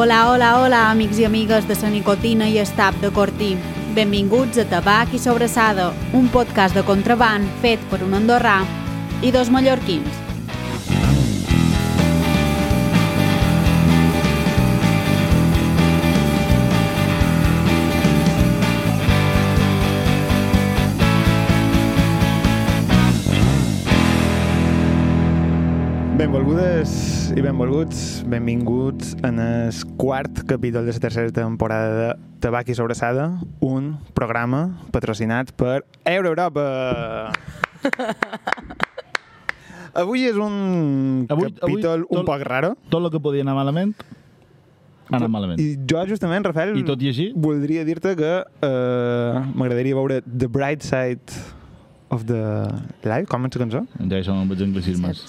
Hola, 0.00 0.30
hola, 0.30 0.62
hola, 0.62 0.90
amics 0.92 1.18
i 1.18 1.24
amigues 1.24 1.64
de 1.66 1.74
la 1.82 1.88
nicotina 1.90 2.46
i 2.46 2.60
estap 2.62 2.94
de 3.02 3.10
Cortí. 3.10 3.56
Benvinguts 3.96 4.60
a 4.62 4.64
Tabac 4.70 5.10
i 5.12 5.18
Sobrassada, 5.18 5.88
un 6.14 6.28
podcast 6.28 6.76
de 6.78 6.84
contraband 6.86 7.50
fet 7.58 7.82
per 7.90 8.04
un 8.06 8.14
andorrà 8.14 8.60
i 9.26 9.32
dos 9.34 9.50
mallorquins. 9.50 10.06
Benvolgudes 26.22 27.17
i 27.36 27.40
benvolguts, 27.44 28.24
benvinguts 28.26 29.14
en 29.22 29.38
el 29.38 29.72
quart 29.96 30.42
capítol 30.48 30.86
de 30.86 30.92
la 30.92 30.98
tercera 30.98 31.30
temporada 31.30 32.14
de 32.14 32.18
Tabac 32.40 32.68
i 32.68 32.74
Sobrassada, 32.74 33.40
un 33.60 33.98
programa 34.14 34.78
patrocinat 34.92 35.52
per 35.52 35.84
Euroeuropa. 36.04 37.32
Avui 39.98 40.26
és 40.28 40.36
un 40.36 41.26
Avui- 41.28 41.52
capítol 41.58 42.04
avui 42.04 42.06
un 42.10 42.16
tot- 42.22 42.26
poc 42.28 42.42
raro. 42.46 42.74
Tot 42.92 43.02
el 43.04 43.10
que 43.10 43.18
podia 43.20 43.42
anar 43.42 43.54
malament, 43.58 43.94
ha 45.10 45.16
anat 45.16 45.30
malament. 45.32 45.58
I 45.60 45.74
jo, 45.88 46.04
justament, 46.06 46.44
Rafael, 46.46 46.76
I 46.78 46.84
tot 46.86 47.02
i 47.02 47.08
així? 47.10 47.30
voldria 47.34 47.84
dir-te 47.88 48.14
que 48.18 48.32
eh, 48.44 49.40
m'agradaria 49.54 49.94
veure 49.98 50.20
The 50.22 50.46
Bright 50.46 50.82
Side 50.86 51.32
of 52.10 52.26
the 52.26 52.42
Life. 53.04 53.28
Com 53.30 53.44
la 53.44 53.50
cançó? 53.52 53.84
Ja 53.98 54.18
hi 54.18 54.26
som 54.26 54.40
amb 54.42 54.54
els 54.54 54.64
anglicismes. 54.64 55.24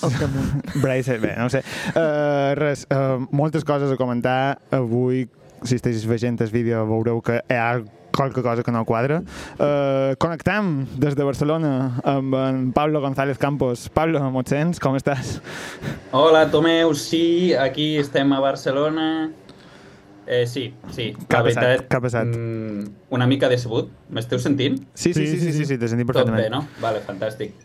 Bright 0.84 1.06
Side, 1.06 1.22
bé, 1.24 1.36
no 1.38 1.48
ho 1.48 1.54
sé. 1.54 1.64
Uh, 1.94 2.56
res, 2.60 2.86
uh, 2.94 3.20
moltes 3.32 3.68
coses 3.68 3.92
a 3.92 4.00
comentar. 4.00 4.60
Avui, 4.76 5.28
si 5.64 5.80
estiguis 5.80 6.06
veient 6.10 6.40
el 6.42 6.52
vídeo, 6.54 6.86
veureu 6.90 7.24
que 7.26 7.42
hi 7.42 7.58
ha 7.60 7.72
qualque 8.16 8.42
cosa 8.42 8.64
que 8.64 8.72
no 8.72 8.86
quadra. 8.86 9.22
Uh, 9.56 10.16
connectam 10.20 10.88
des 11.00 11.16
de 11.16 11.24
Barcelona 11.24 12.02
amb 12.04 12.36
en 12.36 12.72
Pablo 12.76 13.02
González 13.02 13.38
Campos. 13.38 13.88
Pablo, 13.94 14.22
m'ho 14.32 14.44
sents? 14.48 14.82
Com 14.84 14.98
estàs? 15.00 15.38
Hola, 16.12 16.48
Tomeu, 16.52 16.96
sí, 16.96 17.54
aquí 17.54 17.96
estem 18.02 18.34
a 18.34 18.42
Barcelona. 18.44 19.30
Eh, 20.30 20.46
sí, 20.46 20.68
sí, 20.94 21.08
Què 21.26 21.36
ha 21.36 21.40
la 21.40 21.46
passat? 21.48 21.64
veritat, 21.64 21.88
Què 21.90 21.98
ha 21.98 22.02
passat? 22.04 22.28
mm, 22.30 22.84
una 23.18 23.26
mica 23.26 23.50
decebut. 23.50 23.88
M'esteu 24.14 24.38
sentint? 24.40 24.76
Sí, 24.94 25.12
sí, 25.14 25.26
sí, 25.26 25.40
sí, 25.42 25.52
sí, 25.56 25.66
sí, 25.66 25.78
te 25.82 25.88
sentim 25.90 26.06
Tot 26.06 26.20
perfectament. 26.20 26.44
bé, 26.44 26.50
no? 26.54 26.68
Vale, 26.84 27.02
fantàstic. 27.08 27.56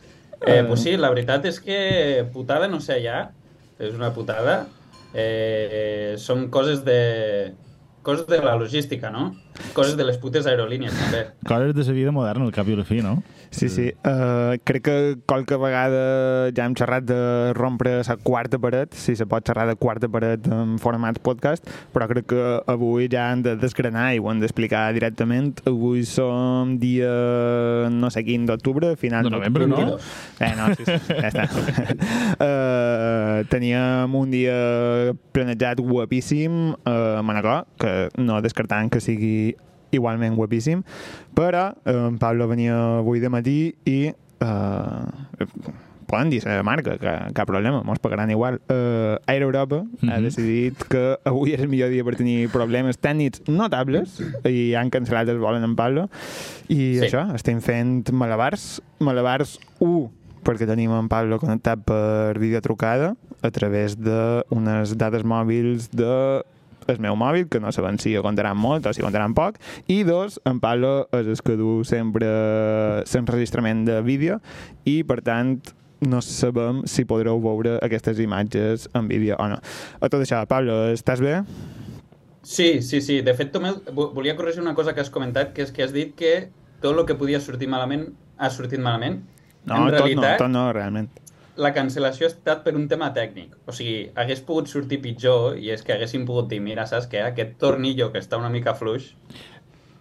Eh, 0.47 0.61
Eh. 0.61 0.65
pues 0.69 0.81
sí, 0.81 0.97
la 0.97 1.11
veritat 1.11 1.45
és 1.45 1.61
que 1.61 2.25
putada 2.33 2.67
no 2.69 2.81
sé 2.81 3.03
ja, 3.05 3.31
és 3.79 3.93
una 3.95 4.15
putada. 4.15 4.67
Eh, 5.12 6.15
són 6.19 6.48
coses 6.51 6.83
de... 6.84 7.53
coses 8.05 8.28
de 8.28 8.38
la 8.38 8.55
logística, 8.55 9.10
no? 9.10 9.34
Coses 9.72 9.97
de 9.97 10.05
les 10.05 10.19
putes 10.19 10.47
aerolínies, 10.47 10.94
també. 10.94 11.24
Coses 11.48 11.74
de 11.74 11.84
la 11.88 11.92
vida 11.97 12.12
moderna, 12.12 12.44
al 12.44 12.52
cap 12.55 12.69
i 12.69 12.74
a 12.77 12.78
la 12.78 12.84
fi, 12.86 13.00
no? 13.02 13.22
Sí, 13.55 13.69
sí. 13.70 13.92
Uh, 14.02 14.58
crec 14.66 14.83
que 14.83 14.94
qualque 15.30 15.56
vegada 15.62 16.50
ja 16.55 16.64
hem 16.66 16.75
xerrat 16.75 17.05
de 17.06 17.19
rompre 17.55 18.00
la 18.02 18.16
quarta 18.19 18.58
paret, 18.58 18.94
si 18.98 19.14
se 19.14 19.26
pot 19.31 19.47
xerrar 19.47 19.69
de 19.70 19.76
quarta 19.78 20.10
paret 20.10 20.48
en 20.50 20.75
format 20.82 21.20
podcast, 21.22 21.66
però 21.94 22.09
crec 22.10 22.26
que 22.32 22.43
avui 22.66 23.06
ja 23.10 23.28
hem 23.31 23.44
de 23.47 23.54
desgranar 23.60 24.09
i 24.14 24.19
ho 24.19 24.26
hem 24.32 24.43
d'explicar 24.43 24.88
directament. 24.97 25.62
Avui 25.70 26.03
som 26.09 26.75
dia 26.82 27.12
no 27.94 28.10
sé 28.10 28.25
quin 28.26 28.47
d'octubre, 28.50 28.97
final 28.98 29.31
De 29.31 29.34
novembre, 29.37 29.69
no? 29.70 29.78
22. 29.78 30.10
Eh, 30.41 30.53
no, 30.59 30.69
sí, 30.75 30.88
sí, 30.91 30.98
ja 31.14 31.31
està. 31.31 31.47
uh, 32.34 33.47
teníem 33.54 34.19
un 34.19 34.34
dia 34.34 34.59
planejat 35.34 35.78
guapíssim 35.78 36.75
a 36.82 37.22
Manacor, 37.22 37.69
que 37.78 37.94
no 38.16 38.41
descartant 38.43 38.91
que 38.91 39.00
sigui 39.00 39.55
igualment 39.94 40.34
guapíssim, 40.34 40.82
però 41.34 41.69
eh, 41.84 41.94
en 41.94 42.19
Pablo 42.19 42.49
venia 42.50 42.99
avui 42.99 43.21
de 43.22 43.31
matí 43.31 43.59
i 43.87 43.99
eh, 44.10 45.44
poden 46.06 46.31
dir 46.31 46.43
la 46.44 46.62
marca, 46.62 46.99
que 47.00 47.12
cap 47.34 47.49
problema, 47.49 47.82
mos 47.82 47.99
pagaran 47.99 48.31
igual. 48.31 48.60
Uh, 48.69 49.16
Air 49.27 49.43
Europa 49.43 49.82
mm 49.82 49.88
-hmm. 50.00 50.10
ha 50.12 50.16
Mhm. 50.19 50.25
decidit 50.25 50.84
que 50.88 51.19
avui 51.25 51.55
és 51.55 51.60
el 51.60 51.69
millor 51.69 51.91
dia 51.91 52.05
per 52.05 52.15
tenir 52.16 52.49
problemes 52.50 53.00
tècnics 53.00 53.41
notables 53.49 54.21
i 54.44 54.75
han 54.75 54.91
cancel·lat 54.91 55.28
el 55.28 55.38
vol 55.38 55.56
en 55.56 55.75
Pablo 55.75 56.09
i 56.69 56.99
Sí. 56.99 57.06
això, 57.06 57.34
estem 57.34 57.61
fent 57.61 58.12
malabars 58.12 58.82
malabars 59.00 59.59
1 59.81 60.11
perquè 60.44 60.66
tenim 60.66 60.91
en 60.93 61.09
Pablo 61.09 61.38
connectat 61.38 61.78
per 61.84 62.38
videotrucada 62.38 63.16
a 63.43 63.50
través 63.50 63.97
d'unes 63.97 64.97
dades 64.97 65.25
mòbils 65.25 65.88
de 65.91 66.43
el 66.89 66.99
meu 67.00 67.17
mòbil, 67.17 67.49
que 67.49 67.61
no 67.61 67.72
sabem 67.72 67.99
si 67.99 68.15
aguantaran 68.17 68.56
molt 68.59 68.87
o 68.87 68.93
si 68.93 69.00
aguantaran 69.03 69.34
poc, 69.34 69.56
i 69.87 70.03
dos, 70.05 70.41
en 70.45 70.61
Pablo 70.61 71.09
és 71.12 71.27
el 71.27 71.41
que 71.45 71.56
du 71.61 71.83
sempre 71.89 72.28
l'enregistrament 73.05 73.84
de 73.87 74.00
vídeo 74.03 74.41
i, 74.84 75.03
per 75.05 75.21
tant, 75.25 75.59
no 76.05 76.21
sabem 76.21 76.83
si 76.91 77.06
podreu 77.09 77.39
veure 77.41 77.78
aquestes 77.83 78.19
imatges 78.21 78.89
en 78.94 79.09
vídeo 79.09 79.37
o 79.41 79.49
no. 79.49 79.61
A 80.00 80.11
tot 80.12 80.21
això, 80.25 80.43
Pablo, 80.50 80.91
estàs 80.93 81.23
bé? 81.25 81.39
Sí, 82.44 82.83
sí, 82.83 83.00
sí. 83.00 83.23
De 83.25 83.33
fet, 83.33 83.53
Tomeu, 83.55 83.78
vo- 83.97 84.11
volia 84.12 84.37
corregir 84.37 84.61
una 84.61 84.75
cosa 84.77 84.93
que 84.93 85.00
has 85.00 85.09
comentat, 85.11 85.55
que 85.56 85.62
és 85.65 85.73
que 85.73 85.83
has 85.83 85.94
dit 85.94 86.12
que 86.15 86.50
tot 86.84 86.93
el 86.99 87.06
que 87.09 87.17
podia 87.17 87.41
sortir 87.41 87.71
malament 87.73 88.11
ha 88.37 88.50
sortit 88.53 88.83
malament. 88.84 89.23
No, 89.65 89.78
en 89.78 89.81
tot 89.87 89.93
no, 89.94 89.97
realitat, 89.97 90.39
tot 90.43 90.50
no, 90.53 90.67
realment. 90.77 91.09
La 91.56 91.70
cancel·lació 91.75 92.26
ha 92.26 92.32
estat 92.32 92.62
per 92.65 92.75
un 92.78 92.87
tema 92.91 93.10
tècnic. 93.15 93.54
O 93.66 93.75
sigui, 93.75 94.10
hagués 94.19 94.42
pogut 94.47 94.70
sortir 94.70 95.00
pitjor 95.04 95.59
i 95.60 95.70
és 95.75 95.84
que 95.87 95.94
haguéssim 95.94 96.26
pogut 96.28 96.48
dir, 96.50 96.60
mira, 96.65 96.87
saps 96.91 97.09
què? 97.10 97.22
Aquest 97.22 97.56
tornillo 97.62 98.10
que 98.12 98.22
està 98.22 98.41
una 98.41 98.50
mica 98.53 98.75
fluix 98.78 99.12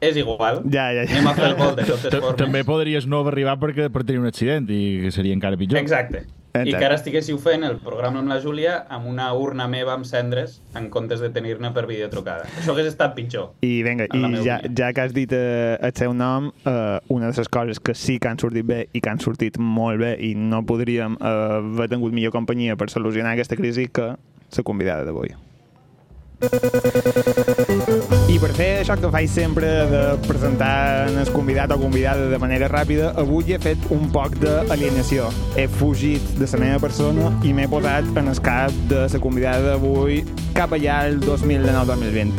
és 0.04 0.18
igual. 0.20 0.64
Ja, 0.68 0.90
ja, 0.92 1.06
ja. 1.06 1.10
Anem 1.10 1.32
a 1.32 1.36
fer 1.38 1.50
el 1.52 1.58
gol 1.60 1.76
de 1.78 1.86
totes 1.88 2.10
formes. 2.12 2.40
També 2.42 2.64
podries 2.68 3.08
no 3.08 3.24
arribar 3.30 3.56
perquè 3.62 3.90
per 3.94 4.04
tenir 4.04 4.24
un 4.24 4.30
accident 4.30 4.68
i 4.74 4.82
que 5.06 5.14
seria 5.16 5.36
encara 5.38 5.60
pitjor. 5.60 5.80
Exacte. 5.80 6.26
I 6.54 6.70
que 6.70 6.86
ara 6.86 7.00
estiguéssiu 7.00 7.40
fent 7.42 7.66
el 7.66 7.80
programa 7.82 8.20
amb 8.22 8.30
la 8.30 8.36
Júlia 8.42 8.76
amb 8.94 9.08
una 9.10 9.32
urna 9.34 9.66
meva 9.72 9.96
amb 9.96 10.06
cendres 10.06 10.60
en 10.78 10.92
comptes 10.94 11.24
de 11.24 11.32
tenir-ne 11.34 11.72
per 11.74 11.88
videotrucada. 11.90 12.46
Això 12.60 12.76
hagués 12.76 12.92
estat 12.92 13.16
pitjor. 13.18 13.56
I 13.66 13.82
vinga, 13.86 14.06
i 14.14 14.44
ja, 14.46 14.60
ja 14.62 14.92
que 14.94 15.02
has 15.02 15.16
dit 15.16 15.34
eh, 15.34 15.80
el 15.82 15.96
seu 15.98 16.14
nom, 16.14 16.52
eh, 16.70 17.00
una 17.10 17.32
de 17.32 17.42
les 17.42 17.50
coses 17.50 17.82
que 17.82 17.96
sí 17.98 18.20
que 18.22 18.30
han 18.30 18.38
sortit 18.38 18.68
bé 18.70 18.84
i 18.94 19.02
que 19.02 19.10
han 19.10 19.24
sortit 19.24 19.58
molt 19.58 20.04
bé 20.04 20.14
i 20.22 20.36
no 20.38 20.62
podríem 20.70 21.18
eh, 21.18 21.34
haver 21.58 21.90
tingut 21.96 22.14
millor 22.14 22.36
companyia 22.38 22.78
per 22.78 22.92
solucionar 22.94 23.34
aquesta 23.34 23.58
crisi 23.58 23.88
que 23.90 24.14
la 24.14 24.64
convidada 24.64 25.10
d'avui. 25.10 25.34
I 28.28 28.40
per 28.42 28.50
fer 28.58 28.70
això 28.82 28.96
que 29.00 29.10
faig 29.14 29.30
sempre 29.32 29.68
de 29.88 30.02
presentar 30.26 31.08
el 31.08 31.30
convidat 31.32 31.72
o 31.72 31.78
convidada 31.80 32.26
de 32.32 32.40
manera 32.42 32.68
ràpida, 32.72 33.14
avui 33.22 33.54
he 33.56 33.60
fet 33.64 33.80
un 33.96 34.10
poc 34.12 34.36
d'alienació. 34.42 35.30
He 35.56 35.70
fugit 35.72 36.34
de 36.40 36.50
la 36.52 36.60
meva 36.66 36.82
persona 36.84 37.32
i 37.48 37.54
m'he 37.56 37.68
posat 37.72 38.10
en 38.20 38.28
el 38.32 38.42
cap 38.44 38.76
de 38.92 39.06
la 39.14 39.24
convidada 39.24 39.74
d'avui 39.74 40.24
cap 40.58 40.76
allà 40.76 41.00
el 41.08 41.22
2019-2020. 41.24 42.36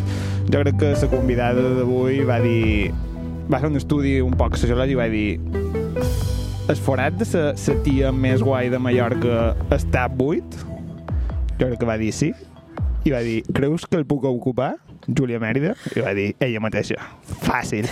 Jo 0.52 0.60
crec 0.60 0.80
que 0.82 0.92
la 1.00 1.10
convidada 1.12 1.68
d'avui 1.80 2.24
va 2.28 2.40
dir... 2.44 2.92
Va 3.48 3.60
fer 3.60 3.68
un 3.68 3.76
estudi 3.76 4.18
un 4.24 4.36
poc 4.40 4.56
sociològic 4.56 4.94
i 4.94 5.00
va 5.00 5.08
dir 5.12 5.28
el 6.68 6.76
forat 6.80 7.16
de 7.20 7.26
la 7.32 7.74
tia 7.84 8.12
més 8.12 8.40
guai 8.40 8.70
de 8.72 8.80
Mallorca 8.80 9.54
està 9.72 10.08
buit? 10.08 10.44
Jo 11.58 11.68
crec 11.68 11.78
que 11.80 11.88
va 11.88 11.96
dir 12.00 12.12
sí. 12.12 12.32
I 13.04 13.10
va 13.12 13.18
dir, 13.20 13.42
creus 13.52 13.82
que 13.84 13.98
el 14.00 14.06
puc 14.08 14.22
ocupar? 14.24 14.70
Júlia 15.08 15.38
Mèrida. 15.42 15.74
I 15.96 16.00
va 16.04 16.14
dir, 16.16 16.30
ella 16.40 16.60
mateixa. 16.64 16.96
Fàcil. 17.44 17.88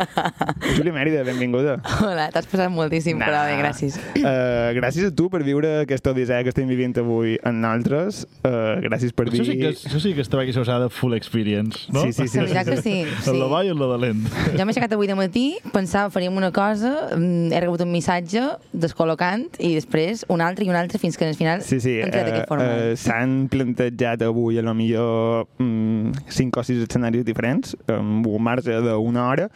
Júlia 0.76 0.92
Mèrida, 0.94 1.22
benvinguda. 1.26 1.78
Hola, 2.00 2.28
t'has 2.32 2.46
passat 2.50 2.70
moltíssim, 2.72 3.18
Nah. 3.20 3.26
però 3.28 3.40
bé, 3.48 3.56
gràcies. 3.60 3.98
Uh, 4.16 4.70
gràcies 4.78 5.08
a 5.10 5.14
tu 5.14 5.28
per 5.32 5.42
viure 5.44 5.80
aquesta 5.82 6.12
odissea 6.14 6.42
que 6.42 6.52
estem 6.52 6.68
vivint 6.70 6.96
avui 7.00 7.36
en 7.44 7.60
nosaltres. 7.60 8.22
Uh, 8.44 8.80
gràcies 8.86 9.12
per 9.16 9.28
dir... 9.28 9.40
Això 9.42 9.50
sí, 9.52 9.58
que, 9.60 9.72
això 9.90 10.00
sí 10.00 10.14
que 10.16 10.24
es 10.24 10.30
treballa 10.32 10.52
que 10.52 10.78
de 10.84 10.88
full 10.90 11.14
experience, 11.14 11.86
no? 11.92 12.02
Sí, 12.04 12.12
sí, 12.12 12.28
sí. 12.28 12.38
La 12.40 12.44
veritat 12.46 12.70
que 12.70 12.76
sí, 12.82 13.04
sí. 13.22 13.30
En 13.30 13.40
la 13.40 13.46
bo 13.46 13.62
i 13.62 13.68
en 13.68 13.78
la 13.78 13.86
dolent. 13.90 14.22
Jo 14.56 14.64
m'he 14.64 14.72
aixecat 14.72 14.92
avui 14.96 15.06
de 15.10 15.16
matí, 15.18 15.46
pensava 15.74 16.10
faríem 16.10 16.36
una 16.36 16.50
cosa, 16.52 17.10
mm, 17.16 17.52
he 17.52 17.60
rebut 17.60 17.82
un 17.84 17.92
missatge 17.92 18.42
descol·locant 18.72 19.46
i 19.58 19.74
després 19.76 20.24
un 20.28 20.40
altre 20.40 20.64
i 20.64 20.70
un 20.70 20.76
altre 20.78 20.98
fins 21.02 21.16
que 21.18 21.28
al 21.28 21.34
final 21.36 21.60
Sí, 21.66 21.80
sí, 21.82 21.98
hem 22.00 22.10
tret 22.10 22.26
eh, 22.26 22.32
aquest 22.32 22.48
format. 22.48 22.70
eh, 22.70 22.96
s'han 22.96 23.48
plantejat 23.52 24.22
avui 24.26 24.58
a 24.58 24.62
lo 24.64 24.74
millor 24.74 25.46
mm, 25.58 26.29
cinc 26.34 26.56
o 26.56 26.64
sis 26.66 26.82
escenaris 26.84 27.24
diferents, 27.26 27.76
amb 27.90 28.26
un 28.26 28.42
marge 28.42 28.76
d'una 28.84 29.26
hora, 29.28 29.48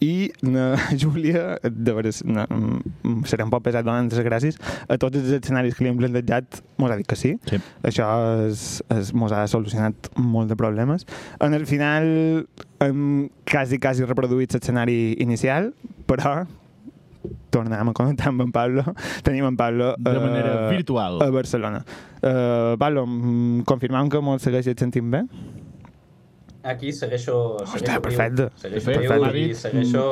i 0.00 0.30
na 0.46 0.76
Júlia, 1.00 1.58
de 1.62 1.94
veres, 1.94 2.22
no, 2.26 2.44
mm, 2.46 3.24
serà 3.28 3.46
un 3.46 3.52
poc 3.52 3.64
pesat 3.66 3.86
donant 3.86 4.10
les 4.12 4.22
gràcies, 4.26 4.58
a 4.86 4.98
tots 5.00 5.18
els 5.18 5.32
escenaris 5.40 5.74
que 5.74 5.84
li 5.84 5.90
hem 5.92 5.98
plantejat 5.98 6.60
mos 6.78 6.92
ha 6.94 6.98
dit 7.00 7.08
que 7.08 7.18
sí. 7.18 7.34
Sí. 7.50 7.58
Això 7.86 8.06
és, 8.46 8.68
és, 8.94 9.12
mos 9.14 9.34
ha 9.34 9.46
solucionat 9.50 10.12
molt 10.18 10.52
de 10.52 10.58
problemes. 10.58 11.06
En 11.42 11.56
el 11.58 11.66
final 11.66 12.06
hem 12.84 13.02
quasi, 13.48 13.80
quasi 13.82 14.06
reproduït 14.06 14.54
l'escenari 14.54 15.16
inicial, 15.24 15.72
però 16.06 16.44
tornem 17.50 17.90
a 17.90 17.94
connectar 17.96 18.30
amb 18.30 18.46
en 18.46 18.52
Pablo. 18.54 18.84
Tenim 19.26 19.48
en 19.48 19.56
Pablo 19.58 19.94
De 19.98 20.18
manera 20.20 20.68
virtual. 20.70 21.22
a 21.22 21.30
Barcelona. 21.34 21.84
Uh, 22.18 22.76
Pablo, 22.78 23.06
mm, 23.06 23.64
confirmam 23.66 24.08
que 24.08 24.22
mos 24.22 24.42
segueixes 24.42 24.78
sentint 24.78 25.10
bé? 25.10 25.24
Aquí 26.70 26.92
segueixo, 26.92 27.34
segueixo 27.64 27.92
viu. 27.94 28.02
perfecte. 28.08 28.48
Segueixo 28.62 28.84
De 28.86 28.92
fet, 28.92 29.00
viu 29.02 29.10
perfecte. 29.14 29.38
i 29.38 29.54
segueixo 29.54 30.04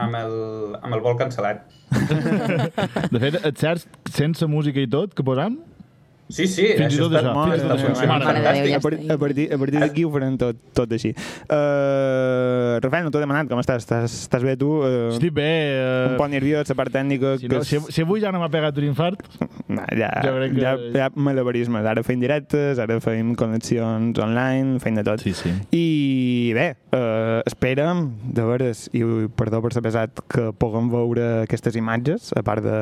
amb 0.00 0.16
el, 0.16 0.34
amb 0.80 0.94
el 0.96 1.02
vol 1.04 1.18
cancel·lat. 1.20 1.66
De 3.14 3.18
fet, 3.22 3.40
et 3.44 3.58
saps, 3.60 3.86
sense 4.14 4.46
música 4.50 4.80
i 4.80 4.88
tot, 4.90 5.14
que 5.14 5.26
posam? 5.26 5.58
Sí, 6.30 6.46
sí, 6.46 6.66
Fins 6.78 6.94
això 6.94 7.08
tot 7.08 7.18
està, 7.18 7.32
això. 7.34 7.76
Funcionant 7.86 8.22
fantàstic. 8.22 8.70
ja 8.70 8.76
A, 8.76 8.80
par 8.80 8.94
a 8.94 9.18
partir, 9.18 9.46
a 9.52 9.58
partir 9.58 9.80
d'aquí 9.82 10.04
ho 10.06 10.10
farem 10.14 10.36
tot, 10.38 10.56
tot 10.72 10.92
així. 10.96 11.10
Uh, 11.50 12.78
Rafael, 12.82 13.04
no 13.04 13.10
t'ho 13.10 13.18
he 13.20 13.24
demanat, 13.24 13.48
com 13.50 13.60
estàs? 13.60 13.82
Estàs, 13.84 14.14
estàs 14.26 14.44
bé 14.46 14.54
tu? 14.60 14.70
Uh, 14.84 15.10
Estic 15.14 15.32
bé. 15.36 15.48
un 16.06 16.14
Eh, 16.14 16.16
poc 16.18 16.30
nerviós, 16.32 16.68
la 16.70 16.76
part 16.78 16.92
tècnica... 16.94 17.36
si, 17.40 17.48
no, 17.50 17.58
que 17.60 17.64
si, 17.68 17.78
si 17.92 18.02
avui 18.04 18.20
ja 18.22 18.30
no 18.32 18.40
m'ha 18.42 18.50
pegat 18.52 18.76
un 18.78 18.84
infart, 18.90 19.22
No, 19.70 19.84
ja, 19.94 20.08
Jo 20.24 20.32
crec 20.34 20.54
que- 20.56 20.62
ja, 20.64 20.72
ja 20.96 21.08
malabarismes. 21.14 21.84
Ara 21.86 22.02
fem 22.02 22.18
directes, 22.20 22.78
ara 22.82 22.96
fem 23.00 23.34
connexions 23.38 24.18
online, 24.18 24.80
fem 24.82 24.96
de 24.98 25.04
tot. 25.06 25.20
sí, 25.22 25.32
sí. 25.34 25.52
I 25.70 26.52
bé, 26.56 26.68
uh, 26.96 27.40
esperem, 27.46 28.08
de 28.34 28.42
veres, 28.48 28.88
i 28.92 29.02
perdó 29.36 29.60
per 29.62 29.72
ser 29.72 29.82
pesat, 29.82 30.10
que 30.28 30.50
puguem 30.58 30.90
veure 30.90 31.28
aquestes 31.44 31.76
imatges, 31.78 32.32
a 32.36 32.42
part 32.42 32.64
de 32.66 32.76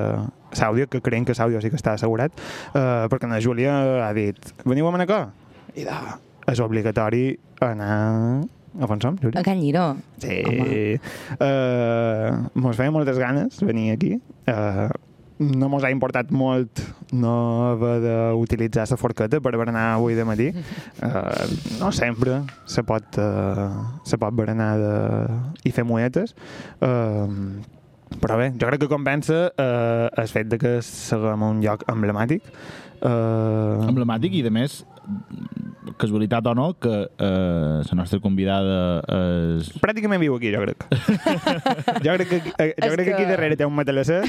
l'àudio, 0.57 0.89
que 0.89 1.03
creiem 1.05 1.27
que 1.29 1.37
l'àudio 1.37 1.61
sí 1.65 1.73
que 1.73 1.81
està 1.81 1.97
assegurat, 1.97 2.33
uh, 2.73 3.09
perquè 3.13 3.31
la 3.31 3.43
Júlia 3.45 3.75
ha 4.07 4.13
dit, 4.17 4.39
veniu 4.65 4.89
a 4.89 4.95
Manacor? 4.95 5.29
I 5.75 5.85
de, 5.89 5.99
és 6.49 6.63
obligatori 6.65 7.27
anar... 7.65 8.47
A 8.79 8.87
on 8.87 9.01
som, 9.03 9.17
Júlia? 9.19 9.41
A 9.41 9.43
Can 9.43 9.59
Lliró. 9.59 9.97
Sí. 10.23 10.39
Uh, 11.41 12.47
mos 12.55 12.77
feia 12.79 12.93
moltes 12.95 13.19
ganes 13.19 13.59
venir 13.65 13.91
aquí. 13.97 14.13
Uh, 14.47 14.93
no 15.39 15.69
mos 15.71 15.87
ha 15.87 15.91
importat 15.95 16.31
molt 16.35 16.83
no 17.15 17.33
haver 17.71 17.97
d'utilitzar 18.03 18.85
la 18.91 18.99
forqueta 19.01 19.41
per 19.41 19.55
berenar 19.57 19.95
avui 19.95 20.15
de 20.19 20.27
matí. 20.29 20.51
Uh, 21.03 21.49
no 21.81 21.91
sempre 21.93 22.43
se 22.67 22.85
pot, 22.87 23.19
uh, 23.19 23.99
se 24.05 24.19
pot 24.19 24.35
berenar 24.35 24.71
de... 24.79 24.95
i 25.65 25.73
fer 25.73 25.87
muetes. 25.89 26.35
Uh, 26.83 27.65
però 28.21 28.39
bé, 28.41 28.51
jo 28.57 28.67
crec 28.71 28.81
que 28.85 28.91
compensa 28.91 29.49
uh, 29.53 30.09
el 30.21 30.29
fet 30.33 30.49
de 30.53 30.59
que 30.61 30.77
seguem 30.83 31.43
a 31.45 31.51
un 31.55 31.61
lloc 31.65 31.85
emblemàtic. 31.93 32.43
Uh, 32.99 33.85
Emblemàtic 33.87 34.35
i, 34.35 34.43
de 34.43 34.51
més, 34.51 34.81
casualitat 35.99 36.47
o 36.51 36.55
no, 36.55 36.67
que 36.79 36.91
eh, 36.91 37.81
la 37.89 37.97
nostra 37.97 38.19
convidada 38.21 39.01
és... 39.59 39.71
pràcticament 39.81 40.21
viu 40.21 40.35
aquí, 40.37 40.51
jo 40.53 40.61
crec. 40.63 40.85
jo 42.05 42.17
crec 42.19 42.29
que, 42.29 42.41
eh, 42.59 42.69
jo 42.77 42.91
crec 42.93 43.05
que 43.07 43.15
aquí 43.15 43.25
que- 43.25 43.31
darrere 43.31 43.57
té 43.57 43.67
un 43.67 43.75
matalasser 43.79 44.21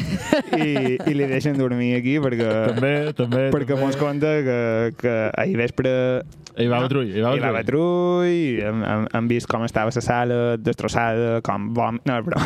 i, 0.55 0.95
i 0.95 1.15
li 1.17 1.27
deixen 1.29 1.57
dormir 1.59 1.91
aquí 1.99 2.15
perquè, 2.23 2.47
També, 2.73 2.93
també. 3.17 3.43
perquè 3.53 3.75
també. 3.75 3.85
mos 3.85 3.99
compta 3.99 4.31
que, 4.45 4.59
que 5.01 5.15
ahir 5.35 5.57
vespre 5.59 5.91
Hi 6.59 6.67
va 6.67 6.81
Batrull, 6.83 7.07
hi 7.07 7.21
va 7.23 7.29
hi 7.37 7.39
va 7.39 7.53
Batrull. 7.55 8.25
Batrull, 8.27 8.57
hem, 8.67 8.81
hem, 8.83 9.03
hem 9.15 9.27
vist 9.31 9.47
com 9.47 9.63
estava 9.63 9.93
la 9.95 10.01
sala 10.03 10.39
destrossada, 10.59 11.39
com 11.45 11.69
vom... 11.77 11.99
No, 12.03 12.17
però... 12.25 12.41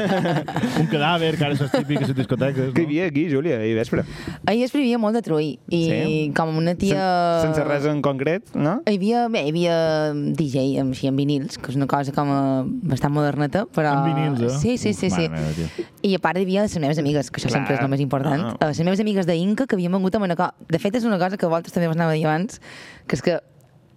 Un 0.82 0.86
cadàver, 0.92 1.32
que 1.40 1.48
ara 1.48 1.56
és 1.56 1.72
típic 1.72 2.04
a 2.04 2.06
les 2.06 2.14
discoteques, 2.20 2.70
que 2.70 2.84
hi 2.84 2.86
no? 2.86 2.90
havia 2.92 3.08
aquí, 3.10 3.24
Júlia, 3.32 3.56
ahir 3.58 3.74
vespre? 3.80 4.04
Ahir 4.46 4.62
es 4.68 4.74
previa 4.74 5.00
molt 5.02 5.18
de 5.18 5.24
trull 5.26 5.48
i 5.74 5.80
Sí? 5.82 6.20
com 6.36 6.54
una 6.60 6.76
tia... 6.78 7.00
Sen, 7.42 7.50
sense 7.50 7.66
res 7.66 7.88
en 7.90 8.04
concret, 8.06 8.54
no? 8.54 8.76
Hi 8.86 8.94
havia, 8.94 9.24
bé, 9.32 9.42
hi 9.48 9.50
havia 9.56 9.80
DJ 10.38 10.78
amb, 10.84 10.94
així, 10.94 11.10
amb 11.10 11.18
vinils, 11.18 11.58
que 11.58 11.74
és 11.74 11.80
una 11.80 11.90
cosa 11.90 12.14
com 12.14 12.30
a, 12.30 12.40
bastant 12.94 13.14
moderneta, 13.16 13.66
però... 13.74 13.96
Amb 13.98 14.12
vinils, 14.12 14.46
eh? 14.46 14.54
Sí, 14.62 14.76
sí, 14.78 14.94
sí. 14.94 15.10
Uf, 15.10 15.18
sí. 15.18 15.26
meva. 15.34 15.88
I 16.02 16.14
a 16.14 16.22
part 16.22 16.38
hi 16.38 16.46
havia 16.46 16.64
les 16.68 16.78
meves 16.82 17.02
amigues, 17.02 17.28
que 17.30 17.42
això 17.42 17.50
Clar. 17.50 17.58
sempre 17.60 17.76
és 17.76 17.82
el 17.82 17.90
més 17.90 18.06
important. 18.06 18.48
Ah. 18.52 18.54
Uh, 18.60 18.70
les 18.70 18.80
meves 18.86 19.02
amigues 19.02 19.26
d'Inca 19.26 19.66
que 19.66 19.78
havien 19.78 19.92
vengut 19.94 20.14
a 20.14 20.22
Manacor. 20.22 20.54
De 20.70 20.78
fet, 20.82 20.94
és 20.98 21.06
una 21.06 21.18
cosa 21.18 21.38
que 21.38 21.46
a 21.46 21.50
vosaltres 21.50 21.74
també 21.74 21.90
us 21.90 21.98
anava 21.98 22.14
a 22.14 22.18
dir 22.18 22.26
abans, 22.26 22.58
que 23.12 23.18
és 23.18 23.24
que 23.26 23.38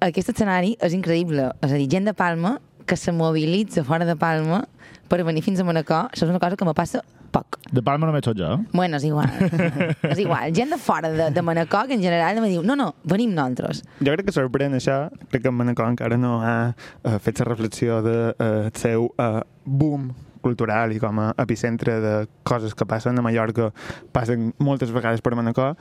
aquest 0.03 0.33
escenari 0.33 0.75
és 0.83 0.95
increïble. 0.95 1.47
És 1.63 1.71
a 1.71 1.79
dir, 1.79 1.87
gent 1.91 2.07
de 2.09 2.13
Palma 2.17 2.57
que 2.85 2.97
se 2.99 3.13
mobilitza 3.15 3.85
fora 3.87 4.05
de 4.05 4.15
Palma 4.19 4.65
per 5.09 5.23
venir 5.23 5.41
fins 5.45 5.61
a 5.61 5.65
Manacor, 5.65 6.09
això 6.11 6.25
és 6.25 6.33
una 6.33 6.41
cosa 6.41 6.57
que 6.59 6.67
me 6.67 6.73
passa 6.77 7.01
poc. 7.31 7.57
De 7.71 7.81
Palma 7.85 8.09
només 8.09 8.25
sóc 8.27 8.35
jo. 8.37 8.51
Bueno, 8.73 8.99
és 8.99 9.05
igual. 9.07 9.31
és 10.11 10.19
igual. 10.21 10.51
Gent 10.55 10.75
de 10.75 10.79
fora 10.81 11.11
de, 11.13 11.29
de 11.31 11.45
Manacor 11.45 11.87
que 11.87 11.95
en 11.95 12.03
general 12.03 12.41
me 12.43 12.51
diu 12.51 12.63
no, 12.65 12.75
no, 12.75 12.91
venim 13.07 13.33
nosaltres. 13.35 13.85
Jo 14.01 14.17
crec 14.17 14.27
que 14.27 14.35
sorprèn 14.35 14.75
això, 14.77 15.05
crec 15.31 15.45
que 15.45 15.53
en 15.53 15.57
Manacor 15.61 15.89
encara 15.93 16.19
no 16.19 16.41
ha 16.43 16.57
uh, 16.75 17.17
fet 17.23 17.39
la 17.39 17.49
reflexió 17.49 18.03
de 18.05 18.17
uh, 18.35 18.69
seu 18.75 19.09
uh, 19.15 19.41
boom 19.63 20.11
cultural 20.45 20.93
i 20.93 21.01
com 21.01 21.19
a 21.25 21.31
epicentre 21.41 21.97
de 22.03 22.13
coses 22.47 22.77
que 22.77 22.85
passen 22.87 23.17
a 23.17 23.25
Mallorca 23.25 23.71
passen 24.15 24.51
moltes 24.61 24.93
vegades 24.95 25.25
per 25.25 25.33
Manacor 25.35 25.73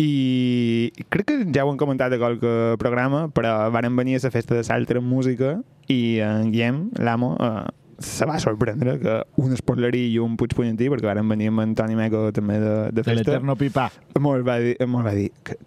i 0.00 0.90
crec 1.12 1.26
que 1.28 1.36
ja 1.54 1.64
ho 1.66 1.70
hem 1.72 1.78
comentat 1.80 2.12
a 2.14 2.18
qualque 2.20 2.52
programa 2.80 3.26
però 3.34 3.70
varen 3.74 3.96
venir 3.98 4.18
a 4.18 4.24
la 4.24 4.30
festa 4.34 4.56
de 4.56 4.64
Saltre 4.66 4.98
amb 5.02 5.10
música 5.10 5.58
i 5.90 6.18
en 6.24 6.50
Guillem, 6.54 6.84
l'amo, 7.02 7.34
uh, 7.42 7.66
se 8.00 8.24
va 8.24 8.38
sorprendre 8.40 8.94
que 9.02 9.16
un 9.42 9.52
espotlerí 9.52 10.06
i 10.14 10.18
un 10.22 10.36
Puigpunyentí, 10.40 10.86
perquè 10.88 11.08
varen 11.10 11.28
venir 11.28 11.50
amb 11.50 11.60
Antoni 11.66 11.98
Meco 11.98 12.28
també 12.32 12.56
de, 12.62 12.74
de 12.94 13.02
De 13.02 13.04
festa, 13.04 13.18
l'Eterno 13.34 13.56
Pipà. 13.60 13.88
molt 14.22 14.46
va 14.46 14.56
dir, 14.62 14.76
molt 14.88 15.04
va 15.10 15.12
dir 15.18 15.28
que, 15.44 15.58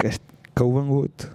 que, 0.00 0.14
que 0.54 0.64
heu 0.64 0.72
vengut 0.78 1.26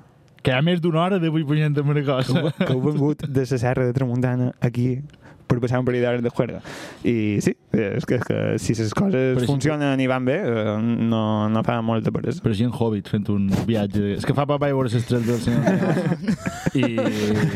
Que 0.41 0.53
hi 0.53 0.57
ha 0.57 0.63
més 0.63 0.79
d'una 0.81 1.01
hora 1.03 1.19
de 1.19 1.29
vull 1.33 1.43
punyent 1.45 1.75
amb 1.77 1.91
una 1.91 2.01
que 2.01 2.07
cosa. 2.07 2.39
heu, 2.39 2.51
que 2.57 2.71
heu 2.71 2.81
vengut 2.87 3.27
de 3.27 3.43
la 3.51 3.59
serra 3.59 3.85
de 3.85 3.93
Tramuntana 3.93 4.53
aquí 4.63 5.01
per 5.47 5.59
passar 5.63 5.79
un 5.79 5.85
parell 5.87 6.03
d'hores 6.03 6.21
de 6.25 6.29
juerga. 6.29 6.59
I 7.07 7.13
sí, 7.43 7.53
és 7.71 8.05
que, 8.05 8.17
és 8.19 8.25
que 8.27 8.37
si 8.59 8.73
les 8.75 8.93
coses 8.93 9.35
Però 9.37 9.39
si- 9.45 9.47
funcionen 9.47 9.99
i 10.03 10.07
van 10.11 10.25
bé, 10.27 10.35
eh, 10.43 10.77
no, 10.81 11.21
no 11.49 11.63
fa 11.63 11.79
molta 11.81 12.11
peresa. 12.11 12.41
Però 12.43 12.53
gent 12.57 12.73
hobbit 12.75 13.07
fent 13.11 13.27
un 13.31 13.47
viatge... 13.67 14.15
És 14.17 14.25
que 14.27 14.35
fa 14.37 14.45
papai 14.49 14.73
veure 14.75 14.89
les 14.91 14.97
estrelles 14.99 15.27
del 15.27 15.39
senyor. 15.39 16.27
I, 16.77 16.83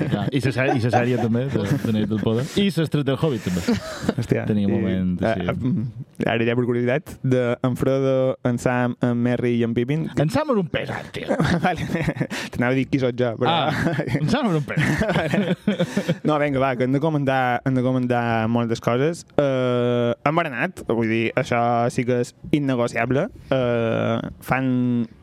clar, 0.07 0.27
i, 0.31 0.39
la 0.41 0.51
sèrie, 0.55 0.77
I 0.79 0.83
la 0.85 0.91
sèrie 0.95 1.17
també, 1.21 1.43
de, 1.51 1.65
de 1.83 1.93
Nit 1.97 2.07
del 2.09 2.21
Poder. 2.23 2.45
I 2.57 2.69
l'estrella 2.71 3.05
del 3.11 3.19
hobbit 3.19 3.43
també. 3.49 3.77
Hòstia, 4.17 4.45
Tenia 4.49 4.67
un 4.69 4.73
i- 4.73 4.77
moment 4.79 5.11
així. 5.21 5.45
eh, 5.45 5.51
eh, 5.51 6.10
ara 6.29 6.45
ja 6.47 6.55
per 6.57 6.65
curiositat, 6.67 7.15
de 7.23 7.43
en 7.63 7.75
Frodo, 7.79 8.37
en 8.47 8.59
Sam, 8.61 8.95
en 9.01 9.17
Merry 9.23 9.55
i 9.59 9.63
en 9.65 9.73
Pippin... 9.77 10.07
En 10.21 10.31
Sam 10.33 10.53
era 10.53 10.61
un 10.61 10.69
pesat, 10.71 11.11
tio. 11.15 11.37
vale. 11.65 11.87
T'anava 12.53 12.71
a 12.71 12.77
dir 12.77 12.87
qui 12.91 13.01
sóc 13.01 13.17
jo, 13.17 13.33
però... 13.39 13.51
Ah, 13.51 13.95
en 14.19 14.29
Sam 14.31 14.51
era 14.51 14.61
un 14.61 14.67
pesat. 14.67 16.21
No, 16.27 16.37
vinga, 16.41 16.61
va, 16.61 16.73
que 16.77 16.85
hem 16.85 16.93
de 16.95 17.01
comentar, 17.03 17.61
hem 17.65 17.77
de 17.77 17.83
comentar 17.85 18.23
moltes 18.51 18.81
coses. 18.83 19.25
Uh, 19.39 20.13
hem 20.27 20.37
berenat, 20.37 20.83
vull 20.89 21.09
dir, 21.09 21.23
això 21.39 21.61
sí 21.93 22.05
que 22.07 22.21
és 22.25 22.33
innegociable. 22.55 23.27
Uh, 23.49 24.19
fan 24.45 24.71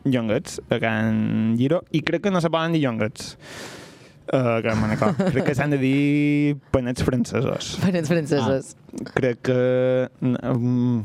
llonguets 0.09 0.59
a 0.69 0.79
Can 0.81 1.55
Giro 1.59 1.83
i 1.95 2.03
crec 2.05 2.25
que 2.25 2.33
no 2.33 2.41
se 2.43 2.51
poden 2.51 2.75
dir 2.75 2.83
llonguets. 2.85 3.35
Uh, 4.29 4.59
que 4.61 4.75
Manacor. 4.77 5.15
crec 5.31 5.47
que 5.51 5.55
s'han 5.57 5.73
de 5.73 5.79
dir 5.81 6.57
panets 6.73 7.05
francesos. 7.05 7.77
Parents 7.81 8.11
francesos. 8.11 8.75
Crec 9.15 9.41
que... 9.49 9.61
Um, 10.21 11.01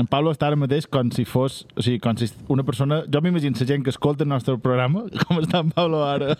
En 0.00 0.06
Pablo 0.08 0.30
està 0.32 0.46
ara 0.48 0.56
mateix 0.56 0.86
com 0.88 1.10
si 1.12 1.24
fos... 1.28 1.62
O 1.76 1.82
sigui, 1.84 1.98
com 2.00 2.16
si 2.16 2.30
una 2.52 2.64
persona... 2.64 3.02
Jo 3.12 3.20
m'imagino 3.24 3.58
la 3.60 3.66
gent 3.68 3.84
que 3.84 3.92
escolta 3.92 4.24
el 4.24 4.30
nostre 4.30 4.54
programa, 4.62 5.04
com 5.26 5.40
està 5.42 5.60
en 5.60 5.72
Pablo 5.74 6.00
ara. 6.06 6.32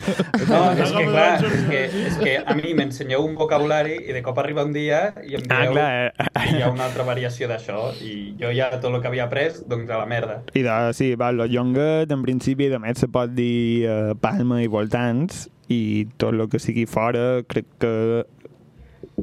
No, 0.49 0.61
és 0.73 0.95
que 0.95 1.05
clar, 1.11 1.27
és 1.45 1.67
que, 1.69 1.83
és 2.07 2.17
que 2.23 2.35
a 2.41 2.57
mi 2.57 2.73
m'ensenyeu 2.79 3.27
un 3.27 3.37
vocabulari 3.37 3.99
i 4.09 4.17
de 4.17 4.23
cop 4.25 4.41
arriba 4.41 4.65
un 4.65 4.73
dia 4.73 5.03
i 5.21 5.37
em 5.37 5.45
ah, 5.51 5.61
dieu 5.61 5.77
clar. 5.77 5.91
eh, 6.09 6.29
que 6.39 6.57
hi 6.57 6.65
ha 6.65 6.73
una 6.73 6.87
altra 6.89 7.05
variació 7.09 7.51
d'això 7.51 7.91
i 8.01 8.33
jo 8.41 8.55
ja 8.57 8.71
tot 8.79 8.89
el 8.95 9.01
que 9.03 9.13
havia 9.13 9.29
après, 9.29 9.61
doncs 9.69 9.93
a 9.93 10.01
la 10.01 10.09
merda. 10.09 10.41
I 10.57 10.65
de, 10.65 10.79
sí, 10.97 11.13
va, 11.21 11.33
lo 11.37 11.49
llonguet, 11.51 12.13
en 12.13 12.25
principi, 12.25 12.71
de 12.73 12.81
més 12.81 13.05
se 13.05 13.11
pot 13.13 13.37
dir 13.37 13.85
uh, 13.85 14.15
palma 14.23 14.63
i 14.65 14.71
voltants, 14.73 15.51
i 15.69 16.07
tot 16.17 16.35
el 16.35 16.49
que 16.51 16.61
sigui 16.63 16.87
fora, 16.87 17.43
crec 17.49 17.69
que 17.83 17.93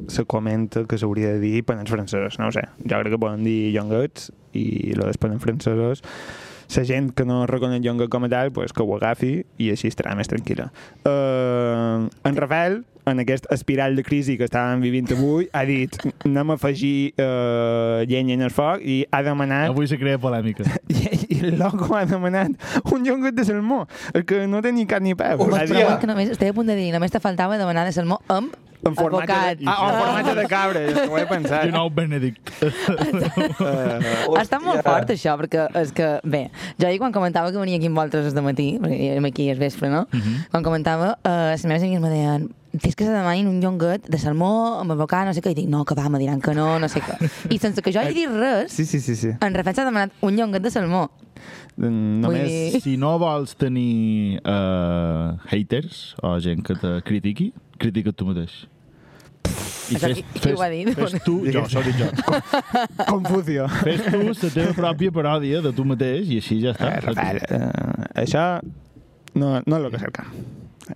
se 0.08 0.24
comenta 0.24 0.84
que 0.86 0.98
s'hauria 1.00 1.34
de 1.34 1.40
dir 1.42 1.64
panets 1.66 1.90
francesos, 1.90 2.38
no 2.38 2.48
ho 2.48 2.54
sé. 2.54 2.66
Jo 2.84 3.00
crec 3.00 3.16
que 3.16 3.22
poden 3.22 3.44
dir 3.44 3.72
llonguets 3.74 4.30
i 4.56 4.94
lo 4.96 5.08
dels 5.08 5.20
panets 5.20 5.44
francesos 5.44 6.04
la 6.76 6.84
gent 6.84 7.10
que 7.16 7.24
no 7.26 7.46
reconeix 7.50 7.82
llonguet 7.82 8.10
com 8.10 8.24
a 8.24 8.28
tal, 8.30 8.52
pues, 8.52 8.72
que 8.72 8.82
ho 8.82 8.94
agafi 8.96 9.32
i 9.58 9.70
així 9.72 9.90
estarà 9.90 10.14
més 10.16 10.30
tranquil·la. 10.30 10.68
Uh, 11.02 12.06
en 12.28 12.38
Rafael, 12.38 12.80
en 13.10 13.22
aquest 13.22 13.48
espiral 13.50 13.96
de 13.96 14.04
crisi 14.06 14.36
que 14.38 14.46
estàvem 14.46 14.82
vivint 14.84 15.10
avui, 15.16 15.48
ha 15.56 15.64
dit 15.66 15.96
anem 16.28 16.52
a 16.52 16.58
afegir 16.60 17.12
uh, 17.16 18.04
llenya 18.06 18.36
en 18.36 18.46
el 18.46 18.54
foc 18.54 18.84
i 18.84 19.00
ha 19.10 19.22
demanat 19.26 19.72
Avui 19.72 19.88
se 19.90 19.98
crea 19.98 20.20
polèmica. 20.20 20.66
i, 21.30 21.40
loco 21.56 21.94
ha 21.96 22.04
demanat 22.08 22.56
un 22.92 23.06
llonguet 23.06 23.36
de 23.36 23.44
salmó, 23.48 23.84
el 24.14 24.26
que 24.26 24.46
no 24.50 24.62
té 24.64 24.74
ni 24.74 24.86
cap 24.90 25.04
ni 25.04 25.14
peu. 25.18 25.46
Hòstia. 25.46 25.62
Ha 25.62 25.70
Però 25.70 26.00
que 26.02 26.10
només, 26.10 26.34
estic 26.34 26.52
a 26.52 26.56
punt 26.56 26.70
de 26.70 26.78
dir, 26.78 26.90
només 26.94 27.14
te 27.14 27.22
faltava 27.22 27.58
demanar 27.60 27.86
de 27.88 27.94
salmó 27.96 28.20
amb 28.32 28.56
en 28.86 28.96
formatge 28.96 29.38
de, 29.60 29.66
ah, 29.68 29.88
en 29.88 29.98
formatge 29.98 30.34
de 30.38 30.46
cabra, 30.50 30.84
és 30.88 30.94
que 30.96 31.08
ho 31.08 31.18
he 31.18 31.26
pensat. 31.28 31.66
I 31.68 31.74
nou 31.74 31.90
Benedict. 31.94 32.40
Uh, 33.60 34.36
Està 34.40 34.58
molt 34.62 34.80
fort, 34.84 35.10
això, 35.12 35.34
perquè 35.38 35.66
és 35.80 35.90
que, 35.96 36.06
bé, 36.24 36.40
jo 36.80 36.86
ahir 36.88 37.00
quan 37.00 37.12
comentava 37.12 37.50
que 37.52 37.60
venia 37.60 37.76
aquí 37.78 37.90
amb 37.90 37.98
vosaltres 37.98 38.34
de 38.36 38.44
matí, 38.44 38.68
perquè 38.80 39.10
érem 39.14 39.28
aquí 39.28 39.48
al 39.52 39.60
vespre, 39.60 39.90
no? 39.92 40.06
Quan 40.50 40.64
comentava, 40.64 41.12
eh, 41.24 41.52
les 41.52 41.64
meves 41.68 41.84
amigues 41.84 42.02
me 42.02 42.12
deien 42.12 42.48
fes 42.78 42.94
que 42.96 43.04
se 43.04 43.10
demanin 43.10 43.48
un 43.48 43.60
llonguet 43.60 44.06
de 44.06 44.18
salmó 44.18 44.78
amb 44.80 44.94
avocat, 44.94 45.26
no 45.26 45.34
sé 45.34 45.42
què, 45.42 45.52
i 45.52 45.58
dic, 45.58 45.68
no, 45.70 45.82
que 45.84 45.96
va, 45.98 46.08
me 46.12 46.20
diran 46.22 46.40
que 46.40 46.54
no, 46.54 46.78
no 46.78 46.88
sé 46.88 47.02
què. 47.02 47.18
I 47.50 47.58
sense 47.58 47.82
que 47.82 47.92
jo 47.92 48.02
hagi 48.02 48.14
dit 48.14 48.30
res, 48.30 48.72
sí, 48.72 48.86
sí, 48.86 49.00
sí, 49.02 49.16
sí. 49.18 49.34
en 49.34 49.58
Rafael 49.58 49.76
s'ha 49.76 49.88
demanat 49.88 50.14
un 50.22 50.38
llonguet 50.38 50.62
de 50.62 50.72
salmó. 50.72 51.08
Mm, 51.76 52.20
Només... 52.24 52.48
dir- 52.50 52.80
Si 52.84 52.96
no 53.00 53.14
vols 53.22 53.54
tenir 53.56 54.40
uh, 54.44 55.36
haters 55.52 56.14
o 56.22 56.34
gent 56.40 56.62
que 56.66 56.74
te 56.76 56.96
critiqui, 57.06 57.52
critica't 57.80 58.16
tu 58.16 58.26
mateix. 58.28 58.66
I 59.90 59.96
Això 59.96 60.10
qui- 60.14 60.24
qui 60.38 60.52
ho 60.52 60.60
ha 60.62 60.68
dit? 60.70 60.90
Fes 60.94 61.14
tu, 61.24 61.38
jo, 61.50 61.62
això 61.64 61.80
dic 61.82 61.96
jo. 61.98 62.10
Confusió. 63.10 63.64
Fes 63.80 64.04
tu 64.06 64.20
la 64.28 64.50
teva 64.54 64.74
pròpia 64.76 65.10
paròdia 65.16 65.62
de 65.64 65.72
tu 65.74 65.84
mateix 65.88 66.28
i 66.30 66.38
així 66.42 66.60
ja 66.62 66.74
està. 66.76 66.92
Eh, 66.92 67.00
Rafael, 67.08 67.40
eh, 67.48 68.22
això 68.22 68.44
no, 69.34 69.56
no 69.64 69.80
és 69.80 69.84
el 69.84 69.90
que 69.96 70.02
cerca. 70.04 70.26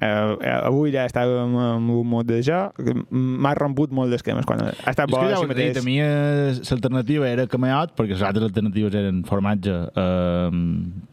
Eh, 0.00 0.36
eh, 0.40 0.56
avui 0.66 0.92
ja 0.94 1.04
estàvem 1.08 1.54
amb 1.60 1.90
un 1.94 2.08
mot 2.08 2.26
de 2.26 2.40
jo, 2.42 2.60
que 2.78 2.94
m'ha 3.10 3.54
romput 3.58 3.92
molt 3.94 4.10
d'esquemes 4.14 4.46
quan 4.48 4.62
ha 4.64 4.72
estat 4.90 5.06
És 5.08 5.12
bo 5.12 5.20
que 5.22 5.30
ja 5.30 5.38
ho 5.38 5.44
he 5.44 5.54
dit, 5.54 5.76
mateix. 5.76 5.78
a 5.78 5.86
mi 5.86 5.98
l'alternativa 6.00 7.28
era 7.28 7.46
camaiot, 7.50 7.94
perquè 7.98 8.16
les 8.16 8.26
altres 8.26 8.48
alternatives 8.50 8.94
eren 8.98 9.22
formatge, 9.28 9.76
eh, 9.94 10.50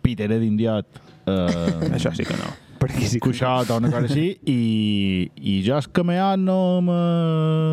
pitera 0.01 0.39
d'indiot, 0.41 1.01
eh, 1.27 1.91
Això 1.91 2.13
sí 2.15 2.25
que 2.25 2.38
no. 2.39 2.50
Per 2.81 2.89
aquí 2.89 3.05
sí 3.05 3.19
que 3.19 3.27
no. 3.27 3.29
cuixot 3.29 3.69
o 3.69 3.75
una 3.77 3.91
cosa 3.93 4.07
així, 4.09 4.23
i, 4.50 5.29
i 5.38 5.51
jo 5.61 5.75
el 5.77 5.85
camaiot 5.93 6.39
no 6.41 6.55
me... 6.81 6.95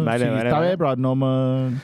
Vale, 0.05 0.19
o 0.19 0.29
sigui, 0.29 0.35
vale, 0.37 0.51
està 0.51 0.59
vale. 0.59 0.69
bé, 0.69 0.77
però 0.83 0.91
no 1.01 1.15
me, 1.17 1.31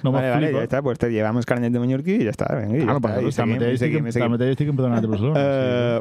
no 0.05 0.13
me 0.13 0.19
Vale, 0.19 0.31
vale, 0.35 0.49
flipa. 0.51 0.59
ja 0.61 0.69
està, 0.69 0.83
pues 0.85 0.99
te 1.01 1.09
llevamos 1.09 1.41
el 1.45 1.49
carnet 1.49 1.73
de 1.73 1.81
mallorquí 1.81 2.19
i 2.21 2.27
ja 2.29 2.35
està, 2.35 2.51
vinga, 2.59 2.77
i 2.77 2.83
ja 2.83 2.89
Claro, 2.91 3.01
està, 3.01 3.09
perquè 3.09 3.25
i 3.25 3.33
seguim, 3.33 3.55
estic, 3.65 3.79
seguim, 3.81 4.11
seguim. 4.13 4.27
tanmateix 4.27 4.53
estic 4.55 4.73
empadronat 4.75 5.09
a 5.09 5.13
Barcelona. 5.15 5.45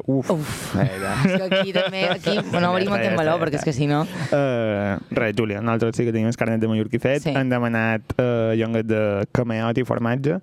Uh, 0.03 0.18
uf, 0.18 0.34
Uf. 0.36 0.58
Vinga. 0.75 1.13
És 1.24 1.38
que 1.38 1.48
aquí 1.62 1.74
també, 1.80 2.03
aquí 2.18 2.36
no 2.60 2.74
obrim 2.74 2.92
Ja 2.92 2.92
està, 2.92 3.00
aquest 3.00 3.10
ja 3.13 3.22
meló, 3.22 3.38
perquè 3.39 3.56
ja 3.56 3.63
és 3.63 3.68
que 3.72 3.75
si 3.80 3.88
no... 3.88 4.01
Uh, 4.03 5.00
res, 5.15 5.34
Júlia, 5.39 5.62
nosaltres 5.63 5.96
sí 6.01 6.03
que 6.10 6.12
tenim 6.12 6.27
el 6.27 6.36
carnet 6.44 6.60
de 6.60 6.68
mallorquí 6.74 7.00
fet, 7.00 7.24
Sí. 7.24 7.32
han 7.39 7.48
demanat 7.48 8.18
uh, 8.20 8.51
llonguet 8.60 8.89
de 8.92 9.01
cameot 9.32 9.80
i 9.80 9.88
formatge, 9.88 10.42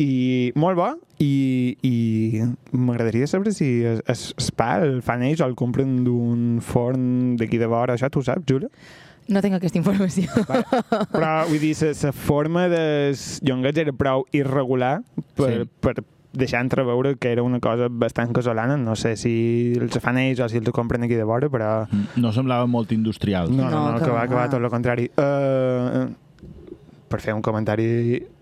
i 0.00 0.52
molt 0.56 0.76
bo, 0.78 0.88
i, 1.20 1.76
i 1.84 2.42
m'agradaria 2.72 3.26
saber 3.30 3.52
si 3.54 3.82
es, 3.84 4.00
es, 4.08 4.22
es 4.38 4.50
pa 4.56 4.76
el 4.82 5.02
fan 5.04 5.22
ells 5.26 5.42
o 5.44 5.46
el 5.46 5.54
compren 5.58 6.02
d'un 6.06 6.60
forn 6.64 7.36
d'aquí 7.40 7.58
de 7.60 7.68
vora, 7.70 7.94
això 7.98 8.08
tu 8.10 8.22
saps, 8.24 8.46
Júlia? 8.48 8.70
No 9.30 9.38
tinc 9.40 9.54
aquesta 9.54 9.78
informació. 9.78 10.26
Però, 11.12 11.44
vull 11.46 11.60
dir, 11.62 11.76
la 11.78 12.10
forma 12.12 12.64
dels 12.72 13.38
llonguets 13.46 13.78
era 13.78 13.92
prou 13.94 14.24
irregular 14.34 14.96
per, 15.38 15.52
Sí. 15.62 15.68
per 15.80 15.94
deixar 16.32 16.62
entreveure 16.64 17.14
que 17.20 17.30
era 17.30 17.42
una 17.44 17.60
cosa 17.60 17.86
bastant 17.88 18.32
casolana. 18.34 18.76
No 18.80 18.96
sé 18.96 19.14
si 19.20 19.74
els 19.78 19.98
fan 20.02 20.18
ells 20.18 20.40
o 20.40 20.48
si 20.48 20.58
els 20.58 20.70
compren 20.74 21.04
aquí 21.06 21.14
de 21.14 21.24
vora, 21.28 21.48
però... 21.52 21.86
No 22.16 22.32
semblava 22.32 22.66
molt 22.66 22.90
industrial. 22.96 23.52
No, 23.54 23.68
no, 23.68 23.70
No, 23.70 23.92
no, 23.92 23.98
que 24.00 24.06
que 24.06 24.10
va, 24.10 24.26
que 24.26 24.34
va 24.34 24.46
va. 24.46 24.50
tot 24.50 24.58
el 24.64 24.70
contrari. 24.72 25.06
Uh, 25.14 26.08
per 27.12 27.20
fer 27.20 27.34
un 27.36 27.42
comentari 27.44 27.86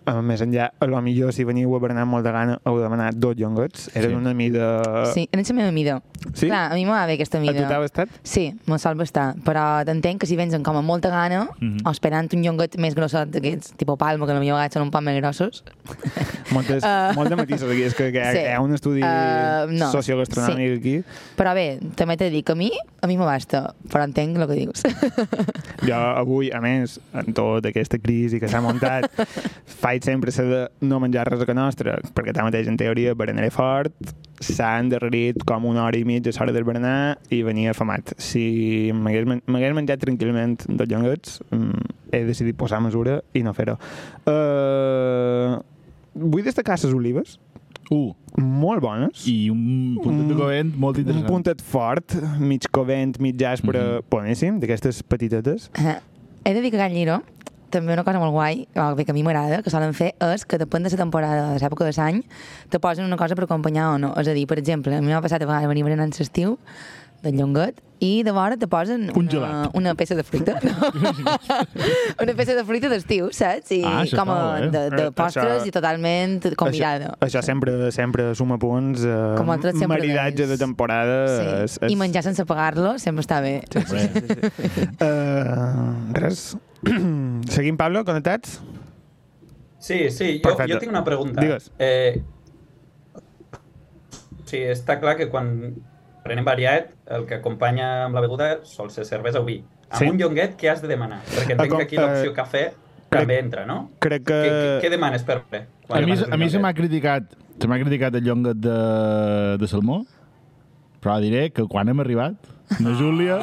uh, 0.07 0.21
més 0.23 0.41
enllà, 0.45 0.71
a 0.81 0.87
lo 0.87 1.01
millor 1.03 1.33
si 1.33 1.45
veniu 1.45 1.75
a 1.77 1.81
berenar 1.83 2.07
molt 2.07 2.25
de 2.27 2.33
gana 2.33 2.59
heu 2.65 2.79
demanat 2.81 3.15
dos 3.17 3.37
llonguets. 3.37 3.89
Eren 3.95 4.11
Sí. 4.11 4.17
una 4.17 4.35
mida... 4.35 4.69
Sí, 5.15 5.29
en 5.33 5.43
la 5.43 5.55
meva 5.55 5.71
mida. 5.73 6.03
Sí? 6.35 6.47
Clar, 6.49 6.71
a 6.71 6.75
mi 6.75 6.85
m'agrada 6.85 7.07
bé 7.07 7.15
aquesta 7.15 7.39
A 7.39 7.41
tu 7.41 7.47
mida. 7.47 7.67
t'ha 7.69 7.85
estat? 7.85 8.09
Sí, 8.23 8.55
me 8.67 8.79
sol 8.79 8.95
bastar, 8.97 9.35
però 9.45 9.83
t'entenc 9.85 10.21
que 10.21 10.27
si 10.27 10.37
vens 10.37 10.53
amb 10.55 10.65
com 10.65 10.77
a 10.77 10.83
molta 10.83 11.09
gana 11.11 11.49
Mhm. 11.61 11.87
o 11.87 11.91
esperant 11.91 12.29
un 12.35 12.43
llonguet 12.45 12.77
més 12.79 12.95
grossot 12.95 13.31
d'aquests, 13.31 13.73
tipus 13.77 13.97
palma, 13.99 14.27
que 14.27 14.33
potser 14.33 14.51
a 14.51 14.55
vegades 14.57 14.75
són 14.75 14.83
un 14.83 14.91
poc 14.91 15.03
més 15.03 15.17
grossos, 15.21 15.65
Moltes, 16.53 16.83
Uh, 16.83 17.15
molt 17.15 17.29
de 17.31 17.37
matisos 17.37 17.71
aquí. 17.71 17.83
És 17.87 17.95
que, 17.95 18.11
que 18.11 18.19
hi, 18.19 18.23
ha, 18.27 18.33
sí. 18.33 18.39
hi 18.39 18.53
ha 18.55 18.61
un 18.61 18.75
estudi 18.75 19.01
Uh, 19.01 19.71
no, 19.71 19.91
sociogastronòmic 19.93 20.79
aquí. 20.81 20.95
però 21.37 21.55
bé, 21.55 21.79
també 21.95 22.17
t'he 22.17 22.25
de 22.27 22.31
dir 22.35 22.43
que 22.45 22.53
a 22.53 22.55
mi, 22.59 22.71
a 23.01 23.07
mi 23.07 23.17
me 23.17 23.25
basta, 23.25 23.75
però 23.89 24.03
entenc 24.05 24.37
el 24.37 24.47
que 24.49 24.55
dius. 24.59 24.83
Jo 25.87 25.95
avui, 25.95 26.51
a 26.53 26.61
més, 26.61 26.99
en 27.15 27.33
tota 27.33 27.71
aquesta 27.71 27.99
crisi 28.03 28.41
que 28.41 28.49
s'ha 28.51 28.61
muntat, 28.61 29.07
faig 29.83 30.00
sempre 30.03 30.31
ser 30.33 30.47
de 30.47 30.71
no 30.81 30.99
menjar 31.01 31.27
res 31.29 31.41
a 31.41 31.47
casa 31.47 31.55
nostra, 31.61 31.99
perquè 32.15 32.33
tanmateix, 32.33 32.69
en 32.69 32.77
teoria, 32.77 33.15
berenaré 33.15 33.51
fort, 33.51 33.93
s'ha 34.41 34.79
endarrerit 34.81 35.43
com 35.45 35.67
una 35.69 35.85
hora 35.85 35.99
i 35.99 36.05
mitja 36.05 36.31
a 36.31 36.39
l'hora 36.41 36.53
del 36.53 36.65
berenar 36.65 37.19
i 37.31 37.43
venia 37.43 37.71
afamat. 37.73 38.15
Si 38.19 38.91
m'hagués 38.95 39.27
men- 39.27 39.43
m'hagués 39.47 39.75
menjat 39.77 40.01
tranquil·lament 40.01 40.65
dos 40.69 40.89
llonguets, 40.89 41.41
mm, 41.51 41.91
he 42.13 42.25
decidit 42.25 42.57
posar 42.57 42.81
mesura 42.81 43.23
i 43.35 43.43
no 43.43 43.53
fer-ho. 43.55 43.77
Uh, 44.27 45.61
vull 46.15 46.43
destacar 46.47 46.79
les 46.81 46.93
olives, 46.95 47.39
Uh, 47.91 48.13
molt 48.39 48.79
bones. 48.81 49.25
i 49.27 49.49
un 49.51 49.97
puntet 50.01 50.29
de 50.31 50.35
covent 50.39 50.69
molt 50.79 50.97
un 50.97 51.01
interessant. 51.03 51.27
puntet 51.27 51.61
fort, 51.61 52.15
mig 52.39 52.63
covent, 52.71 53.19
mig 53.19 53.43
aspre, 53.43 53.81
Mhm. 53.81 54.05
boníssim, 54.09 54.61
d'aquestes 54.61 55.03
petitetes. 55.03 55.71
Eh, 55.75 55.99
He 56.45 56.55
de 56.55 56.61
dir 56.63 56.71
que 56.71 56.77
a 56.81 56.87
Can 56.87 56.95
Lliro 56.95 57.23
també 57.73 57.95
una 57.95 58.05
cosa 58.05 58.21
molt 58.23 58.35
guai, 58.35 58.67
que 58.75 59.11
a 59.11 59.17
mi 59.17 59.23
m'agrada, 59.27 59.63
que 59.65 59.73
solen 59.73 59.95
fer, 59.97 60.13
és 60.31 60.45
que 60.45 60.59
depèn 60.61 60.85
de 60.85 60.93
la 60.93 61.01
temporada, 61.01 61.49
de 61.55 61.63
l'època 61.63 61.87
de 61.89 61.95
l'any, 61.97 62.23
te 62.71 62.79
posen 62.83 63.07
una 63.07 63.19
cosa 63.21 63.39
per 63.39 63.47
acompanyar 63.47 63.93
o 63.95 63.99
no. 63.99 64.15
És 64.21 64.29
a 64.29 64.35
dir, 64.37 64.47
per 64.51 64.59
exemple, 64.59 64.97
a 64.97 65.01
mi 65.01 65.13
m'ha 65.13 65.23
passat 65.23 65.43
a 65.43 65.49
vegades 65.49 65.71
venir 65.71 65.87
berenant 65.87 66.13
l'estiu, 66.19 66.59
del 67.23 67.37
llonguet, 67.37 67.81
i 68.01 68.23
de 68.25 68.33
vora 68.33 68.57
te 68.57 68.65
posen 68.67 69.11
Un 69.15 69.27
una, 69.37 69.69
una 69.77 69.93
peça 69.95 70.15
de 70.17 70.23
fruita. 70.25 70.55
No? 70.65 70.73
una 72.25 72.33
peça 72.39 72.55
de 72.57 72.63
fruita 72.65 72.89
d'estiu, 72.89 73.27
saps? 73.37 73.75
I 73.77 73.83
Ah, 73.85 74.05
com 74.17 74.31
a, 74.33 74.37
bé. 74.61 74.71
de, 74.73 74.83
de 74.95 75.03
Eh, 75.05 75.11
postres 75.13 75.59
això- 75.59 75.69
i 75.69 75.75
totalment 75.75 76.39
convidada. 76.57 77.11
Això, 77.21 77.27
això 77.29 77.43
sempre, 77.45 77.91
sempre 77.93 78.31
suma 78.35 78.57
punts. 78.59 79.05
Eh, 79.05 79.35
Com 79.37 79.51
altres 79.53 79.77
sempre 79.77 79.99
maridatge 79.99 80.47
de 80.49 80.57
temporada. 80.57 81.19
Sí. 81.29 81.45
És, 81.65 81.79
és... 81.83 81.93
I 81.93 81.97
menjar 82.01 82.23
sense 82.25 82.47
pagar-lo 82.49 82.97
sempre 82.99 83.21
està 83.21 83.43
bé. 83.45 83.59
Uh, 85.01 86.13
res. 86.23 86.57
Seguim, 87.53 87.77
Pablo, 87.77 88.05
connectats? 88.09 88.61
Sí, 89.79 90.09
sí, 90.11 90.39
jo, 90.41 90.49
Perfecte. 90.49 90.73
jo 90.73 90.79
tinc 90.81 90.93
una 90.93 91.05
pregunta. 91.05 91.41
Digues. 91.41 91.71
Eh, 91.79 92.23
sí, 94.45 94.59
està 94.73 94.99
clar 95.01 95.17
que 95.21 95.29
quan 95.33 95.75
prenem 96.25 96.45
variat, 96.45 96.93
el 97.07 97.27
que 97.27 97.39
acompanya 97.41 98.07
amb 98.07 98.15
la 98.19 98.23
beguda 98.25 98.51
sol 98.69 98.91
ser 98.91 99.07
cervesa 99.09 99.41
o 99.41 99.45
vi. 99.45 99.61
Amb 99.91 100.03
Sí. 100.03 100.09
un 100.11 100.19
llonguet, 100.19 100.57
què 100.61 100.71
has 100.71 100.83
de 100.83 100.89
demanar? 100.89 101.21
Perquè 101.27 101.57
entenc 101.57 101.77
que 101.77 101.83
aquí 101.83 101.97
l'opció 101.97 102.31
eh, 102.31 102.37
cafè 102.37 102.65
també 103.11 103.39
entra, 103.41 103.67
no? 103.67 103.91
Crec 103.99 104.25
que... 104.25 104.35
Què, 104.35 104.51
què, 104.51 104.81
què 104.85 104.91
demanes 104.91 105.25
per 105.27 105.41
quan 105.51 106.05
A 106.05 106.07
mi, 106.07 106.15
a 106.15 106.37
mi 106.39 106.49
se 106.51 106.61
m'ha 106.63 106.73
criticat, 106.75 107.35
se 107.61 107.67
m'ha 107.67 107.79
criticat 107.83 108.15
el 108.15 108.23
llonguet 108.25 108.61
de, 108.63 108.77
de 109.59 109.67
salmó, 109.67 110.05
però 111.03 111.19
diré 111.21 111.49
que 111.51 111.67
quan 111.67 111.89
hem 111.91 112.01
arribat, 112.05 112.37
la 112.79 112.95
Júlia, 112.95 113.37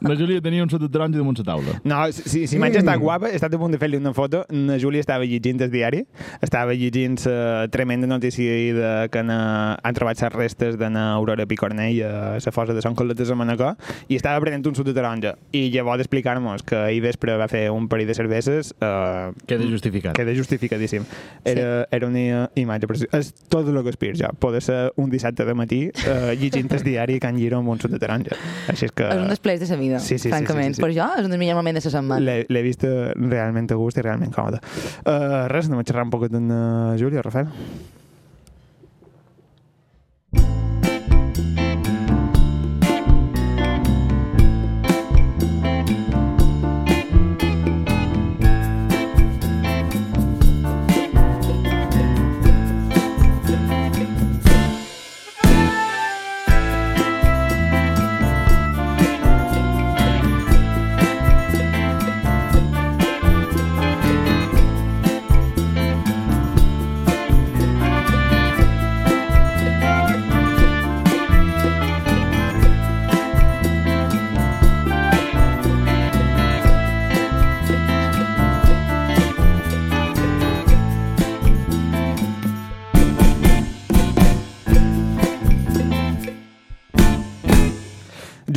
la 0.00 0.14
Júlia 0.16 0.40
tenia 0.40 0.62
un 0.64 0.70
sot 0.70 0.80
de 0.82 0.88
taronja 0.88 1.18
damunt 1.20 1.36
la 1.38 1.44
taula. 1.44 1.74
No, 1.84 1.98
si, 2.12 2.46
si 2.48 2.56
imatge 2.56 2.80
està 2.80 2.94
guapa, 3.00 3.28
he 3.30 3.36
estat 3.38 3.52
a 3.54 3.58
punt 3.60 3.74
de 3.74 3.78
fer-li 3.80 3.98
una 4.00 4.12
foto. 4.16 4.44
La 4.50 4.78
Júlia 4.80 5.02
estava 5.04 5.26
llegint 5.28 5.60
el 5.62 5.70
diari, 5.72 6.02
estava 6.40 6.72
llegint 6.74 7.18
la 7.26 7.66
tremenda 7.72 8.06
notícia 8.08 8.52
de 8.78 8.92
que 9.12 9.22
na, 9.26 9.76
han 9.82 9.94
trobat 9.98 10.20
les 10.22 10.32
restes 10.32 10.78
de 10.80 10.88
na 10.90 11.12
Aurora 11.14 11.46
Picornell 11.46 12.00
a 12.06 12.12
la 12.42 12.52
fosa 12.54 12.74
de 12.74 12.82
Sant 12.84 12.96
Coletes 12.96 13.30
a 13.30 13.36
Manacor 13.36 13.76
i 14.08 14.16
estava 14.16 14.40
prenent 14.40 14.64
un 14.68 14.74
suc 14.78 14.86
de 14.88 14.94
taronja. 14.96 15.34
I 15.52 15.68
llavors 15.74 16.00
d'explicar-nos 16.02 16.62
que 16.66 16.76
ahir 16.78 17.02
vespre 17.04 17.36
va 17.36 17.48
fer 17.52 17.66
un 17.72 17.88
parell 17.88 18.08
de 18.08 18.14
cerveses, 18.14 18.72
eh, 18.80 19.32
Queda 19.46 19.68
justificat. 19.68 20.14
queda 20.16 20.34
justificadíssim. 20.36 21.04
Era, 21.44 21.86
era 21.90 22.06
una 22.06 22.48
imatge 22.54 22.86
preciosa. 22.88 23.18
És 23.18 23.32
tot 23.50 23.68
el 23.68 23.82
que 23.82 23.90
aspiro 23.92 24.16
ja. 24.16 24.30
Poder 24.38 24.62
ser 24.62 24.92
un 24.96 25.10
dissabte 25.10 25.44
de 25.44 25.54
matí 25.54 25.82
eh, 26.06 26.36
llegint 26.38 26.70
el 26.72 26.82
diari 26.86 27.18
Can 27.20 27.36
Giro 27.38 27.58
amb 27.58 27.68
un 27.74 27.80
suc 27.80 27.90
de 27.90 27.98
taronja. 27.98 28.21
Així 28.72 28.86
és 28.88 28.92
que... 28.94 29.08
És 29.08 29.22
un 29.22 29.28
desplaç 29.32 29.62
de 29.62 29.68
la 29.72 29.80
vida, 29.80 30.00
Sí, 30.00 30.16
sí, 30.16 30.24
sí, 30.26 30.32
francament. 30.34 30.74
sí, 30.74 30.80
sí, 30.80 30.80
sí. 30.80 30.84
Per 30.84 30.92
jo 30.96 31.08
és 31.18 31.24
un 31.24 31.30
dels 31.34 31.40
millors 31.42 31.58
moments 31.60 31.80
de 31.82 31.90
la 31.90 31.94
setmana. 31.96 32.36
L'he 32.48 32.62
vist 32.62 32.84
eh, 32.84 33.12
realment 33.16 33.70
a 33.72 33.80
gust 33.80 33.98
i 33.98 34.06
realment 34.06 34.32
còmode. 34.34 34.62
Uh, 35.06 35.48
res, 35.52 35.66
anem 35.70 35.82
a 35.82 35.88
xerrar 35.88 36.06
un 36.08 36.14
poquet 36.14 36.34
amb 36.38 36.52
uh, 36.52 36.94
Júlia, 37.00 37.24
Rafael. 37.24 37.50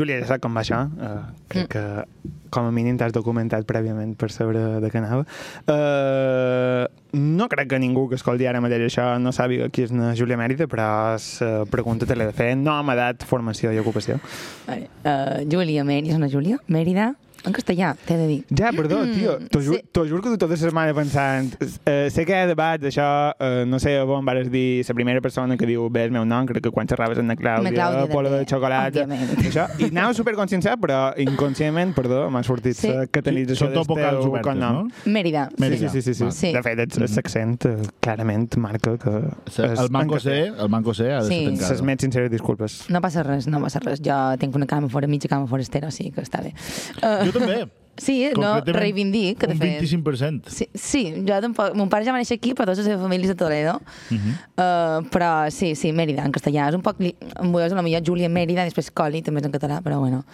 Júlia, 0.06 0.22
ja 0.22 0.28
sap 0.30 0.44
com 0.44 0.54
va 0.54 0.62
això. 0.62 0.84
Uh, 1.02 1.24
crec 1.50 1.72
que 1.74 1.84
com 2.54 2.68
a 2.70 2.72
mínim 2.72 2.96
t'has 3.00 3.12
documentat 3.16 3.66
prèviament 3.68 4.14
per 4.20 4.30
saber 4.32 4.62
de 4.84 4.92
què 4.94 5.02
anava. 5.02 5.26
Uh, 5.66 6.86
no 7.18 7.50
crec 7.50 7.72
que 7.74 7.82
ningú 7.82 8.06
que 8.12 8.20
escolti 8.20 8.46
ara 8.46 8.62
mateix 8.64 8.86
això 8.86 9.08
no 9.20 9.34
sàpiga 9.36 9.72
qui 9.74 9.88
és 9.88 9.94
la 9.96 10.14
Júlia 10.16 10.38
Mèrida, 10.38 10.70
però 10.70 10.88
la 11.18 11.66
pregunta 11.72 12.06
te 12.06 12.16
l'he 12.16 12.30
de 12.30 12.38
fer. 12.38 12.54
Nom, 12.60 12.94
edat, 12.94 13.26
formació 13.26 13.74
i 13.74 13.82
ocupació. 13.82 14.20
Vale. 14.70 14.92
Uh, 15.02 15.42
Júlia 15.50 15.88
Mèrida, 15.88 16.14
és 16.14 16.22
una 16.22 16.30
Júlia? 16.30 16.62
Mèrida? 16.70 17.16
En 17.46 17.54
castellà, 17.54 17.96
t'he 18.06 18.18
de 18.18 18.28
dir. 18.28 18.40
Ja, 18.58 18.72
perdó, 18.76 19.04
tio, 19.14 19.38
t'ho 19.52 19.62
juro, 19.62 19.78
sí. 19.80 20.10
juro 20.10 20.22
que 20.24 20.30
tu 20.30 20.38
tota 20.38 20.54
la 20.54 20.58
setmana 20.58 20.94
pensant 20.94 21.54
eh, 21.86 22.10
sé 22.10 22.26
que 22.26 22.34
hi 22.34 22.42
ha 22.44 22.48
debat 22.48 22.82
d'això, 22.82 23.08
eh, 23.40 23.64
no 23.68 23.78
sé 23.80 24.00
on 24.02 24.26
vares 24.26 24.50
dir 24.52 24.84
la 24.88 24.94
primera 24.96 25.22
persona 25.22 25.58
que 25.58 25.66
diu 25.70 25.90
bé 25.90 26.06
el 26.06 26.12
meu 26.12 26.26
nom, 26.26 26.46
crec 26.46 26.64
que 26.64 26.72
quan 26.72 26.88
xerraves 26.88 27.20
amb 27.20 27.30
la 27.30 27.36
Clàudia, 27.36 27.64
La 27.70 27.72
Clàudia, 27.72 28.08
Polo 28.12 28.30
de 28.32 28.40
també, 28.46 28.50
xocolata, 28.50 29.06
això, 29.46 29.68
i 29.80 29.90
anava 29.92 30.14
superconscienciat, 30.18 30.80
però 30.80 31.14
inconscientment, 31.18 31.94
perdó, 31.96 32.30
m'ha 32.32 32.44
sortit 32.44 32.76
Sí. 32.76 32.90
la 32.90 33.06
catalització 33.08 33.68
Són 33.68 33.74
tot 33.74 33.88
vocals 33.88 34.20
teu 34.22 34.30
obertes, 34.32 34.48
cognom. 34.52 34.88
no? 34.88 35.12
Mèrida. 35.12 35.50
Sí, 35.56 35.62
Mèrida. 35.62 35.90
sí, 35.90 36.02
sí, 36.02 36.14
sí, 36.14 36.32
sí. 36.32 36.32
Sí. 36.32 36.54
De 36.54 36.62
fet, 36.64 36.80
ets- 36.80 37.00
l'accent 37.16 37.66
eh, 37.66 37.76
clarament 38.02 38.56
marca 38.58 38.98
que... 38.98 39.14
és 39.46 39.60
El 39.80 39.90
manco 39.92 40.16
en 40.16 40.22
C, 40.22 40.36
el 40.48 40.70
manco 40.70 40.94
C 40.94 41.12
ha 41.14 41.22
de 41.22 41.30
Sí. 41.30 41.40
ser 41.46 41.52
Les 41.52 41.60
tancada. 41.60 41.84
més 41.86 41.98
sinceres 42.02 42.32
disculpes. 42.32 42.90
No 42.90 43.02
passa 43.02 43.24
res, 43.24 43.48
no 43.48 43.60
passa 43.62 43.80
res. 43.80 44.02
Jo 44.02 44.18
tinc 44.40 44.56
una 44.56 44.66
cama 44.66 44.90
fora, 44.90 45.08
mitja 45.08 45.28
cama 45.30 45.48
forastera, 45.48 45.88
o 45.88 45.92
sigui 45.92 46.12
que 46.12 46.22
està 46.22 46.42
bé. 46.44 46.54
Uh, 47.02 47.26
Jo 47.26 47.32
també. 47.40 47.66
Sí, 47.98 48.30
no, 48.36 48.60
reivindic, 48.60 49.40
que 49.40 49.48
Un 49.48 49.58
fet... 49.58 49.82
25%. 49.82 50.52
Sí, 50.52 50.68
sí, 50.74 51.04
jo 51.28 51.38
tampoc... 51.42 51.76
Mon 51.80 51.88
pare 51.92 52.04
ja 52.04 52.12
va 52.12 52.20
néixer 52.20 52.36
aquí, 52.36 52.52
però 52.52 52.68
tota 52.68 52.84
la 52.84 52.90
seva 52.90 53.00
família 53.06 53.30
és 53.30 53.32
de 53.32 53.38
Toledo. 53.40 53.78
Uh 54.12 54.18
-huh. 54.18 54.34
Uh, 54.60 55.06
però 55.14 55.50
sí, 55.50 55.76
sí, 55.76 55.94
Mèrida, 55.94 56.26
en 56.26 56.34
castellà. 56.36 56.68
És 56.68 56.76
un 56.76 56.82
poc... 56.82 57.00
Em 57.00 57.54
veus, 57.54 57.72
a 57.72 57.76
la 57.76 57.82
millor 57.82 58.04
Júlia 58.04 58.30
Mèrida, 58.30 58.66
després 58.66 58.92
Coli, 58.92 59.22
també 59.22 59.40
és 59.40 59.46
en 59.46 59.52
català, 59.52 59.82
però 59.82 60.00
bueno. 60.00 60.26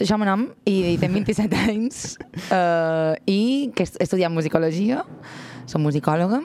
Això 0.00 0.18
meu 0.18 0.26
nom, 0.26 0.48
i 0.64 0.98
tinc 0.98 1.12
27 1.12 1.56
anys, 1.68 2.16
uh, 2.50 3.14
i 3.26 3.70
que 3.74 3.84
he 3.84 4.02
estudiat 4.02 4.32
musicologia, 4.32 5.04
soc 5.66 5.80
musicòloga, 5.80 6.42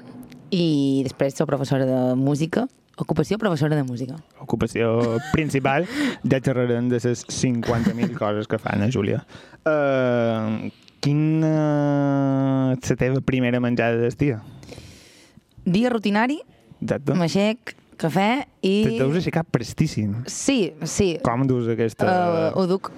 i 0.51 1.01
després 1.03 1.33
soc 1.33 1.47
professora 1.47 1.85
de 1.85 2.15
música, 2.15 2.67
ocupació 2.97 3.37
professora 3.37 3.77
de 3.77 3.83
música. 3.83 4.17
Ocupació 4.41 5.17
principal, 5.31 5.87
ja 6.23 6.41
xerrarem 6.43 6.89
de 6.89 6.99
les 7.03 7.23
50.000 7.23 8.17
coses 8.17 8.49
que 8.49 8.59
fan 8.61 8.83
a 8.83 8.91
Júlia. 8.91 9.23
Uh, 9.63 10.69
quina 11.03 12.75
és 12.75 12.93
la 12.93 12.99
teva 12.99 13.21
primera 13.21 13.61
menjada 13.63 14.01
del 14.01 14.17
dia? 14.17 14.41
Rutinari, 15.91 16.39
Exacte. 16.81 17.15
m'aixec, 17.17 17.75
cafè 17.99 18.29
i... 18.61 18.73
Te 18.85 18.97
deus 18.99 19.17
aixecar 19.19 19.43
prestíssim. 19.45 20.23
Sí, 20.31 20.73
sí. 20.83 21.15
Com 21.25 21.47
dus 21.49 21.69
aquesta... 21.73 22.07
Uh, 22.07 22.49
ho 22.57 22.67
duc... 22.69 22.91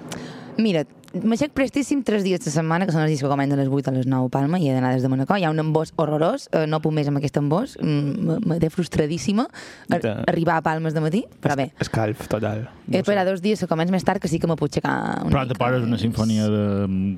Mira, 0.60 0.84
m'aixec 1.12 1.50
prestíssim 1.56 2.04
tres 2.06 2.22
dies 2.22 2.40
de 2.44 2.52
setmana, 2.54 2.86
que 2.86 2.94
són 2.94 3.02
els 3.02 3.10
dies 3.10 3.22
que 3.22 3.30
comencen 3.30 3.58
a 3.58 3.62
les 3.62 3.70
8 3.70 3.90
a 3.90 3.94
les 3.96 4.06
9 4.06 4.28
a 4.28 4.32
Palma, 4.32 4.60
i 4.62 4.68
he 4.70 4.74
d'anar 4.74 4.92
des 4.94 5.02
de 5.02 5.10
Manacor. 5.10 5.40
Hi 5.40 5.46
ha 5.48 5.50
un 5.50 5.58
embòs 5.58 5.92
horrorós, 5.98 6.46
uh, 6.54 6.66
no 6.70 6.78
puc 6.84 6.94
més 6.94 7.08
amb 7.10 7.18
aquest 7.18 7.40
embòs, 7.40 7.76
me 7.82 8.58
té 8.62 8.70
frustradíssima 8.70 9.48
ar 9.90 10.00
De- 10.00 10.14
arribar 10.30 10.60
a 10.60 10.62
Palmes 10.62 10.94
de 10.94 11.02
matí, 11.02 11.24
però 11.42 11.56
bé. 11.58 11.70
Escalf 11.82 12.28
total. 12.30 12.68
He 12.90 12.98
esperat 13.02 13.26
dos 13.26 13.42
dies 13.42 13.60
que 13.60 13.68
comença 13.70 13.92
més 13.94 14.04
tard, 14.06 14.20
que 14.22 14.28
sí 14.30 14.38
que 14.42 14.48
me 14.50 14.56
puc 14.58 14.70
aixecar 14.70 15.22
una 15.26 15.30
Però 15.30 15.44
te 15.46 15.54
poses 15.58 15.84
una 15.86 15.98
sinfonia 15.98 16.48
de 16.50 16.64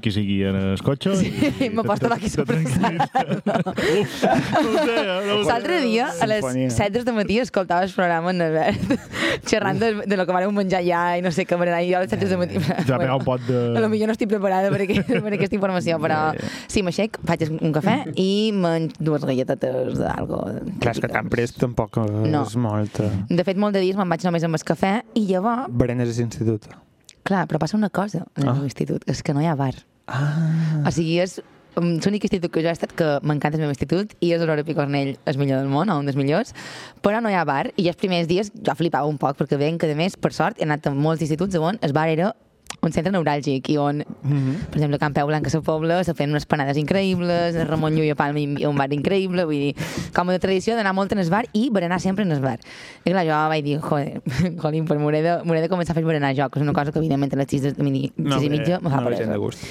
qui 0.05 0.13
sigui 0.13 0.43
en 0.45 0.57
el 0.57 0.83
cotxe 0.85 1.15
Sí, 1.17 1.31
i... 1.67 1.71
m'he 1.73 1.85
post 1.85 2.05
la 2.05 2.17
no 2.17 2.21
eh, 4.93 5.23
no 5.27 5.39
ho 5.39 5.45
sé. 5.45 5.49
L'altre 5.49 5.81
dia, 5.81 6.09
a 6.13 6.27
les 6.29 6.45
Sinfonia. 6.45 6.71
7 6.71 7.05
de 7.05 7.13
matí, 7.17 7.38
escoltava 7.40 7.85
el 7.85 7.93
programa 7.93 8.31
en 8.33 8.43
Albert, 8.43 8.97
xerrant 9.49 9.81
de, 9.81 9.93
de 10.07 10.16
lo 10.16 10.27
que 10.27 10.37
vareu 10.37 10.53
menjar 10.53 10.83
ja 10.85 11.03
i 11.19 11.25
no 11.25 11.33
sé 11.35 11.47
què 11.49 11.59
berenar, 11.59 11.83
i 11.85 11.93
jo 11.93 12.01
a 12.01 12.05
les 12.05 12.12
7 12.12 12.29
de 12.29 12.40
matí... 12.40 12.61
Va 12.61 12.99
pegar 12.99 13.16
un 13.16 13.25
pot 13.27 13.40
de... 13.49 13.82
A 13.83 13.87
lo 13.87 13.90
millor 13.92 14.09
no 14.11 14.14
estic 14.16 14.31
preparada 14.31 14.71
per, 14.71 14.81
aquest, 14.87 15.07
per 15.27 15.33
aquesta 15.35 15.57
informació, 15.59 15.99
però 16.03 16.21
sí, 16.71 16.83
m'aixec, 16.87 17.18
faig 17.29 17.45
un 17.51 17.73
cafè 17.75 17.97
i 18.23 18.53
menys 18.55 18.95
dues 19.03 19.25
galletetes 19.27 19.99
d'algo. 19.99 20.40
Clar, 20.81 20.95
és 20.95 21.03
que 21.03 21.11
tan 21.12 21.29
prest 21.33 21.59
tampoc 21.61 21.99
No. 22.03 22.45
és 22.47 22.55
molt... 22.57 23.01
eh, 23.03 23.11
De 23.29 23.45
fet, 23.45 23.59
molt 23.59 23.75
de 23.75 23.83
dies 23.85 23.99
me'n 23.99 24.09
vaig 24.09 24.23
només 24.29 24.45
amb 24.47 24.55
el 24.57 24.62
cafè 24.73 24.95
i 25.18 25.27
llavors, 25.33 25.66
Berenes 25.75 26.14
a 26.14 26.21
l'institut. 26.21 26.68
clar, 27.27 27.45
però 27.51 27.59
passa 27.62 27.77
una 27.77 27.90
cosa 27.90 28.25
en 28.37 28.49
Ah. 28.49 28.55
meu 28.55 28.64
institut, 28.64 29.03
és 29.11 29.23
que 29.23 29.35
no 29.35 29.42
hi 29.42 29.47
ha 29.51 29.55
bar. 29.59 29.75
Ah. 30.07 30.83
O 30.87 30.90
sigui, 30.90 31.18
és 31.23 31.40
um, 31.77 31.95
l'únic 32.03 32.25
institut 32.27 32.51
que 32.53 32.61
jo 32.64 32.68
he 32.68 32.73
estat 32.75 32.92
que 32.99 33.07
m'encanta 33.23 33.57
el 33.57 33.62
meu 33.62 33.71
institut 33.73 34.12
i 34.21 34.33
és 34.35 34.40
l'Aurora 34.42 34.64
Picornell 34.66 35.14
el 35.25 35.38
millor 35.40 35.62
del 35.62 35.71
món, 35.73 35.88
o 35.88 35.99
un 36.01 36.07
dels 36.09 36.18
millors, 36.18 36.51
però 37.01 37.23
no 37.23 37.31
hi 37.31 37.37
ha 37.38 37.45
bar 37.49 37.71
i 37.77 37.87
els 37.88 37.97
primers 38.01 38.27
dies 38.29 38.51
jo 38.53 38.75
flipava 38.77 39.07
un 39.09 39.16
poc 39.23 39.38
perquè 39.38 39.57
veiem 39.61 39.79
que, 39.79 39.90
a 39.90 39.97
més, 39.97 40.16
per 40.18 40.33
sort, 40.37 40.59
he 40.61 40.66
anat 40.66 40.87
a 40.90 40.92
molts 40.95 41.23
instituts 41.23 41.57
on 41.57 41.79
el 41.81 41.92
bar 41.97 42.09
era 42.12 42.33
un 42.83 42.90
centre 42.90 43.12
neuràlgic 43.14 43.68
i 43.71 43.77
on, 43.79 44.03
Mm 44.23 44.38
-hmm. 44.38 44.55
per 44.71 44.77
exemple, 44.77 44.97
a 44.97 44.99
Can 44.99 45.12
Peu 45.12 45.27
Blanc 45.27 45.47
a 45.47 45.51
la 45.53 45.61
Pobla 45.62 46.05
se 46.05 46.14
feien 46.14 46.31
unes 46.31 46.47
panades 46.47 46.77
increïbles, 46.77 47.55
el 47.55 47.68
Ramon 47.68 47.95
Llull 47.95 48.11
a 48.11 48.14
Palma 48.14 48.40
un 48.68 48.77
bar 48.77 48.92
increïble, 48.92 49.45
vull 49.45 49.59
dir, 49.59 49.77
com 50.14 50.29
a 50.29 50.33
de 50.33 50.38
tradició 50.38 50.75
d'anar 50.75 50.92
molt 50.92 51.12
en 51.12 51.18
el 51.18 51.31
bar 51.31 51.47
i 51.53 51.71
berenar 51.71 52.01
sempre 52.01 52.25
en 52.25 52.33
el 52.33 52.40
bar. 52.40 52.59
I 53.05 53.11
clar, 53.11 53.25
jo 53.25 53.49
vaig 53.49 53.64
dir, 53.64 53.79
joder, 53.79 54.23
Colin, 54.61 54.85
pues 54.85 54.99
m'hauré 54.99 55.23
de, 55.23 55.61
de 55.61 55.68
començar 55.68 55.92
a 55.92 55.95
fer 55.95 56.05
berenar 56.05 56.35
jo, 56.35 56.49
que 56.51 56.59
és 56.59 56.62
una 56.62 56.73
cosa 56.73 56.92
que 56.92 56.99
evidentment 56.99 57.33
a 57.35 57.37
les 57.37 57.47
6 57.49 57.62
de, 57.62 57.83
mini, 57.83 58.12
6 58.16 58.42
i 58.42 58.51
mitja 58.51 58.81
me 58.81 58.90
fa 58.90 59.01
no 59.01 59.05
peresa. 59.05 59.31
de 59.31 59.38
gust. 59.38 59.62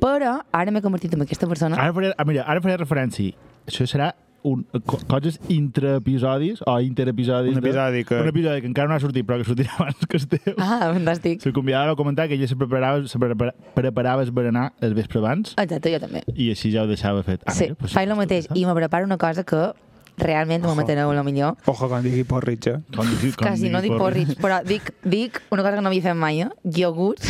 Però 0.00 0.40
ara 0.52 0.70
m'he 0.70 0.82
convertit 0.82 1.14
en 1.14 1.22
aquesta 1.22 1.46
persona 1.46 1.76
Ara 1.76 1.92
faré, 1.92 2.12
ah, 2.16 2.24
mira, 2.24 2.42
ara 2.44 2.60
faré 2.60 2.76
referència. 2.76 3.32
Això 3.66 3.86
serà 3.86 4.14
un, 4.42 4.66
co 4.86 4.98
coses 5.06 5.40
intraepisodis 5.48 6.62
o 6.66 6.78
interepisodis. 6.80 7.52
Un 7.56 7.58
episodi 7.64 8.04
que- 8.04 8.14
De, 8.14 8.22
un 8.22 8.28
episodi 8.28 8.60
que 8.60 8.66
encara 8.66 8.88
no 8.88 8.94
ha 8.94 9.00
sortit, 9.00 9.26
però 9.26 9.38
que 9.38 9.44
sortirà 9.44 9.70
abans 9.78 10.06
que 10.06 10.16
el 10.16 10.26
teu. 10.28 10.54
Ah, 10.58 10.92
fantàstic. 10.94 11.44
La 11.46 11.52
convidada 11.52 11.86
va 11.92 11.96
comentar 11.96 12.28
que 12.28 12.34
ella 12.34 12.48
se 12.48 12.56
preparava, 12.56 13.06
se 13.06 13.18
prepara, 13.18 13.54
preparava 13.74 14.22
el 14.22 14.30
berenar 14.32 14.72
el 14.80 14.94
vespre 14.94 15.18
abans 15.18 15.54
Exacte, 15.58 15.92
jo 15.92 16.00
també. 16.00 16.22
i 16.34 16.50
així 16.50 16.72
ja 16.72 16.82
ho 16.84 16.86
deixava 16.90 17.22
fet. 17.22 17.42
Ah, 17.46 17.52
sí, 17.52 17.64
mira, 17.70 17.74
pues, 17.76 17.92
faig 17.92 18.08
el 18.08 18.16
mateix 18.16 18.48
i 18.54 18.64
me 18.66 18.74
preparo 18.74 19.04
una 19.04 19.18
cosa 19.18 19.44
que 19.44 19.72
realment 20.20 20.64
me 20.66 20.74
matareu 20.76 21.10
a 21.10 21.22
millor. 21.24 21.56
Ojo, 21.64 21.88
quan 21.88 22.02
digui 22.04 22.24
porridge. 22.28 22.68
eh? 22.70 22.78
Com, 22.94 23.06
digui- 23.08 23.32
com 23.34 23.46
Quasi, 23.46 23.70
no 23.70 23.80
digui 23.80 23.94
dic 23.94 24.02
porridge, 24.02 24.36
però 24.36 24.58
dic, 24.64 24.90
dic 25.04 25.40
una 25.50 25.62
cosa 25.62 25.76
que 25.76 25.80
no 25.82 25.88
havia 25.88 26.02
fet 26.02 26.14
mai, 26.16 26.42
eh? 26.42 26.50
iogurt 26.76 27.24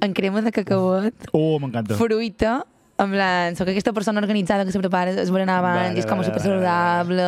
en 0.00 0.12
crema 0.18 0.42
de 0.42 0.52
cacauet, 0.52 1.14
Oh, 1.32 1.58
m'encanta. 1.58 1.94
fruita, 1.96 2.66
en 2.98 3.10
plan, 3.12 3.56
soc 3.58 3.68
aquesta 3.68 3.92
persona 3.92 4.20
organitzada 4.22 4.64
que 4.64 4.72
se 4.72 4.80
prepara 4.80 5.10
es 5.12 5.30
berenar 5.30 5.58
abans 5.60 5.82
Vale, 5.90 5.98
i 5.98 6.00
és 6.00 6.06
com 6.08 6.16
vale, 6.22 6.30
super 6.30 6.40
vale, 6.40 6.48
saludable 6.48 7.26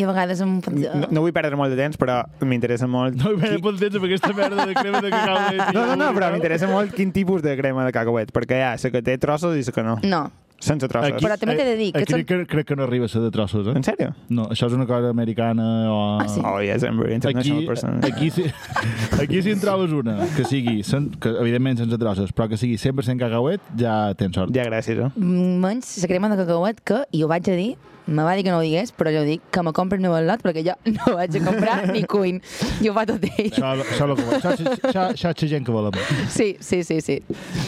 i 0.00 0.06
a 0.06 0.08
vegades 0.08 0.40
em... 0.40 0.54
No, 0.72 1.10
no 1.10 1.24
vull 1.26 1.34
perdre 1.36 1.58
molt 1.60 1.74
de 1.74 1.76
temps, 1.82 1.98
però 2.00 2.22
m'interessa 2.40 2.88
molt... 2.88 3.18
No 3.20 3.34
hi 3.34 3.40
veia 3.42 3.58
qui- 3.58 3.64
pel 3.66 3.76
temps 3.82 3.98
amb 4.00 4.08
aquesta 4.08 4.32
merda 4.32 4.66
de 4.70 4.74
crema 4.78 5.02
de 5.04 5.12
cacau. 5.12 5.36
de 5.50 5.68
No, 5.76 5.84
no, 5.90 5.96
no, 6.00 6.08
però 6.16 6.30
m'interessa 6.32 6.70
molt 6.72 6.96
quin 6.96 7.12
tipus 7.12 7.44
de 7.44 7.56
crema 7.60 7.84
de 7.84 7.92
cacauet, 7.92 8.32
perquè 8.32 8.62
hi 8.62 8.66
ha 8.70 8.74
la 8.80 8.92
que 8.96 9.02
té 9.04 9.18
trossos 9.20 9.56
i 9.60 9.66
la 9.68 9.76
que 9.76 9.84
no. 9.84 9.98
No, 10.02 10.22
Sense 10.58 10.88
trossos. 10.88 11.12
Aquí- 11.12 11.24
Però 11.26 11.36
també 11.38 11.54
t'he 11.56 11.64
de 11.68 11.76
dir 11.76 11.92
que 11.92 12.02
Aquí 12.02 12.12
són- 12.14 12.24
crec, 12.26 12.48
crec 12.48 12.66
que 12.66 12.76
no 12.76 12.84
arriba 12.84 13.04
a 13.04 13.08
ser 13.08 13.20
de 13.20 13.30
trossos, 13.30 13.66
eh? 13.68 13.74
En 13.76 13.82
sèrio? 13.84 14.14
No, 14.28 14.48
això 14.48 14.66
és 14.66 14.72
una 14.72 14.86
cosa 14.86 15.10
americana 15.10 15.66
o... 15.92 15.98
Ah, 16.20 16.28
sí? 16.28 16.40
Oh, 16.44 16.60
yes, 16.60 16.82
I'm 16.82 16.98
very 16.98 17.14
international 17.14 17.58
Aquí, 17.58 17.66
person. 17.66 18.00
aquí, 18.04 18.30
si, 18.30 18.44
aquí 19.22 19.42
si 19.42 19.50
en 19.52 19.60
trobes 19.60 19.92
una 19.92 20.16
que 20.36 20.44
sigui, 20.48 20.82
sen, 20.82 21.10
que 21.20 21.28
evidentment 21.28 21.78
sense 21.78 21.98
trossos, 21.98 22.32
però 22.32 22.48
que 22.48 22.56
sigui 22.56 22.76
100% 22.80 23.18
cacauet, 23.20 23.60
ja 23.78 24.14
tens 24.14 24.34
sort. 24.34 24.54
Ja, 24.56 24.64
gràcies, 24.64 24.96
eh? 24.98 25.10
menys 25.20 25.98
la 26.02 26.08
crema 26.08 26.32
de 26.32 26.40
cacauet 26.44 26.80
que, 26.84 27.04
i 27.12 27.22
ho 27.22 27.28
vaig 27.28 27.48
a 27.52 27.58
dir, 27.58 27.74
me 28.06 28.22
va 28.22 28.36
dir 28.38 28.44
que 28.46 28.52
no 28.54 28.58
ho 28.60 28.62
digués, 28.62 28.92
però 28.94 29.10
jo 29.10 29.24
dic 29.26 29.42
que 29.50 29.62
me 29.66 29.72
compri 29.74 29.98
un 29.98 30.26
lot 30.28 30.42
perquè 30.44 30.62
jo 30.62 30.74
no 30.94 31.16
vaig 31.18 31.36
a 31.36 31.40
comprar 31.44 31.78
ni 31.90 32.04
cuin. 32.06 32.40
Ho 32.86 32.92
fa 32.94 33.02
tot 33.08 33.24
ell. 33.26 33.50
Això, 33.50 33.72
això, 33.82 34.06
que, 34.14 34.26
això, 34.38 34.52
això, 34.54 35.02
això 35.10 35.32
és 35.34 35.42
la 35.42 35.48
gent 35.50 35.66
que 35.66 35.74
volem. 35.74 35.98
Sí, 36.30 36.52
sí, 36.60 36.82
sí, 36.86 37.00
sí. 37.02 37.16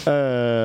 Uh, 0.06 0.57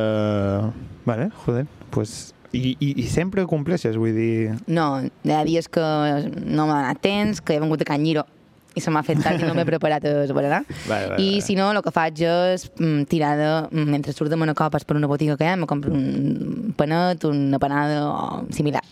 vale, 1.05 1.31
joder, 1.45 1.67
pues... 1.91 2.33
I, 2.53 2.75
i, 2.77 2.91
I 3.01 3.07
sempre 3.09 3.41
ho 3.41 3.47
compleixes, 3.49 3.95
vull 3.97 4.13
dir... 4.13 4.53
No, 4.69 5.01
hi 5.01 5.31
ha 5.33 5.41
dies 5.47 5.65
que 5.73 5.81
no 5.81 6.67
m'ha 6.69 6.83
anat 6.83 6.99
temps, 7.01 7.41
que 7.41 7.55
he 7.55 7.61
vengut 7.63 7.81
a 7.81 7.87
Can 7.89 8.05
Lliro 8.05 8.27
i 8.73 8.81
se 8.81 8.89
m'ha 8.93 9.03
fet 9.05 9.19
tard 9.21 9.41
i 9.41 9.45
no 9.45 9.53
m'he 9.57 9.65
preparat 9.71 10.05
a 10.05 10.13
berenar. 10.33 10.63
Vale, 10.87 11.07
vale, 11.09 11.21
I 11.21 11.29
vale. 11.29 11.41
si 11.45 11.55
no, 11.57 11.69
el 11.71 11.81
que 11.85 11.93
faig 11.93 12.23
és 12.25 12.67
mm, 12.77 13.05
tirar 13.09 13.33
de... 13.37 13.49
mm, 13.69 13.89
Mentre 13.93 14.13
surt 14.13 14.31
de 14.33 14.39
Manacopes 14.39 14.85
per 14.85 14.97
una 14.97 15.09
botiga 15.09 15.37
que 15.37 15.45
hi 15.45 15.53
ha, 15.53 15.57
me 15.57 15.69
compro 15.69 15.93
un 15.93 16.73
panet, 16.77 17.25
una 17.29 17.59
panada 17.61 18.03
o 18.09 18.45
similar. 18.53 18.83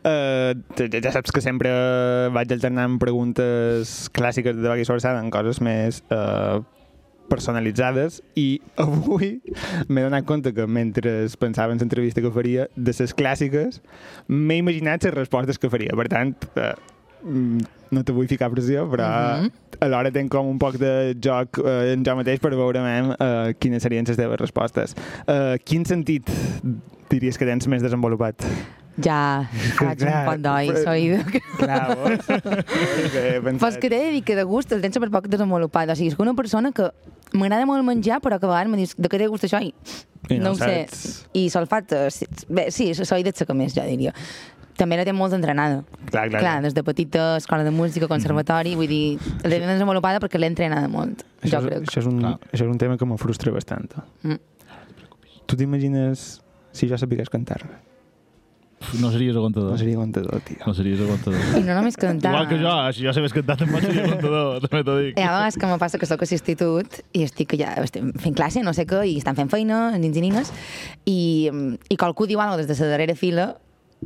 Uh, 0.00 0.56
ja, 0.78 0.88
ja 0.96 1.12
saps 1.12 1.32
que 1.34 1.42
sempre 1.44 1.72
vaig 2.32 2.52
alternant 2.54 2.96
preguntes 3.02 4.08
clàssiques 4.16 4.56
de 4.56 4.68
Bagui 4.68 4.88
Sorsada 4.88 5.20
en 5.20 5.28
coses 5.34 5.60
més 5.60 6.00
uh, 6.08 6.62
personalitzades 7.32 8.20
i 8.38 8.60
avui 8.84 9.34
m'he 9.88 10.06
donat 10.06 10.28
compte 10.28 10.54
que 10.56 10.68
mentre 10.68 11.16
pensava 11.40 11.74
en 11.74 11.82
l'entrevista 11.82 12.24
que 12.24 12.32
faria 12.34 12.68
de 12.76 12.96
les 12.98 13.16
clàssiques 13.16 13.80
m'he 14.28 14.60
imaginat 14.62 15.08
les 15.08 15.16
respostes 15.16 15.58
que 15.58 15.72
faria 15.72 15.96
per 15.98 16.08
tant 16.12 16.36
uh, 16.56 16.74
no 17.92 18.02
te 18.04 18.14
vull 18.14 18.28
ficar 18.30 18.50
pressió 18.52 18.86
però 18.90 19.08
uh 19.08 19.40
Mhm. 19.42 19.50
alhora 19.80 20.10
tenc 20.12 20.30
com 20.30 20.46
un 20.46 20.58
poc 20.58 20.76
de 20.78 21.14
joc 21.20 21.58
uh, 21.58 21.92
en 21.92 22.04
jo 22.04 22.14
mateix 22.16 22.40
per 22.40 22.52
veure 22.54 22.78
uh, 22.78 23.52
quines 23.58 23.82
serien 23.82 24.04
les 24.06 24.16
teves 24.16 24.40
respostes 24.40 24.94
uh, 25.26 25.56
quin 25.64 25.84
sentit 25.84 26.30
diries 27.10 27.38
que 27.38 27.48
tens 27.48 27.68
més 27.68 27.82
desenvolupat? 27.82 28.44
Ja, 29.00 29.48
faig 29.78 30.02
un 30.04 30.12
pot 30.26 30.42
d'oi, 30.44 30.68
soy. 30.84 31.06
Clar, 31.56 31.94
vos. 31.96 33.78
Que 33.80 33.88
t'he 33.88 33.96
de 33.96 34.10
dir 34.18 34.22
que 34.26 34.36
de 34.36 34.44
gust 34.44 34.72
el 34.76 34.82
tens 34.84 34.98
super 34.98 35.08
poc 35.14 35.28
desenvolupat. 35.32 35.88
O 35.88 35.96
sigui, 35.96 36.10
és 36.12 36.16
que 36.18 36.24
una 36.24 36.34
persona 36.36 36.72
que 36.76 36.90
m'agrada 37.32 37.64
molt 37.68 37.86
menjar, 37.88 38.20
però 38.20 38.38
que 38.38 38.44
a 38.46 38.50
vegades 38.50 38.72
me 38.72 38.80
dius 38.82 38.96
de 38.98 39.08
què 39.08 39.20
te 39.22 39.28
gusta 39.32 39.48
això? 39.48 39.62
I, 39.64 39.72
I 40.28 40.38
no 40.38 40.50
no, 40.50 40.52
ho 40.52 40.60
sé. 40.60 40.82
I 41.38 41.46
solfat, 41.52 41.94
eh, 41.96 42.10
sí, 42.12 42.28
bé, 42.48 42.66
sí, 42.70 42.90
soy 42.94 43.24
de 43.24 43.32
que 43.32 43.54
més, 43.56 43.72
jo 43.74 43.84
diria. 43.88 44.12
també 44.76 44.96
la 44.96 45.04
té 45.04 45.12
molt 45.12 45.32
entrenada. 45.36 45.82
Clar, 46.10 46.28
clar, 46.28 46.40
clar 46.40 46.54
des 46.64 46.74
de 46.74 46.82
petita, 46.82 47.36
escola 47.36 47.62
de 47.64 47.70
música, 47.70 48.08
conservatori, 48.08 48.74
vull 48.74 48.88
dir, 48.88 49.18
la 49.44 49.50
té 49.52 49.60
desenvolupada 49.60 50.18
perquè 50.20 50.40
l'he 50.40 50.48
entrenada 50.50 50.88
molt, 50.88 51.22
Això, 51.42 51.60
jo 51.60 51.60
és, 51.60 51.66
crec. 51.68 51.88
això, 51.88 52.00
és 52.00 52.08
un, 52.08 52.18
Clar. 52.20 52.34
això 52.50 52.64
és 52.66 52.70
un 52.72 52.78
tema 52.80 52.96
que 52.98 53.06
me 53.06 53.16
frustra 53.20 53.52
bastant. 53.52 53.92
Mm. 54.24 54.40
Tu 55.46 55.56
t'imagines 55.60 56.40
si 56.72 56.88
jo 56.88 56.98
sapigués 56.98 57.30
cantar? 57.32 57.60
No 59.00 59.10
series 59.12 59.36
aguantador. 59.36 59.72
No 59.72 59.78
seria 59.78 59.96
contador, 59.96 60.40
tio. 60.46 60.58
No 60.66 60.74
series 60.74 61.00
aguantador. 61.00 61.40
I 61.58 61.62
no 61.66 61.76
només 61.78 61.96
cantar. 62.00 62.32
Igual 62.32 62.48
que 62.50 62.58
jo, 62.60 62.74
si 62.92 63.06
jo 63.06 63.14
sabés 63.16 63.34
cantar 63.36 63.56
també 63.60 63.80
seria 63.84 64.04
aguantador, 64.06 64.62
també 64.66 64.82
t'ho 64.86 64.96
dic. 65.00 65.18
Hi 65.18 65.26
ha 65.26 65.32
vegades 65.34 65.58
que 65.60 65.70
me 65.70 65.78
passa 65.82 66.00
que 66.02 66.08
soc 66.10 66.24
a 66.24 66.28
l'institut 66.28 67.02
i 67.16 67.26
estic 67.26 67.56
ja 67.60 67.74
estem 67.82 68.12
fent 68.22 68.38
classe, 68.38 68.62
no 68.66 68.74
sé 68.76 68.86
què, 68.88 69.04
i 69.10 69.18
estan 69.20 69.38
fent 69.38 69.52
feina, 69.52 69.84
nins 69.98 70.16
i 70.18 70.24
nines, 70.24 70.52
i, 71.08 71.20
i 71.88 72.00
qualcú 72.00 72.28
diu 72.30 72.40
alguna 72.42 72.60
cosa 72.60 72.72
des 72.72 72.80
de 72.80 72.88
la 72.88 72.96
darrera 72.96 73.18
fila 73.18 73.52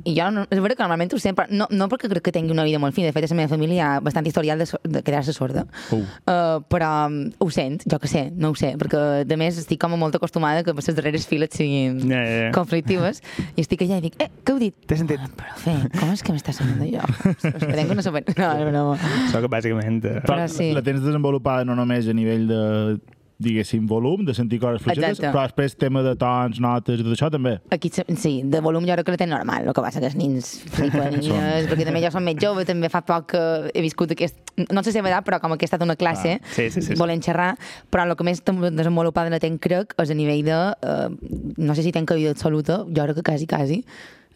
i 0.05 0.13
jo, 0.19 0.27
no, 0.31 0.43
és 0.51 0.59
veritat 0.61 0.77
que 0.79 0.85
normalment 0.85 1.13
ho 1.17 1.19
sent, 1.23 1.37
però 1.39 1.47
no, 1.51 1.67
no 1.71 1.87
perquè 1.89 2.09
crec 2.11 2.25
que 2.29 2.33
tingui 2.35 2.53
una 2.53 2.65
vida 2.67 2.79
molt 2.83 2.95
fina, 2.95 3.09
de 3.09 3.15
fet, 3.17 3.25
a 3.25 3.33
la 3.33 3.39
meva 3.39 3.49
família 3.55 3.77
hi 3.77 3.81
ha 3.81 3.91
bastant 4.05 4.27
historial 4.29 4.59
de, 4.61 4.67
so- 4.69 4.81
de 4.85 5.03
quedar-se 5.03 5.33
sorda, 5.33 5.65
Uh. 5.93 5.97
uh, 6.27 6.61
però 6.69 7.07
um, 7.07 7.31
ho 7.39 7.49
sent, 7.51 7.83
jo 7.89 7.99
que 8.03 8.09
sé, 8.11 8.27
no 8.35 8.51
ho 8.51 8.55
sé, 8.59 8.75
perquè 8.79 9.25
de 9.27 9.37
més 9.41 9.57
estic 9.59 9.81
com 9.81 9.95
molt 9.99 10.15
acostumada 10.19 10.63
que 10.67 10.75
les 10.77 10.87
darreres 10.97 11.27
files 11.27 11.51
siguin 11.57 11.99
ja, 12.11 12.21
ja. 12.27 12.51
conflictives, 12.55 13.23
i 13.57 13.61
estic 13.65 13.83
allà 13.87 13.99
i 14.03 14.07
dic, 14.09 14.17
eh, 14.21 14.29
què 14.45 14.53
heu 14.55 14.59
dit? 14.61 14.75
T'he 14.87 14.99
sentit. 15.01 15.21
Ah, 15.23 15.31
però 15.39 15.57
fe, 15.63 15.77
com 15.99 16.13
és 16.13 16.23
que 16.27 16.35
m'està 16.37 16.53
sonant 16.57 16.83
allò? 16.85 17.07
Esperem 17.57 17.89
que 17.89 17.95
no 17.99 18.03
sabem... 18.05 18.25
No, 18.37 18.51
és 18.53 18.69
broma. 18.71 18.97
Sóc 19.33 19.49
bàsicament... 19.53 20.03
eh, 20.05 20.21
Però 20.27 20.47
sí. 20.51 20.71
la 20.77 20.83
tens 20.87 21.01
desenvolupada 21.05 21.65
no 21.65 21.75
només 21.79 22.09
a 22.11 22.15
nivell 22.17 22.47
de 22.51 22.61
diguéssim, 23.39 23.87
volum, 23.87 24.25
de 24.25 24.33
sentir 24.35 24.59
coses 24.63 24.81
fluixetes, 24.81 25.19
Exacte. 25.19 25.33
però 25.35 25.43
després 25.45 25.77
tema 25.77 26.03
de 26.03 26.15
tons, 26.17 26.61
notes 26.63 27.01
i 27.01 27.05
tot 27.05 27.13
això 27.13 27.29
també. 27.33 27.59
Aquí, 27.75 27.91
sí, 27.93 28.41
de 28.49 28.63
volum 28.65 28.87
jo 28.89 28.97
crec 28.97 29.07
que 29.07 29.15
la 29.17 29.21
tenen 29.21 29.37
normal, 29.37 29.67
el 29.69 29.77
que 29.77 29.85
passa 29.85 30.01
que 30.01 30.09
els 30.09 30.17
nins 30.17 30.49
flipen, 30.73 31.19
i, 31.21 31.31
eh, 31.37 31.67
perquè 31.69 31.85
també 31.85 32.01
jo 32.05 32.11
som 32.15 32.25
més 32.25 32.41
jove, 32.41 32.65
també 32.69 32.89
fa 32.93 33.03
poc 33.07 33.29
que 33.35 33.45
he 33.75 33.85
viscut 33.85 34.17
aquest, 34.17 34.41
no 34.73 34.83
sé 34.83 34.95
si 34.95 35.01
és 35.03 35.05
edat, 35.05 35.25
però 35.27 35.41
com 35.43 35.53
que 35.57 35.67
he 35.67 35.71
estat 35.71 35.85
una 35.85 35.99
classe, 36.01 36.39
Ah, 36.41 36.55
sí, 36.55 36.71
sí, 36.71 36.81
sí, 36.81 36.89
sí. 36.95 36.99
volent 36.99 37.23
xerrar, 37.23 37.53
però 37.93 38.07
el 38.09 38.17
que 38.17 38.25
més 38.25 38.41
desenvolupada 38.43 39.31
la 39.31 39.41
tenc, 39.43 39.61
crec, 39.61 39.93
és 40.01 40.11
a 40.11 40.17
nivell 40.17 40.45
de, 40.47 40.61
eh, 40.81 41.09
no 41.59 41.75
sé 41.77 41.85
si 41.85 41.93
tenc 41.93 42.09
caïda 42.09 42.33
absoluta, 42.33 42.85
jo 42.89 43.05
crec 43.05 43.21
que 43.21 43.27
quasi, 43.27 43.47
quasi, 43.47 43.83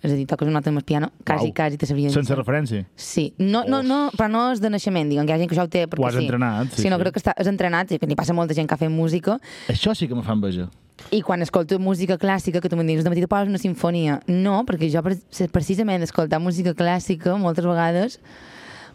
és 0.03 0.13
a 0.13 0.15
dir, 0.17 0.27
toques 0.27 0.49
una 0.49 0.59
nota 0.61 0.71
amb 0.71 0.79
el 0.81 0.85
piano, 0.85 1.11
quasi, 1.25 1.47
Uau. 1.51 1.55
quasi 1.55 1.77
te 1.77 1.87
sabria 1.87 2.09
dir. 2.09 2.15
Sense 2.15 2.35
referència. 2.35 2.87
Sí, 2.97 3.35
no, 3.39 3.65
no, 3.69 3.83
no, 3.83 4.11
però 4.17 4.29
no 4.33 4.47
és 4.53 4.61
de 4.61 4.71
naixement, 4.71 5.09
diguem, 5.11 5.27
que 5.27 5.33
hi 5.33 5.37
ha 5.37 5.39
gent 5.43 5.51
que 5.51 5.57
això 5.57 5.67
ho 5.67 5.73
té 5.73 5.87
perquè 5.87 6.03
Ho 6.05 6.09
has 6.09 6.15
sí. 6.17 6.25
entrenat, 6.25 6.71
sí, 6.75 6.83
sí, 6.83 6.89
no, 6.91 6.97
sí. 6.97 7.03
crec 7.03 7.15
que 7.19 7.21
està, 7.21 7.35
és 7.37 7.47
entrenat, 7.51 7.93
i 7.93 7.99
que 7.99 8.07
li 8.09 8.17
passa 8.17 8.33
molta 8.37 8.55
gent 8.57 8.67
que 8.69 8.75
ha 8.75 8.81
fet 8.81 8.91
música, 8.91 9.39
Això 9.69 9.95
sí 9.95 10.09
que 10.09 10.15
me 10.15 10.23
fa 10.23 10.33
enveja. 10.33 10.69
i 11.13 11.23
quan 11.23 11.41
escolto 11.43 11.79
música 11.79 12.17
clàssica, 12.19 12.61
que 12.61 12.69
tu 12.69 12.77
em 12.77 12.87
dius, 12.87 13.05
de 13.05 13.11
matí 13.11 13.21
te 13.21 13.29
poses 13.29 13.49
una 13.49 13.59
sinfonia. 13.59 14.21
No, 14.29 14.65
perquè 14.69 14.91
jo 14.93 15.03
pre- 15.03 15.49
precisament 15.53 16.03
escoltar 16.03 16.39
música 16.41 16.75
clàssica 16.75 17.37
moltes 17.41 17.65
vegades 17.65 18.21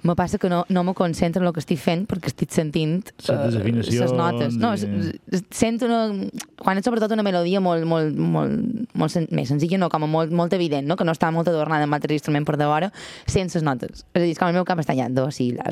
me 0.06 0.14
passa 0.16 0.38
que 0.38 0.50
no, 0.52 0.62
no 0.70 0.84
me 0.86 0.94
concentro 0.94 1.42
en 1.42 1.48
el 1.50 1.54
que 1.56 1.62
estic 1.64 1.80
fent 1.82 2.04
perquè 2.08 2.30
estic 2.32 2.52
sentint 2.54 3.00
Les 3.26 3.40
desafinacions 3.50 4.02
les 4.06 4.14
notes. 4.14 4.56
No, 4.62 4.74
i- 4.78 5.42
sento 5.52 5.90
una... 5.90 6.30
Quan 6.62 6.78
és 6.80 6.86
sobretot 6.86 7.12
una 7.16 7.26
melodia 7.26 7.60
molt, 7.62 7.84
molt, 7.90 8.16
molt, 8.18 8.86
molt 8.94 9.12
sen 9.14 9.26
més 9.36 9.50
senzilla, 9.52 9.80
no, 9.82 9.90
com 9.90 10.06
a 10.06 10.10
molt, 10.10 10.32
molt 10.32 10.54
evident, 10.58 10.86
no? 10.88 10.96
que 10.96 11.06
no 11.08 11.14
està 11.18 11.32
molt 11.34 11.50
adornada 11.52 11.88
amb 11.90 11.98
altres 11.98 12.20
instruments 12.22 12.46
per 12.48 12.56
davora, 12.62 12.92
sense 13.26 13.58
les 13.60 13.66
notes. 13.66 14.06
És 14.14 14.22
a 14.22 14.24
dir, 14.24 14.32
és 14.36 14.40
com 14.42 14.48
el 14.54 14.56
meu 14.60 14.66
cap 14.70 14.80
està 14.82 14.94
allà, 14.96 15.10
do, 15.10 15.28
si, 15.34 15.52
la, 15.58 15.68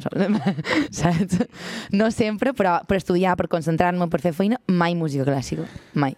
saps? 0.91 1.39
No 1.93 2.09
sempre, 2.11 2.53
però 2.57 2.79
per 2.89 2.97
estudiar, 2.99 3.37
per 3.39 3.47
concentrar-me, 3.53 4.09
per 4.09 4.21
fer 4.25 4.33
feina, 4.33 4.59
mai 4.67 4.95
música 4.97 5.25
clàssica. 5.29 5.69
Mai. 5.93 6.17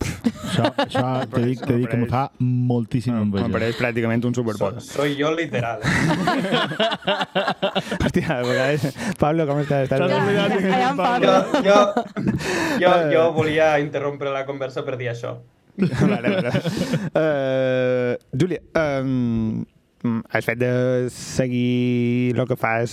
Això, 0.00 0.64
això 0.84 1.02
t'he 1.34 1.42
dit, 1.44 1.60
dit 1.68 1.86
que 1.90 1.96
me 2.00 2.06
fa 2.10 2.22
moltíssima 2.40 3.20
enveja. 3.22 3.44
M'apareix 3.46 3.76
pràcticament 3.78 4.24
un 4.26 4.34
So, 4.34 4.40
superpol. 4.42 4.80
soy 4.82 5.14
yo 5.18 5.30
literal. 5.36 5.78
Hòstia, 8.00 8.26
a 8.38 8.42
vegades... 8.46 8.80
Pablo, 9.20 9.46
com 9.48 9.58
estàs? 9.62 9.82
Estàs 9.88 10.00
Allà 10.04 10.16
en 10.90 10.96
Pablo. 10.98 11.32
Pablo. 11.52 11.62
Jo, 11.64 11.78
jo, 12.80 12.84
jo, 12.84 12.92
jo 13.14 13.22
volia 13.36 13.68
interrompre 13.82 14.28
la 14.34 14.44
conversa 14.48 14.80
per 14.86 14.94
dir 15.00 15.08
això. 15.12 15.30
vale, 15.80 16.28
vale. 16.34 16.50
Uh, 17.14 18.12
Júlia, 18.36 18.60
um, 18.76 19.64
has 20.32 20.44
fet 20.48 20.58
de 20.60 20.72
seguir 21.14 22.34
el 22.36 22.46
que 22.48 22.56
fas 22.58 22.90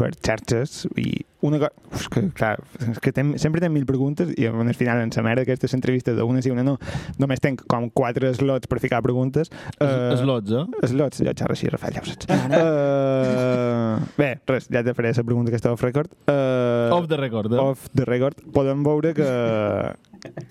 per 0.00 0.14
xarxes 0.16 0.86
i 0.96 1.10
una 1.44 1.58
cosa... 1.60 1.72
Uf, 1.92 2.06
que, 2.12 2.22
clar, 2.36 2.54
és 2.84 3.00
que 3.02 3.12
tem, 3.16 3.34
sempre 3.40 3.60
tenc 3.62 3.72
mil 3.74 3.86
preguntes 3.88 4.32
i 4.36 4.46
al 4.48 4.74
final 4.76 5.02
en 5.04 5.12
la 5.12 5.24
merda 5.24 5.44
d'aquestes 5.44 5.76
entrevistes 5.76 6.16
d'una 6.16 6.42
sí 6.44 6.52
una 6.52 6.64
no 6.64 6.76
només 7.20 7.40
tenc 7.44 7.64
com 7.70 7.88
quatre 7.92 8.32
slots 8.36 8.68
per 8.70 8.80
ficar 8.82 9.02
preguntes 9.04 9.52
Uh, 9.80 10.12
Slots, 10.18 10.52
eh? 10.52 10.88
Slots, 10.90 11.20
jo 11.24 11.32
xerro 11.36 11.54
així, 11.54 11.68
Rafael, 11.72 11.94
ja 11.96 12.02
ho 12.02 12.08
saps. 12.08 12.26
Uh, 12.30 13.96
bé, 14.18 14.30
res, 14.48 14.68
ja 14.72 14.82
te 14.84 14.94
faré 14.96 15.12
la 15.16 15.24
pregunta 15.26 15.52
que 15.52 15.58
està 15.60 15.72
off 15.72 15.82
record. 15.84 16.12
Uh, 16.28 16.92
Off 16.96 17.08
the 17.10 17.18
record, 17.20 17.52
eh? 17.54 17.60
off 17.62 17.88
the 17.96 18.06
record. 18.08 18.40
Podem 18.54 18.84
veure 18.86 19.14
que 19.16 19.30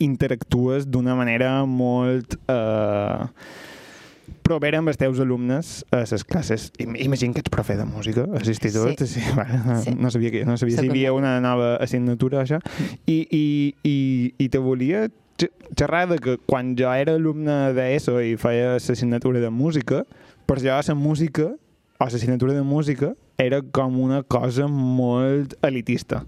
interactues 0.03 0.87
d'una 0.89 1.15
manera 1.19 1.59
molt 1.69 2.37
uh, 2.49 3.27
propera 4.49 4.79
amb 4.81 4.89
els 4.91 4.97
teus 4.99 5.19
alumnes 5.23 5.83
a 5.93 6.01
les 6.03 6.23
classes. 6.25 6.71
Im- 6.81 6.97
Imagina 7.05 7.37
que 7.37 7.43
ets 7.45 7.53
profe 7.53 7.77
de 7.77 7.85
música 7.87 8.25
a 8.25 8.41
l'institut. 8.43 8.99
Sí. 9.05 9.07
Sí. 9.19 9.23
vale, 9.37 9.61
Sí. 9.85 9.93
No 9.95 10.09
sabia, 10.11 10.31
que, 10.33 10.43
no 10.45 10.57
sabia 10.57 10.77
si 10.81 10.87
hi 10.87 10.91
havia 10.95 11.13
una 11.13 11.37
nova 11.43 11.75
assignatura, 11.77 12.41
això. 12.43 12.59
I, 13.05 13.21
i, 13.29 13.45
i, 13.87 13.97
i 14.37 14.49
te 14.49 14.57
volia 14.61 15.05
xerrar 15.39 16.07
de 16.09 16.17
que 16.19 16.33
quan 16.49 16.73
jo 16.75 16.89
era 16.91 17.13
alumne 17.15 17.69
d'ESO 17.77 18.17
i 18.25 18.33
feia 18.41 18.73
l'assignatura 18.75 19.39
de 19.39 19.49
música, 19.53 20.03
per 20.49 20.57
jo 20.59 20.73
la 20.75 20.95
música 20.99 21.45
o 21.99 22.03
l'assignatura 22.05 22.53
de 22.57 22.63
música 22.63 23.13
era 23.39 23.61
com 23.61 23.95
una 24.03 24.23
cosa 24.23 24.67
molt 24.67 25.53
elitista. 25.63 26.25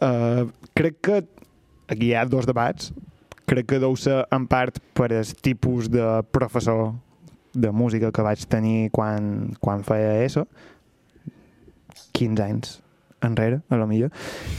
Uh, 0.00 0.46
crec 0.78 1.00
que 1.02 1.16
aquí 1.90 2.12
hi 2.12 2.14
ha 2.14 2.24
dos 2.24 2.46
debats. 2.46 2.92
Crec 3.50 3.66
que 3.66 3.80
deu 3.82 3.96
ser 3.98 4.20
en 4.30 4.44
part 4.46 4.78
per 4.94 5.08
el 5.12 5.26
tipus 5.42 5.88
de 5.90 6.04
professor 6.30 6.92
de 7.52 7.70
música 7.70 8.12
que 8.12 8.22
vaig 8.22 8.44
tenir 8.50 8.90
quan, 8.94 9.54
quan 9.60 9.84
feia 9.86 10.20
ESO, 10.24 10.46
15 12.12 12.42
anys 12.42 12.78
enrere, 13.22 13.60
a 13.68 13.76
lo 13.76 13.86
millor. 13.86 14.10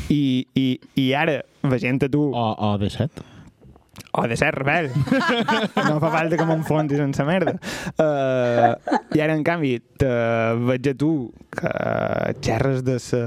I, 0.10 0.47
i, 0.54 0.80
i 0.95 1.12
ara, 1.17 1.41
veient 1.63 2.04
a 2.06 2.10
tu... 2.12 2.30
O, 2.30 2.47
o 2.58 2.77
de 2.82 2.89
set. 2.93 3.23
O 4.13 4.27
de 4.27 4.36
ser 4.38 4.54
rebel. 4.56 4.89
no 5.88 5.99
fa 6.04 6.10
falta 6.12 6.38
que 6.39 6.45
m'enfonsis 6.47 6.99
en 7.04 7.13
sa 7.15 7.25
merda. 7.27 7.56
Uh, 7.99 8.75
I 9.15 9.23
ara, 9.23 9.36
en 9.36 9.43
canvi, 9.47 9.77
te 9.99 10.10
veig 10.67 10.91
a 10.91 10.95
tu 10.99 11.12
que 11.56 11.71
xerres 12.43 12.84
de 12.88 12.97
sa, 13.04 13.21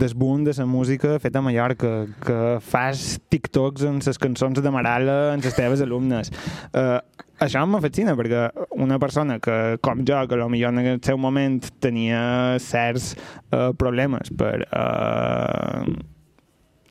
des 0.00 0.16
boom 0.16 0.44
de 0.44 0.56
la 0.56 0.66
música 0.68 1.18
feta 1.20 1.40
a 1.40 1.44
Mallorca, 1.44 1.94
que 2.24 2.38
fas 2.64 3.20
TikToks 3.32 3.86
en 3.88 4.00
les 4.04 4.20
cançons 4.20 4.60
de 4.60 4.72
Marala 4.72 5.34
en 5.34 5.44
les 5.44 5.56
teves 5.56 5.84
alumnes. 5.84 6.32
Uh, 6.72 7.00
això 7.42 7.64
me 7.66 7.80
fascina, 7.82 8.14
perquè 8.18 8.46
una 8.82 8.98
persona 9.02 9.38
que, 9.42 9.78
com 9.82 10.04
jo, 10.06 10.20
que 10.28 10.38
potser 10.38 10.68
en 10.70 10.78
el 10.84 11.00
seu 11.02 11.18
moment 11.18 11.60
tenia 11.82 12.58
certs 12.62 13.14
uh, 13.50 13.72
problemes 13.78 14.30
per 14.38 14.66
uh, 14.68 15.82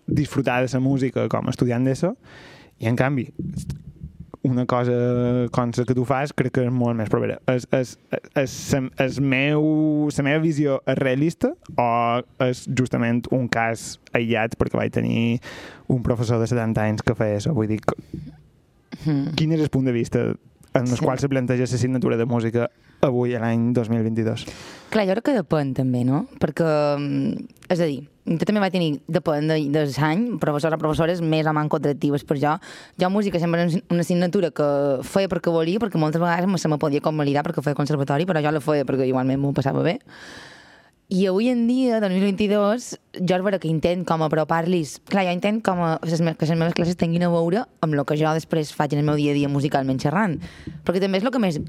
disfrutar 0.08 0.62
de 0.64 0.74
la 0.74 0.84
música 0.84 1.30
com 1.30 1.48
a 1.48 1.56
estudiant 1.56 1.88
d'ESO, 1.88 2.16
i 2.84 2.90
en 2.90 3.00
canvi, 3.00 3.30
una 4.44 4.66
cosa 4.66 4.92
com 5.52 5.72
la 5.72 5.86
que 5.88 5.96
tu 5.96 6.04
fas 6.04 6.34
crec 6.36 6.52
que 6.58 6.66
és 6.68 6.72
molt 6.72 6.98
més 7.00 7.10
propera. 7.10 7.40
És, 7.48 7.66
és, 7.72 7.96
és, 8.36 8.56
és 9.00 9.20
meu, 9.24 9.64
la 10.12 10.26
meva 10.28 10.44
visió 10.44 10.82
és 10.84 11.00
realista 11.00 11.54
o 11.80 11.88
és 12.44 12.66
justament 12.68 13.24
un 13.32 13.48
cas 13.48 13.98
aïllat 14.12 14.58
perquè 14.60 14.78
vaig 14.78 14.94
tenir 14.94 15.40
un 15.88 16.04
professor 16.04 16.44
de 16.44 16.50
70 16.52 16.84
anys 16.84 17.06
que 17.08 17.16
feia 17.16 17.40
això? 17.40 17.56
Vull 17.56 17.72
dir, 17.72 17.80
Mm. 19.06 19.34
quin 19.36 19.52
és 19.54 19.62
el 19.62 19.70
punt 19.70 19.86
de 19.86 19.92
vista 19.92 20.20
en 20.74 20.88
el 20.88 20.98
Sí. 20.98 21.04
qual 21.06 21.20
se 21.20 21.30
planteja 21.30 21.62
l'assignatura 21.68 22.18
de 22.18 22.26
música 22.26 22.70
avui, 23.02 23.36
a 23.36 23.40
l'any 23.40 23.74
2022? 23.74 24.46
Clar, 24.90 25.06
jo 25.06 25.14
crec 25.14 25.26
que 25.26 25.36
depèn 25.38 25.74
també, 25.76 26.04
no? 26.06 26.26
Perquè, 26.40 26.98
mm, 26.98 27.46
és 27.70 27.80
a 27.80 27.86
dir, 27.86 28.08
jo 28.26 28.46
també 28.46 28.60
vaig 28.60 28.72
tenir, 28.72 29.02
depèn 29.08 29.48
de, 29.48 29.58
de 29.70 29.84
l'any, 29.92 30.40
professors 30.40 30.74
o 30.74 30.80
professores 30.80 31.22
més 31.22 31.46
o 31.46 31.54
menys 31.54 31.70
contractives 31.70 32.24
per 32.24 32.38
jo. 32.40 32.56
Jo 32.98 33.10
música 33.10 33.40
sempre 33.40 33.62
era 33.62 33.82
una 33.90 34.02
assignatura 34.02 34.52
que 34.52 35.00
feia 35.04 35.28
perquè 35.28 35.52
volia, 35.52 35.80
perquè 35.80 36.00
moltes 36.00 36.22
vegades 36.22 36.62
se 36.62 36.68
me 36.70 36.78
podia 36.78 37.02
convalidar 37.02 37.44
perquè 37.44 37.62
feia 37.62 37.76
conservatori, 37.76 38.26
però 38.26 38.42
jo 38.42 38.52
la 38.52 38.62
feia 38.62 38.86
perquè 38.86 39.06
igualment 39.06 39.40
m'ho 39.40 39.54
passava 39.54 39.84
bé. 39.84 40.00
I 41.14 41.28
avui 41.28 41.50
en 41.50 41.68
dia, 41.68 42.00
2022, 42.02 42.86
jo 43.22 43.36
és 43.38 43.58
que 43.62 43.70
intent 43.70 44.02
com 44.02 44.24
apropar-los... 44.26 44.96
Clar, 45.06 45.28
jo 45.28 45.34
intent 45.36 45.60
com 45.62 45.78
a, 45.86 45.90
que 46.02 46.10
les 46.10 46.22
meves 46.58 46.74
classes 46.74 46.98
tinguin 46.98 47.28
a 47.28 47.30
veure 47.30 47.68
amb 47.86 47.94
el 47.94 48.02
que 48.10 48.16
jo 48.18 48.32
després 48.34 48.72
faig 48.74 48.96
en 48.96 49.04
el 49.04 49.06
meu 49.06 49.20
dia 49.20 49.30
a 49.30 49.38
dia 49.38 49.52
musicalment 49.52 50.00
xerrant. 50.02 50.40
Perquè 50.82 51.04
també 51.04 51.20
és 51.22 51.28
el 51.28 51.30
que 51.30 51.42
més... 51.44 51.60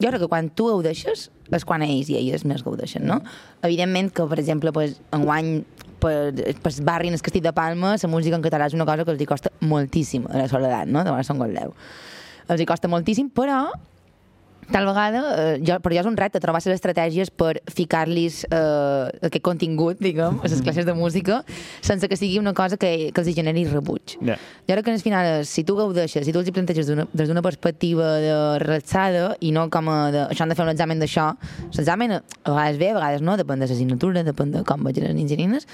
Jo 0.00 0.08
crec 0.08 0.22
que 0.22 0.28
quan 0.32 0.48
tu 0.48 0.70
gaudeixes 0.70 1.26
és 1.28 1.66
quan 1.68 1.84
ells 1.84 2.08
i 2.08 2.16
elles 2.16 2.46
més 2.48 2.64
gaudeixen, 2.64 3.04
no? 3.04 3.18
Evidentment 3.68 4.08
que, 4.16 4.24
per 4.30 4.38
exemple, 4.40 4.72
pues, 4.72 4.96
enguany 5.12 5.58
per, 6.00 6.32
per 6.64 6.72
barri 6.88 7.12
en 7.12 7.18
el 7.18 7.24
Castell 7.24 7.44
de 7.44 7.52
Palma 7.52 7.98
la 8.00 8.10
música 8.12 8.40
en 8.40 8.46
català 8.48 8.70
és 8.70 8.78
una 8.78 8.88
cosa 8.88 9.04
que 9.04 9.12
els 9.12 9.28
costa 9.28 9.52
moltíssim 9.60 10.24
a 10.30 10.40
la 10.40 10.48
soledat, 10.48 10.88
no? 10.88 11.04
De 11.04 11.12
Barça 11.12 11.36
Goldeu. 11.36 11.76
Els 12.48 12.64
hi 12.64 12.68
costa 12.72 12.88
moltíssim, 12.88 13.28
però 13.28 13.66
tal 14.72 14.86
vegada, 14.88 15.22
eh, 15.36 15.58
jo, 15.62 15.76
però 15.82 15.94
jo 15.94 16.02
és 16.02 16.08
un 16.08 16.16
repte 16.18 16.40
trobar 16.42 16.60
les 16.64 16.74
estratègies 16.74 17.30
per 17.30 17.60
ficar-los 17.70 18.42
eh, 18.50 19.26
aquest 19.28 19.44
contingut, 19.46 20.00
diguem, 20.02 20.40
a 20.42 20.50
les 20.50 20.62
classes 20.64 20.86
de 20.86 20.94
música, 20.96 21.42
sense 21.80 22.08
que 22.08 22.18
sigui 22.18 22.40
una 22.40 22.54
cosa 22.56 22.76
que, 22.76 23.10
que 23.14 23.22
els 23.22 23.34
generi 23.36 23.66
rebuig. 23.70 24.16
Ja. 24.26 24.38
Jo 24.66 24.76
crec 24.76 24.88
que 24.88 24.94
al 24.96 25.04
final, 25.04 25.30
si 25.46 25.64
tu 25.64 25.76
gaudeixes, 25.78 26.26
si 26.26 26.34
tu 26.34 26.42
els 26.42 26.50
hi 26.50 26.54
planteges 26.56 26.90
des 26.90 27.28
d'una 27.28 27.44
perspectiva 27.46 28.16
de 28.22 28.36
relaxada 28.62 29.36
i 29.40 29.52
no 29.54 29.68
com 29.70 29.90
a 29.92 29.98
de, 30.14 30.24
això 30.30 30.46
han 30.46 30.54
de 30.54 30.58
fer 30.58 30.66
un 30.66 30.72
examen 30.74 31.02
d'això, 31.02 31.28
l'examen 31.76 32.18
a 32.18 32.22
vegades 32.44 32.80
bé, 32.82 32.90
a 32.90 32.98
vegades 32.98 33.24
no, 33.26 33.36
depèn 33.38 33.62
de 33.62 33.70
l'assignatura, 33.70 34.24
depèn 34.26 34.54
de 34.54 34.64
com 34.66 34.82
vagin 34.86 35.08
les 35.08 35.14
nins 35.16 35.32
i 35.32 35.38
nines, 35.40 35.68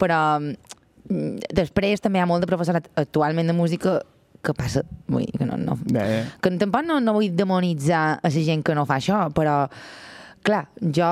però 0.00 0.22
mm, 0.40 1.52
després 1.60 2.00
també 2.00 2.20
hi 2.20 2.24
ha 2.24 2.30
molt 2.30 2.44
de 2.44 2.50
professorat 2.50 2.88
actualment 3.00 3.52
de 3.52 3.56
música 3.56 4.00
que 4.42 4.54
passa, 4.56 4.84
vull 5.08 5.26
dir, 5.26 5.38
que 5.38 5.48
no, 5.48 5.58
no, 5.60 5.76
Ja, 5.92 6.04
ja. 6.08 6.20
que 6.40 6.52
tampoc 6.60 6.86
no, 6.86 7.00
no 7.00 7.16
vull 7.16 7.34
demonitzar 7.36 8.04
a 8.18 8.20
la 8.22 8.30
gent 8.30 8.64
que 8.64 8.76
no 8.76 8.86
fa 8.88 9.00
això, 9.00 9.26
però 9.36 9.64
clar, 10.46 10.68
jo 10.80 11.10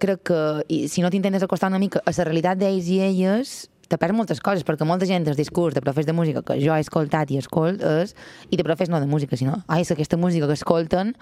crec 0.00 0.22
que 0.30 0.40
i, 0.68 0.86
si 0.88 1.04
no 1.04 1.10
t'intentes 1.12 1.44
acostar 1.44 1.68
una 1.68 1.80
mica 1.82 2.00
a 2.00 2.14
la 2.16 2.24
realitat 2.24 2.58
d'ells 2.60 2.88
i 2.88 3.00
elles, 3.04 3.68
te 3.90 3.98
perds 3.98 4.14
moltes 4.14 4.40
coses, 4.40 4.64
perquè 4.64 4.86
molta 4.86 5.06
gent 5.08 5.26
el 5.26 5.36
discurs 5.36 5.74
de 5.74 5.82
profes 5.82 6.06
de 6.06 6.14
música 6.14 6.44
que 6.46 6.56
jo 6.62 6.74
he 6.76 6.80
escoltat 6.80 7.30
i 7.34 7.40
escolt 7.40 7.82
és, 7.82 8.14
i 8.48 8.56
de 8.56 8.64
profes 8.64 8.88
no 8.88 9.00
de 9.02 9.08
música, 9.10 9.36
sinó, 9.36 9.58
ai, 9.66 9.82
és 9.82 9.90
que 9.90 9.98
aquesta 9.98 10.16
música 10.16 10.46
que 10.46 10.56
escolten 10.56 11.16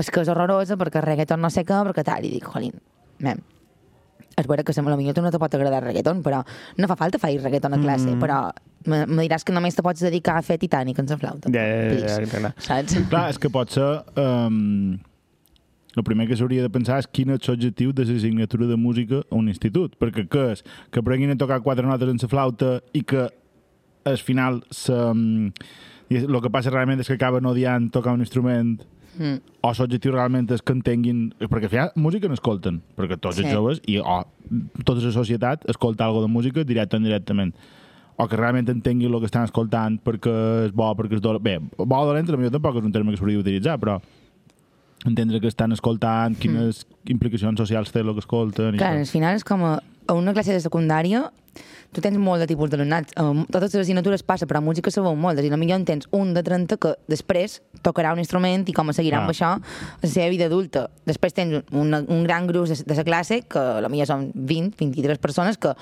és 0.00 0.08
que 0.10 0.24
és 0.24 0.30
horrorosa 0.32 0.78
perquè 0.80 1.02
el 1.02 1.10
reggaeton 1.10 1.44
no 1.44 1.52
sé 1.52 1.66
què, 1.68 1.82
perquè 1.90 2.06
tal, 2.06 2.24
i 2.24 2.32
dic, 2.32 2.48
jolín, 2.48 2.80
mem, 3.20 3.44
és 4.40 4.48
vera 4.48 4.64
que 4.64 4.72
potser 4.72 5.22
no 5.22 5.30
te 5.30 5.38
pot 5.38 5.54
agradar 5.54 5.82
el 5.82 5.88
reggaeton, 5.90 6.22
però 6.24 6.40
no 6.78 6.88
fa 6.88 6.96
falta 6.96 7.20
fer 7.20 7.36
reggaeton 7.42 7.76
a 7.76 7.82
classe, 7.82 8.08
mm. 8.08 8.20
però 8.20 8.40
me, 8.90 9.04
diràs 9.24 9.44
que 9.46 9.54
només 9.54 9.76
te 9.76 9.82
pots 9.82 10.04
dedicar 10.04 10.38
a 10.38 10.44
fer 10.46 10.58
Titanic 10.62 10.98
en 10.98 11.10
la 11.10 11.18
flauta. 11.20 11.50
Ja, 11.54 11.64
ja, 11.64 11.98
ja, 12.20 12.40
ja. 12.46 12.52
Saps? 12.58 12.96
Clar, 13.10 13.26
és 13.32 13.40
que 13.40 13.50
potser... 13.52 13.90
Um, 14.20 14.98
el 15.94 16.02
primer 16.02 16.26
que 16.26 16.34
s'hauria 16.34 16.64
de 16.64 16.70
pensar 16.74 16.96
és 16.98 17.06
quin 17.06 17.30
és 17.30 17.44
l'objectiu 17.46 17.92
de 17.94 18.02
l'assignatura 18.02 18.66
de 18.66 18.74
música 18.76 19.20
a 19.22 19.36
un 19.38 19.46
institut. 19.46 19.94
Perquè 20.00 20.24
què 20.26 20.46
és? 20.56 20.64
Que 20.90 20.98
aprenguin 20.98 21.30
a 21.30 21.36
tocar 21.38 21.60
quatre 21.62 21.86
notes 21.86 22.10
en 22.10 22.18
la 22.18 22.30
flauta 22.30 22.80
i 22.92 23.04
que 23.06 23.28
al 24.04 24.18
final 24.18 24.64
se, 24.74 24.96
el 26.10 26.40
que 26.42 26.50
passa 26.50 26.72
realment 26.74 27.00
és 27.00 27.06
que 27.06 27.14
acaben 27.14 27.46
odiant 27.46 27.92
tocar 27.94 28.16
un 28.18 28.26
instrument 28.26 28.80
Mm. 29.14 29.38
o 29.62 29.70
l'objectiu 29.78 30.10
realment 30.10 30.50
és 30.50 30.62
que 30.62 30.74
entenguin... 30.74 31.28
Perquè 31.38 31.68
al 31.68 31.70
final 31.70 31.92
música 31.94 32.26
n'escolten, 32.26 32.80
perquè 32.98 33.14
tots 33.14 33.38
els 33.38 33.46
Sí. 33.46 33.52
joves 33.54 33.80
i 33.86 34.00
o, 34.02 34.16
tota 34.82 35.00
la 35.00 35.12
societat 35.14 35.62
escolta 35.70 36.08
alguna 36.08 36.26
de 36.26 36.32
música 36.32 36.64
directe 36.64 36.96
o 36.96 36.98
indirectament 36.98 37.54
o 38.16 38.26
que 38.28 38.36
realment 38.38 38.68
entenguin 38.70 39.12
el 39.12 39.20
que 39.22 39.30
estan 39.30 39.46
escoltant 39.48 39.98
perquè 40.04 40.34
és 40.68 40.74
bo, 40.76 40.90
perquè 40.98 41.18
és 41.18 41.24
dolent. 41.24 41.42
Bé, 41.42 41.56
bo 41.78 41.96
o 41.98 42.06
dolent 42.06 42.28
potser 42.28 42.52
tampoc 42.54 42.78
és 42.78 42.86
un 42.86 42.94
terme 42.94 43.14
que 43.14 43.20
s'hauria 43.20 43.40
d'utilitzar, 43.40 43.78
però 43.82 43.98
entendre 45.04 45.40
que 45.40 45.50
estan 45.50 45.74
escoltant, 45.76 46.36
quines 46.40 46.84
implicacions 47.12 47.58
socials 47.60 47.92
té 47.92 48.00
el 48.00 48.12
que 48.14 48.22
escolten... 48.24 48.76
i 48.76 48.80
Clar, 48.80 48.94
al 48.96 49.10
final 49.10 49.36
és 49.36 49.44
com 49.44 49.64
a, 49.66 49.74
a 50.06 50.16
una 50.16 50.32
classe 50.32 50.54
de 50.54 50.62
secundària 50.64 51.26
tu 51.94 52.02
tens 52.04 52.18
molt 52.20 52.42
de 52.42 52.48
tipus 52.50 52.70
d'alumnat. 52.72 53.14
Um, 53.20 53.44
totes 53.46 53.74
les 53.74 53.84
assignatures 53.84 54.24
passa, 54.26 54.48
però 54.50 54.60
a 54.60 54.64
música 54.64 54.90
se 54.90 55.02
veuen 55.04 55.20
moltes. 55.20 55.46
I 55.46 55.52
potser 55.52 55.76
en 55.78 55.86
tens 55.88 56.08
un 56.12 56.34
de 56.34 56.42
30 56.44 56.78
que 56.82 56.94
després 57.10 57.60
tocarà 57.84 58.12
un 58.14 58.20
instrument 58.22 58.66
i 58.68 58.74
com 58.76 58.90
a 58.90 58.96
seguirà 58.96 59.20
Clar. 59.20 59.24
amb 59.24 59.34
això 59.34 59.50
a 59.54 60.02
la 60.02 60.10
seva 60.10 60.28
vida 60.32 60.48
adulta. 60.50 60.88
Després 61.06 61.36
tens 61.36 61.62
un, 61.72 61.94
un 61.94 62.24
gran 62.24 62.48
gruix 62.50 62.72
de, 62.72 62.78
de 62.84 62.98
la 62.98 63.06
classe, 63.06 63.40
que 63.48 63.64
potser 63.84 64.08
són 64.10 64.26
20, 64.34 64.74
23 64.80 65.20
persones, 65.22 65.58
que 65.60 65.74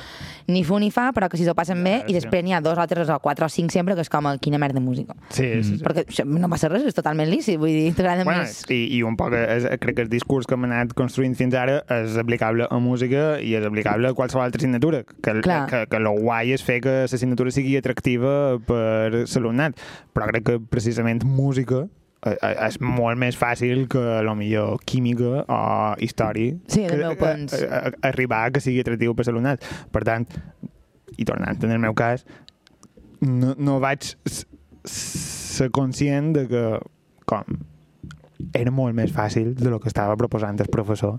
ni 0.53 0.65
fu 0.65 0.79
ni 0.83 0.91
fa, 0.95 1.11
però 1.17 1.29
que 1.31 1.41
si 1.41 1.47
s'ho 1.49 1.57
passen 1.59 1.83
bé, 1.85 2.03
Ja, 2.03 2.09
i 2.09 2.17
després 2.17 2.45
n'hi 2.45 2.55
ha 2.57 2.61
dos 2.65 2.79
o 2.79 2.87
tres 2.89 3.11
o 3.13 3.19
quatre 3.23 3.47
o 3.47 3.51
cinc 3.53 3.73
sempre, 3.73 3.95
que 3.95 4.05
és 4.05 4.11
com 4.13 4.27
a 4.27 4.37
quina 4.43 4.59
merda 4.59 4.81
de 4.81 4.85
música. 4.85 5.17
Sí, 5.31 5.49
sí, 5.63 5.77
sí. 5.77 5.83
Perquè 5.85 6.25
no 6.27 6.51
passa 6.53 6.71
res, 6.73 6.87
és 6.89 6.97
totalment 6.97 7.29
lícit, 7.31 7.59
vull 7.61 7.73
dir, 7.73 7.93
t'agrada 7.97 8.25
Bueno, 8.27 8.45
més... 8.47 8.63
i, 8.73 8.81
i 8.99 9.03
un 9.07 9.17
poc 9.21 9.35
és, 9.39 9.67
crec 9.83 9.99
que 9.99 10.07
el 10.07 10.11
discurs 10.13 10.49
que 10.49 10.57
hem 10.59 10.67
anat 10.69 10.95
construint 10.99 11.37
fins 11.39 11.57
ara 11.59 11.81
és 11.93 12.17
aplicable 12.21 12.67
a 12.69 12.81
música 12.83 13.39
i 13.41 13.55
és 13.59 13.67
aplicable 13.67 14.11
a 14.11 14.17
qualsevol 14.19 14.47
altra 14.47 14.61
assignatura 14.61 15.03
que, 15.05 15.37
Clar. 15.41 15.65
que, 15.71 15.85
que 15.91 16.02
lo 16.05 16.15
guai 16.19 16.53
és 16.57 16.65
fer 16.65 16.81
que 16.85 17.03
l'assignatura 17.05 17.55
sigui 17.55 17.77
atractiva 17.79 18.59
per 18.67 19.25
l'alumnat 19.25 19.81
però 20.13 20.31
crec 20.31 20.49
que 20.51 20.59
precisament 20.73 21.25
música 21.25 21.85
eh, 22.27 22.35
eh, 22.37 22.55
és 22.69 22.79
molt 22.83 23.21
més 23.21 23.39
fàcil 23.39 23.87
que 23.93 24.03
lo 24.27 24.37
millor 24.39 24.83
química 24.89 25.45
o 25.47 25.63
història 26.03 26.59
Sí, 26.67 26.87
que, 26.87 27.01
a, 27.03 27.15
a, 27.15 27.35
a, 27.81 27.83
arribar 28.13 28.47
a 28.47 28.55
que 28.55 28.63
sigui 28.65 28.83
atractiu 28.83 29.15
per 29.17 29.27
l'alumnat. 29.29 29.65
Per 29.93 30.03
tant, 30.07 30.27
i 31.19 31.27
tornant 31.29 31.61
en 31.65 31.75
el 31.75 31.83
meu 31.83 31.95
cas 31.99 32.25
no, 33.23 33.55
no 33.59 33.79
vaig 33.83 34.15
ser 34.85 35.71
conscient 35.75 36.33
de 36.37 36.47
que 36.51 36.65
com 37.29 37.61
era 38.59 38.73
molt 38.75 38.97
més 38.99 39.13
fàcil 39.15 39.53
de 39.55 39.71
lo 39.71 39.79
que 39.81 39.91
estava 39.93 40.17
proposant 40.19 40.59
el 40.61 40.71
professor 40.73 41.19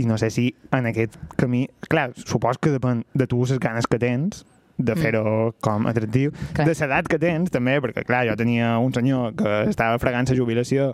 i 0.00 0.06
no 0.08 0.16
sé 0.18 0.30
si 0.32 0.54
en 0.72 0.88
aquest 0.88 1.18
camí 1.36 1.66
clar, 1.88 2.10
supos 2.16 2.58
que 2.58 2.72
depèn 2.74 3.04
de 3.14 3.28
tu 3.28 3.42
les 3.44 3.58
ganes 3.60 3.86
que 3.86 4.00
tens 4.00 4.44
de 4.82 4.94
fer-ho 4.96 5.52
com 5.62 5.86
atractiu 5.86 6.32
Clar. 6.56 6.66
de 6.66 6.74
l'edat 6.74 7.08
que 7.10 7.18
tens 7.20 7.52
també, 7.52 7.76
perquè 7.84 8.04
clar, 8.08 8.24
jo 8.28 8.36
tenia 8.38 8.74
un 8.82 8.92
senyor 8.94 9.34
que 9.38 9.52
estava 9.70 9.98
fregant 10.02 10.28
la 10.30 10.36
jubilació 10.38 10.90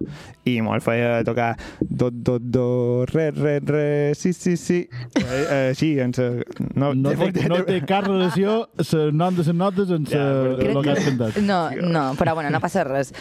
i 0.49 0.59
molt 0.65 0.85
feia 0.85 1.23
tocar 1.27 1.53
do, 1.81 2.11
do, 2.11 2.39
do, 2.39 2.67
re, 3.13 3.31
re, 3.37 3.59
re, 3.65 3.87
sí, 4.19 4.33
sí, 4.37 4.57
sí 4.61 4.81
eh, 5.23 5.71
així, 5.71 5.95
en 6.03 6.15
sa... 6.17 6.29
no, 6.75 6.93
No 6.99 7.15
té, 7.15 7.47
no 7.49 7.63
té 7.67 7.81
cap 7.89 8.07
relació 8.09 8.61
el 8.83 9.15
nom 9.17 9.37
de 9.37 9.47
les 9.47 9.55
notes 9.55 9.93
amb 9.95 10.09
Ja, 10.09 10.25
ja, 10.59 10.71
el 10.73 10.83
que 10.83 10.93
has 10.95 11.05
cantat. 11.05 11.39
No, 11.45 11.61
no, 11.79 12.05
però 12.19 12.35
bueno, 12.35 12.51
no 12.51 12.61
passa 12.65 12.85
res. 12.87 13.13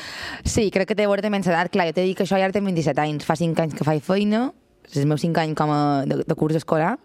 Sí, 0.44 0.70
crec 0.74 0.90
que 0.92 0.96
té 0.98 1.06
a 1.06 1.12
veure 1.12 1.24
també 1.24 1.40
amb 1.42 1.48
l'edat. 1.48 1.70
Clar, 1.74 1.90
jo 1.90 1.98
t'he 1.98 2.08
dit 2.08 2.18
que 2.18 2.26
això 2.26 2.40
ja 2.40 2.48
ara 2.48 2.56
tinc 2.56 2.66
27 2.68 3.04
anys, 3.04 3.28
fa 3.28 3.36
5 3.38 3.64
anys 3.64 3.76
que 3.78 3.88
faig 3.88 4.04
feina, 4.06 4.48
és 4.92 5.02
el 5.02 5.10
meu 5.10 5.20
5 5.20 5.42
anys 5.44 5.58
com 5.60 5.72
a 5.74 5.80
de, 6.08 6.22
de 6.28 6.38
curs 6.40 6.58
escolar. 6.60 6.96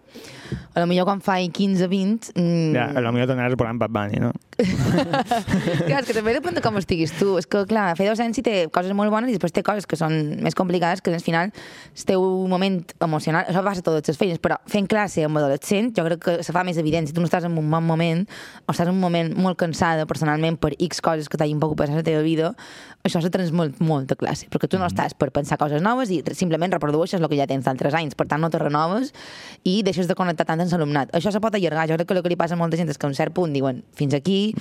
A 0.74 0.82
lo 0.82 0.86
millor 0.90 1.08
quan 1.08 1.22
faig 1.24 1.50
15 1.56 1.88
20... 1.88 2.32
Mm, 2.36 2.72
ja, 2.76 2.86
a 2.92 3.02
lo 3.04 3.12
millor 3.14 3.30
t'anaves 3.30 3.58
posant 3.58 3.80
Bad 3.80 3.94
Bunny, 3.94 4.20
no? 4.22 4.32
clar, 5.86 6.00
és 6.00 6.08
que 6.08 6.16
també 6.16 6.34
depèn 6.36 6.56
de 6.56 6.62
com 6.64 6.76
estiguis 6.80 7.12
tu. 7.18 7.34
És 7.40 7.48
que, 7.50 7.64
clar, 7.68 7.92
fer 7.98 8.08
docència 8.08 8.44
té 8.44 8.54
coses 8.74 8.94
molt 8.96 9.12
bones 9.12 9.30
i 9.30 9.36
després 9.36 9.54
té 9.54 9.64
coses 9.66 9.86
que 9.88 9.98
són 9.98 10.14
més 10.42 10.56
complicades, 10.58 11.02
que 11.02 11.14
al 11.14 11.24
final 11.24 11.52
el 11.52 12.06
teu 12.08 12.24
moment 12.50 12.80
emocional, 13.04 13.46
això 13.48 13.64
passa 13.64 13.84
a 13.84 13.86
totes 13.88 14.12
les 14.12 14.20
feines, 14.20 14.40
però 14.42 14.58
fent 14.70 14.88
classe 14.90 15.24
amb 15.26 15.40
adolescent 15.40 15.92
jo 15.96 16.06
crec 16.06 16.22
que 16.24 16.36
se 16.46 16.54
fa 16.54 16.64
més 16.66 16.78
evident. 16.80 17.08
Si 17.08 17.16
tu 17.16 17.22
no 17.22 17.30
estàs 17.30 17.46
en 17.48 17.58
un 17.58 17.70
bon 17.70 17.86
moment 17.86 18.24
o 18.66 18.72
estàs 18.74 18.88
en 18.88 18.94
un 18.94 19.02
moment 19.02 19.32
molt 19.36 19.58
cansada 19.60 20.06
personalment 20.10 20.58
per 20.60 20.74
X 20.78 21.02
coses 21.04 21.28
que 21.28 21.40
t'hagin 21.40 21.60
pogut 21.62 21.80
passar 21.82 21.96
a 21.96 22.02
la 22.02 22.06
teva 22.06 22.22
vida, 22.24 22.52
això 23.02 23.22
se 23.22 23.30
transmet 23.34 23.80
molt 23.82 24.12
a 24.14 24.16
classe, 24.18 24.46
perquè 24.52 24.68
tu 24.70 24.78
no 24.78 24.86
estàs 24.86 25.16
per 25.18 25.30
pensar 25.34 25.58
coses 25.58 25.82
noves 25.82 26.10
i 26.14 26.20
simplement 26.38 26.72
reprodueixes 26.72 27.20
el 27.20 27.28
que 27.28 27.38
ja 27.38 27.48
tens 27.50 27.66
d'altres 27.66 27.94
anys, 27.98 28.14
per 28.18 28.28
tant 28.30 28.42
no 28.42 28.50
te 28.50 28.60
renoves 28.62 29.10
i 29.66 29.80
deixes 29.82 30.08
de 30.10 30.14
connectar 30.18 30.46
tant 30.46 30.62
amb 30.62 30.70
l'alumnat. 30.70 31.10
Això 31.16 31.32
se 31.34 31.40
pot 31.42 31.54
allargar, 31.54 31.88
jo 31.90 31.98
crec 31.98 32.08
que 32.08 32.16
el 32.18 32.22
que 32.22 32.32
li 32.32 32.38
passa 32.38 32.54
a 32.54 32.60
molta 32.60 32.78
gent 32.78 32.90
és 32.92 32.98
que 32.98 33.08
a 33.08 33.10
un 33.10 33.18
cert 33.18 33.34
punt 33.34 33.52
diuen 33.54 33.82
fins 33.98 34.14
aquí, 34.14 34.51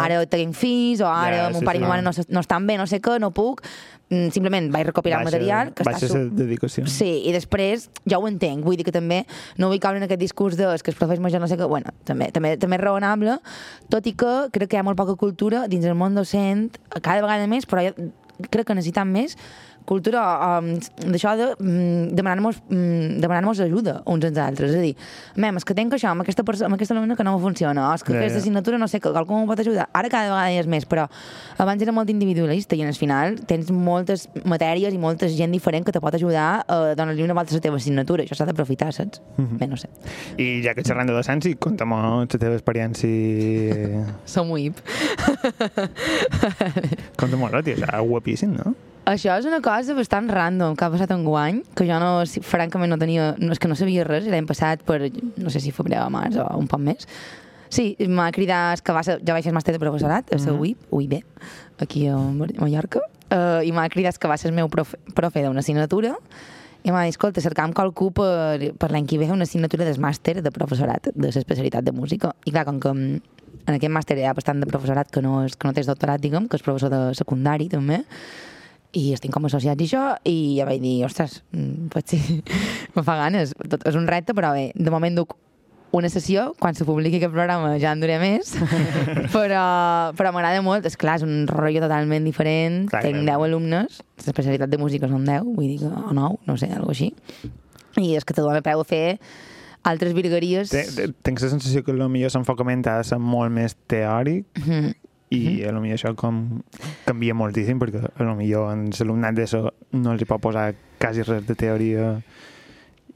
Ara 0.00 0.22
tenim 0.30 0.52
fills, 0.56 1.00
o 1.00 1.08
ara 1.08 1.36
Ja, 1.36 1.48
mon 1.50 1.60
sí, 1.60 1.66
pare 1.66 1.78
i 1.78 1.80
sí. 1.80 1.84
ma 1.84 1.94
mare 1.94 2.02
no, 2.02 2.10
no 2.28 2.40
estan 2.40 2.66
bé, 2.66 2.76
no 2.80 2.86
sé 2.86 3.00
què, 3.04 3.18
no 3.20 3.30
puc, 3.36 3.62
mm, 4.10 4.30
simplement 4.34 4.70
vaig 4.72 4.86
recopilar 4.88 5.20
el 5.20 5.28
material, 5.28 5.72
que 5.74 5.84
baixa 5.84 6.06
està... 6.06 6.18
la 6.18 6.30
dedicació. 6.44 6.86
Sí, 6.86 7.10
i 7.28 7.32
després 7.32 7.88
ja 8.08 8.18
ho 8.18 8.28
entenc, 8.28 8.64
vull 8.64 8.76
dir 8.80 8.84
que 8.88 8.94
també 8.94 9.24
no 9.58 9.68
vull 9.68 9.80
caure 9.82 9.98
en 9.98 10.04
aquest 10.08 10.20
discurs 10.20 10.56
de 10.56 10.64
"És 10.74 10.82
que 10.82 10.90
els 10.90 10.98
professors 10.98 11.20
majors 11.20 11.40
no 11.40 11.48
sé 11.48 11.56
què, 11.60 11.68
bueno, 11.68 11.92
també, 12.04 12.30
també, 12.32 12.56
també 12.56 12.76
és 12.76 12.82
raonable, 12.82 13.38
tot 13.90 14.06
i 14.06 14.12
que 14.12 14.48
crec 14.52 14.70
que 14.70 14.76
hi 14.76 14.80
ha 14.80 14.86
molt 14.86 14.96
poca 14.96 15.16
cultura 15.16 15.66
dins 15.68 15.84
el 15.84 15.94
món 15.94 16.14
docent, 16.14 16.70
cada 17.00 17.20
vegada 17.20 17.46
més, 17.46 17.66
però 17.66 17.84
crec 18.50 18.66
que 18.66 18.74
necessitem 18.74 19.06
més 19.10 19.36
cultura 19.84 20.22
um, 20.60 20.70
d'això 21.12 21.34
de 21.36 21.48
um, 21.60 22.08
demanar-nos 22.16 22.60
um, 22.70 23.20
demanar 23.20 23.44
ajuda 23.52 24.00
uns 24.06 24.24
als 24.24 24.38
altres. 24.38 24.72
És 24.72 24.78
a 24.78 24.82
dir, 24.82 24.94
mem, 25.36 25.56
és 25.60 25.64
que 25.64 25.76
tenc 25.76 25.92
això 25.96 26.10
amb 26.12 26.24
aquesta, 26.24 26.44
amb 26.66 26.76
aquesta 26.76 26.96
alumna 26.96 27.16
que 27.16 27.26
no 27.26 27.36
funciona, 27.38 27.90
és 27.94 28.02
que 28.02 28.14
Ja, 28.14 28.20
aquesta 28.20 28.38
ja. 28.38 28.42
assignatura 28.42 28.78
no 28.78 28.88
sé, 28.88 29.00
que 29.00 29.08
algú 29.08 29.36
m'ho 29.36 29.46
pot 29.46 29.60
ajudar. 29.60 29.88
Ara 29.92 30.08
cada 30.08 30.30
vegada 30.30 30.52
hi 30.52 30.60
és 30.62 30.68
més, 30.70 30.86
però 30.88 31.06
abans 31.58 31.82
era 31.82 31.92
molt 31.92 32.10
individualista 32.10 32.76
i 32.76 32.84
al 32.84 32.96
final 32.96 33.36
tens 33.48 33.70
moltes 33.70 34.28
matèries 34.44 34.94
i 34.94 34.98
molta 34.98 35.28
gent 35.28 35.52
diferent 35.52 35.84
que 35.84 35.92
te 35.92 36.00
pot 36.00 36.14
ajudar 36.14 36.64
a 36.66 36.94
donar-li 36.96 37.22
una 37.26 37.36
volta 37.36 37.52
a 37.52 37.60
la 37.60 37.64
teva 37.64 37.76
assignatura. 37.76 38.24
Això 38.24 38.38
s'ha 38.38 38.48
d'aprofitar, 38.48 38.92
saps? 38.92 39.20
Bé, 39.36 39.68
no 39.68 39.76
sé. 39.76 39.90
I 40.38 40.62
ja 40.64 40.74
que 40.74 40.84
xerrant 40.86 41.10
de 41.10 41.16
docència, 41.16 41.60
conta'm 41.60 41.94
la 41.94 42.26
teva 42.38 42.56
experiència... 42.56 44.04
Som 44.34 44.50
UIP. 44.54 44.80
Conta'm 47.20 47.46
la 47.52 47.62
tia, 47.62 47.76
és 47.76 48.08
guapíssim, 48.08 48.56
no? 48.56 48.74
Això 49.04 49.34
és 49.36 49.44
una 49.44 49.60
cosa 49.60 49.92
bastant 49.96 50.30
random 50.32 50.76
que 50.80 50.84
ha 50.86 50.90
passat 50.92 51.10
en 51.12 51.26
guany, 51.26 51.60
que 51.76 51.84
jo 51.84 51.96
no, 52.00 52.24
francament 52.46 52.88
no 52.88 52.96
tenia, 53.00 53.34
no, 53.36 53.52
és 53.52 53.60
que 53.60 53.68
no 53.68 53.76
sabia 53.76 54.06
res, 54.08 54.24
l'hem 54.32 54.46
passat 54.48 54.84
per, 54.88 55.10
no 55.36 55.52
sé 55.52 55.60
si 55.60 55.74
febrer 55.76 56.00
o 56.00 56.08
març 56.12 56.38
o 56.40 56.46
un 56.56 56.70
poc 56.70 56.80
més. 56.80 57.04
Sí, 57.74 57.90
m'ha 58.08 58.30
cridat, 58.32 58.80
que 58.86 58.94
va 58.96 59.02
ser, 59.04 59.18
ja 59.26 59.36
vaig 59.36 59.48
el 59.50 59.56
màster 59.56 59.74
de 59.74 59.82
professorat, 59.82 60.32
a 60.32 60.38
la 60.40 60.54
UIP, 60.56 60.88
UIB, 60.94 61.18
aquí 61.84 62.06
a 62.08 62.16
Mallorca, 62.16 63.02
uh, 63.28 63.60
i 63.66 63.72
m'ha 63.76 63.88
cridat 63.92 64.16
que 64.20 64.30
va 64.30 64.38
ser 64.40 64.52
el 64.52 64.56
meu 64.56 64.70
profe, 64.72 65.00
profe 65.16 65.42
d'una 65.44 65.60
assignatura, 65.60 66.14
i 66.84 66.92
m'ha 66.92 67.04
dit, 67.04 67.16
escolta, 67.16 67.44
cercam 67.44 67.74
qualcú 67.76 68.10
per, 68.14 68.72
per 68.78 68.90
l'any 68.92 69.08
que 69.10 69.18
ve 69.20 69.28
una 69.32 69.44
assignatura 69.48 69.84
del 69.88 70.00
màster 70.00 70.38
de 70.40 70.52
professorat, 70.54 71.10
de 71.12 71.28
l'especialitat 71.28 71.84
de 71.84 71.92
música. 71.96 72.32
I 72.44 72.52
clar, 72.52 72.64
com 72.68 72.80
que 72.80 72.92
mm, 72.92 73.36
en 73.64 73.76
aquest 73.76 73.92
màster 73.92 74.18
hi 74.20 74.26
ha 74.28 74.34
bastant 74.36 74.60
de 74.60 74.68
professorat 74.70 75.12
que 75.12 75.24
no, 75.24 75.42
és, 75.48 75.56
que 75.56 75.68
no 75.68 75.76
tens 75.76 75.88
doctorat, 75.88 76.20
diguem, 76.20 76.48
que 76.48 76.60
és 76.60 76.64
professor 76.64 76.92
de 76.92 77.06
secundari 77.16 77.70
també, 77.72 78.04
i 78.94 79.08
estem 79.14 79.32
com 79.34 79.44
associats 79.48 79.80
i 79.82 79.86
això, 79.88 80.02
i 80.30 80.36
ja 80.58 80.66
vaig 80.68 80.80
dir, 80.82 80.96
ostres, 81.06 81.40
mm, 81.52 81.88
potser 81.94 82.20
me 82.96 83.02
fa 83.02 83.16
ganes. 83.18 83.54
Tot, 83.68 83.82
és 83.90 83.96
un 83.98 84.06
repte, 84.10 84.34
però 84.38 84.52
bé, 84.54 84.68
de 84.74 84.90
moment 84.94 85.16
duc 85.18 85.34
una 85.94 86.08
sessió, 86.10 86.48
quan 86.58 86.74
se 86.74 86.82
publiqui 86.86 87.20
aquest 87.20 87.30
programa 87.30 87.76
ja 87.78 87.92
en 87.94 88.00
duré 88.02 88.16
més, 88.18 88.54
però, 89.34 90.10
però 90.18 90.32
m'agrada 90.34 90.62
molt, 90.66 90.86
és 90.90 90.96
clar, 90.98 91.20
és 91.20 91.26
un 91.26 91.44
rotllo 91.46 91.82
totalment 91.84 92.24
diferent, 92.26 92.84
Clar, 92.90 93.02
tenc 93.06 93.20
clar. 93.22 93.36
10 93.38 93.46
alumnes, 93.48 94.00
l'especialitat 94.24 94.72
de 94.72 94.80
música 94.82 95.06
són 95.10 95.22
10, 95.28 95.46
vull 95.54 95.68
dir 95.70 95.78
que, 95.84 95.90
o 95.90 96.14
9, 96.16 96.40
no 96.50 96.56
sé, 96.58 96.70
alguna 96.74 96.96
així, 96.96 97.12
i 98.02 98.14
és 98.18 98.26
que 98.26 98.34
te 98.34 98.42
dona 98.42 98.62
peu 98.66 98.82
a 98.82 98.86
fer 98.88 99.18
altres 99.86 100.14
virgueries... 100.16 100.70
Te- 100.74 100.86
te- 100.96 101.10
Tinc 101.28 101.42
la 101.44 101.52
sensació 101.52 101.84
que 101.86 101.94
potser 101.94 102.34
l'enfocament 102.34 102.82
ha 102.90 102.96
de 103.02 103.06
ser 103.06 103.18
molt 103.22 103.52
més 103.54 103.76
teòric 103.90 104.46
Mhm. 104.64 104.94
I 105.32 105.64
a 105.64 105.72
lo 105.72 105.80
millor 105.80 105.98
això 105.98 106.12
com 106.18 106.42
canvia 107.06 107.34
moltíssim 107.34 107.80
perquè 107.80 108.02
a 108.04 108.26
lo 108.26 108.34
millor 108.38 108.72
en 108.74 108.90
l'alumnat 108.92 109.38
d'ESO 109.38 109.62
no 109.96 110.12
els 110.12 110.22
hi 110.22 110.28
pot 110.28 110.42
posar 110.42 110.72
quasi 111.00 111.24
res 111.26 111.46
de 111.46 111.56
teoria 111.58 112.10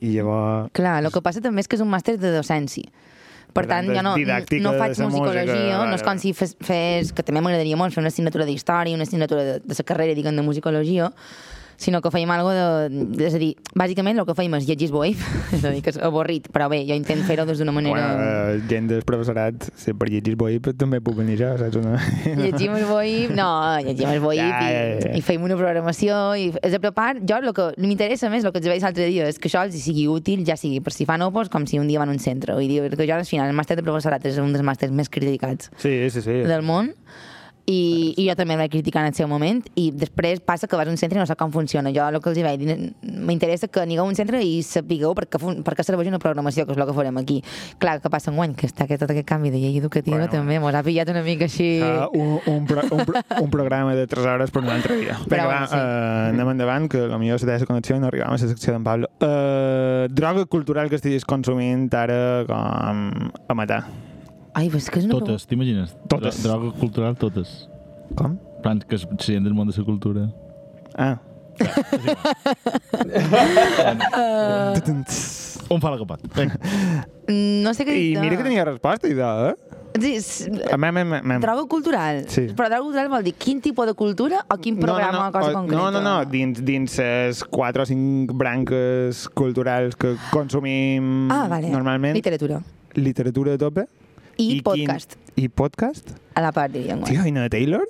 i 0.00 0.14
llavors 0.16 0.72
Clar, 0.72 0.98
el 1.02 1.12
que 1.12 1.22
passa 1.24 1.42
també 1.44 1.62
és 1.64 1.68
que 1.68 1.78
és 1.78 1.84
un 1.84 1.90
màster 1.90 2.16
de 2.18 2.32
docència. 2.34 2.90
Per 3.48 3.64
Per 3.64 3.70
tant, 3.70 3.86
tant, 3.88 3.96
jo 3.96 4.02
no, 4.04 4.12
no 4.14 4.72
faig 4.76 4.98
musicologia, 5.00 5.54
música, 5.54 5.84
no 5.88 5.96
és 5.96 6.02
com 6.04 6.18
si 6.20 6.34
fes, 6.36 6.52
fes, 6.62 7.12
que 7.16 7.24
també 7.24 7.40
m'agradaria 7.42 7.78
molt 7.80 7.94
fer 7.94 8.02
una 8.02 8.12
assignatura 8.12 8.44
d'història, 8.46 8.94
una 8.94 9.06
assignatura 9.08 9.46
de, 9.46 9.54
de 9.64 9.76
la 9.78 9.86
carrera, 9.88 10.14
diguem, 10.14 10.36
de 10.36 10.44
musicologia, 10.44 11.08
sinó 11.78 12.00
que 12.02 12.10
fèiem 12.10 12.30
algo 12.34 12.50
de... 12.50 13.24
És 13.24 13.36
a 13.36 13.40
dir, 13.40 13.52
bàsicament 13.78 14.18
el 14.18 14.26
que 14.26 14.34
fèiem 14.36 14.56
és 14.58 14.66
llegir 14.66 14.90
Boif, 14.92 15.22
és 15.56 15.62
a 15.62 15.70
dir, 15.72 15.82
que 15.84 15.92
és 15.94 16.00
avorrit, 16.02 16.48
però 16.52 16.66
bé, 16.72 16.82
jo 16.88 16.96
intento 16.98 17.24
fer-ho 17.28 17.46
des 17.48 17.62
d'una 17.62 17.74
manera... 17.74 17.94
Bueno, 17.94 18.24
eh, 18.58 18.64
gent 18.68 18.90
del 18.90 19.04
professorat, 19.06 19.68
si 19.78 19.94
per 19.94 20.10
llegir 20.10 20.34
però 20.38 20.74
també 20.76 21.00
puc 21.04 21.16
venir 21.20 21.38
jo, 21.38 21.52
saps? 21.60 21.78
Una... 21.78 21.94
Llegim 22.42 22.74
el 22.74 22.84
Boif, 22.90 23.30
no, 23.38 23.48
llegim 23.86 24.10
el 24.10 24.20
Boif 24.24 24.42
Ja, 24.42 24.58
i, 24.58 24.74
ja, 24.74 24.82
ja. 25.06 25.14
i 25.18 25.22
feim 25.24 25.46
una 25.46 25.56
programació 25.58 26.18
i 26.38 26.50
és 26.66 26.74
a 26.74 26.82
prepar, 26.82 27.22
jo 27.22 27.38
el 27.38 27.54
que 27.54 27.70
m'interessa 27.78 28.30
més, 28.32 28.44
el 28.44 28.54
que 28.54 28.62
els 28.62 28.70
vaig 28.74 28.82
l'altre 28.84 29.06
dia, 29.06 29.30
és 29.30 29.38
que 29.38 29.50
això 29.50 29.62
els 29.68 29.78
sigui 29.78 30.08
útil, 30.10 30.42
ja 30.48 30.58
sigui 30.58 30.82
per 30.84 30.94
si 30.94 31.06
fan 31.08 31.22
opos, 31.26 31.50
com 31.52 31.66
si 31.70 31.78
un 31.78 31.86
dia 31.90 32.02
van 32.02 32.10
a 32.10 32.16
un 32.16 32.22
centre. 32.22 32.58
Vull 32.58 32.68
dir 32.68 32.82
que 32.98 33.06
jo 33.06 33.14
al 33.16 33.26
final 33.28 33.50
el 33.50 33.56
màster 33.56 33.78
de 33.78 33.86
professorat 33.86 34.26
és 34.26 34.42
un 34.42 34.50
dels 34.54 34.66
màsters 34.66 34.94
més 34.94 35.10
criticats 35.12 35.70
Sí, 35.78 35.94
sí, 36.10 36.22
sí. 36.24 36.40
del 36.48 36.66
món 36.66 36.90
i, 37.68 38.14
i 38.16 38.24
jo 38.28 38.34
també 38.38 38.54
el 38.56 38.62
vaig 38.62 38.70
criticar 38.72 39.02
en 39.04 39.10
el 39.12 39.16
seu 39.18 39.28
moment 39.28 39.60
i 39.76 39.90
després 39.92 40.40
passa 40.40 40.66
que 40.66 40.76
vas 40.80 40.88
a 40.88 40.92
un 40.92 40.96
centre 40.96 41.18
i 41.18 41.20
no 41.20 41.26
sap 41.28 41.38
com 41.40 41.52
funciona 41.52 41.92
jo 41.92 42.06
el 42.08 42.16
que 42.24 42.30
els 42.32 42.38
hi 42.40 42.44
vaig 42.46 42.62
dir, 42.62 42.76
m'interessa 43.04 43.68
que 43.68 43.82
anigueu 43.84 44.06
a 44.06 44.08
un 44.08 44.16
centre 44.16 44.40
i 44.42 44.62
sapigueu 44.64 45.12
per 45.18 45.26
què, 45.28 45.40
fun- 45.42 45.60
per 45.66 45.74
què 45.76 45.84
serveix 45.84 46.08
una 46.08 46.18
programació 46.22 46.64
que 46.64 46.72
és 46.72 46.80
el 46.80 46.86
que 46.88 46.96
farem 46.96 47.20
aquí 47.20 47.38
clar, 47.78 47.98
que 48.00 48.08
passa 48.10 48.32
un 48.32 48.40
any 48.46 48.54
que 48.56 48.66
està 48.70 48.86
aquest, 48.88 49.02
tot 49.04 49.12
aquest 49.12 49.28
canvi 49.28 49.52
de 49.52 49.60
llei 49.60 49.76
educativa 49.78 50.16
Bueno, 50.16 50.30
també 50.32 50.58
mos 50.62 50.74
ha 50.74 50.82
pillat 50.86 51.12
una 51.12 51.22
mica 51.26 51.44
així 51.48 51.68
Uh, 51.78 52.08
un, 52.16 52.40
un, 52.46 52.64
pro, 52.66 52.82
un, 52.90 53.04
pro, 53.04 53.20
un 53.42 53.50
programa 53.50 53.94
de 53.94 54.06
3 54.08 54.24
hores 54.26 54.50
per 54.50 54.62
un 54.62 54.68
altre 54.72 54.96
dia. 54.96 55.16
Vinga, 55.28 55.44
va, 55.46 55.52
bueno, 55.52 55.66
sí. 55.68 55.76
uh, 55.76 56.28
anem 56.32 56.50
endavant, 56.54 56.88
que 56.90 57.04
potser 57.08 57.38
se 57.38 57.46
la 57.64 57.66
connexió 57.68 57.96
i 57.96 58.00
no 58.02 58.08
arribàvem 58.08 58.34
a 58.34 58.38
la 58.38 58.50
secció 58.50 58.72
d'en 58.74 58.84
Pablo. 58.86 59.08
Uh, 59.22 60.08
droga 60.10 60.44
cultural 60.46 60.88
que 60.90 60.96
estiguis 60.98 61.24
consumint 61.28 61.88
ara 61.94 62.44
com 62.48 63.30
a 63.48 63.54
matar. 63.58 63.82
Ai, 64.58 64.66
és 64.74 64.88
que 64.90 64.98
és 64.98 65.04
una 65.06 65.14
Totes, 65.20 65.44
t'imagines? 65.46 65.92
Totes. 66.10 66.40
Dro- 66.42 66.56
Droga 66.58 66.72
cultural, 66.80 67.14
totes. 67.20 67.68
Com? 68.18 68.34
Plans 68.64 68.82
que 68.90 68.98
gent 69.22 69.44
del 69.46 69.54
món 69.54 69.70
de 69.70 69.74
la 69.78 69.84
cultura. 69.86 70.26
Ah. 70.98 71.16
On 75.68 75.80
fa 75.82 75.90
la 75.92 75.98
capat? 76.00 76.22
No 77.28 77.74
sé 77.76 77.84
què 77.84 77.92
I 77.92 77.96
dir-te. 78.14 78.22
mira 78.22 78.36
que 78.38 78.44
tenia 78.46 78.64
resposta, 78.64 79.08
i 79.10 79.14
de, 79.18 79.26
eh? 79.50 79.54
Sí, 79.98 80.12
s- 80.16 80.48
Mem, 80.78 80.94
mem, 80.94 81.10
mem. 81.26 81.40
Droga 81.42 81.64
cultural. 81.68 82.22
Sí. 82.30 82.46
Però 82.56 82.68
droga 82.70 82.84
cultural 82.86 83.08
vol 83.12 83.24
dir 83.26 83.34
quin 83.34 83.60
tipus 83.64 83.86
de 83.90 83.94
cultura 83.98 84.44
o 84.48 84.56
quin 84.62 84.78
programa 84.78 85.18
no, 85.18 85.26
o 85.28 85.32
cosa 85.34 85.50
o- 85.50 85.54
concreta? 85.58 85.82
No, 85.82 85.90
no, 85.90 86.00
no, 86.00 86.24
dins, 86.30 86.62
dins 86.64 86.96
les 87.02 87.42
4 87.44 87.82
o 87.82 87.86
5 87.86 88.34
branques 88.34 89.28
culturals 89.34 89.96
que 89.96 90.14
consumim 90.30 91.28
Ah, 91.30 91.48
vale. 91.50 91.68
normalment. 91.70 92.14
Literatura. 92.14 92.62
Literatura 92.94 93.54
a 93.54 93.58
tope. 93.58 93.88
I, 94.38 94.60
podcast. 94.62 95.14
Quin, 95.34 95.44
I 95.44 95.48
podcast? 95.48 96.10
A 96.34 96.42
la 96.44 96.52
part, 96.54 96.70
diríem. 96.72 97.02
Tio, 97.04 97.24
i 97.26 97.32
no 97.34 97.42
de 97.42 97.50
Taylor? 97.50 97.82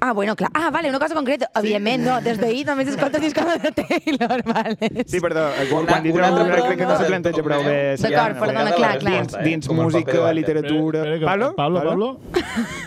Ah, 0.00 0.12
bueno, 0.12 0.34
clar. 0.36 0.50
Ah, 0.52 0.70
vale, 0.70 0.90
una 0.90 0.98
cosa 0.98 1.14
concreta. 1.14 1.48
Evidentment, 1.54 2.02
no. 2.04 2.16
Des 2.20 2.36
d'ahir 2.40 2.66
només 2.66 2.88
escolto 2.90 3.20
discos 3.22 3.46
de 3.62 3.70
Taylor, 3.72 4.42
vale. 4.54 5.04
Sí, 5.06 5.20
perdó, 5.20 5.46
eh, 5.54 5.68
quan, 5.70 5.84
Una- 5.84 5.92
quan 5.92 6.02
dic 6.02 6.14
una 6.18 6.26
altra 6.28 6.42
cultural 6.44 6.66
crec 6.66 6.78
que 6.78 6.88
no 6.90 6.98
se 6.98 7.04
planteja 7.06 7.44
prou 7.46 7.62
bé. 7.64 7.76
Sí, 7.96 8.08
D'acord, 8.10 8.40
perdona, 8.42 8.72
clar, 8.74 8.90
la 8.96 8.98
clar. 8.98 9.14
Dins, 9.22 9.34
eh? 9.38 9.44
dins 9.46 9.70
música, 9.70 10.32
literatura... 10.34 11.04
Pablo? 11.24 11.54
Pablo, 11.56 11.84
Pablo? 11.84 12.20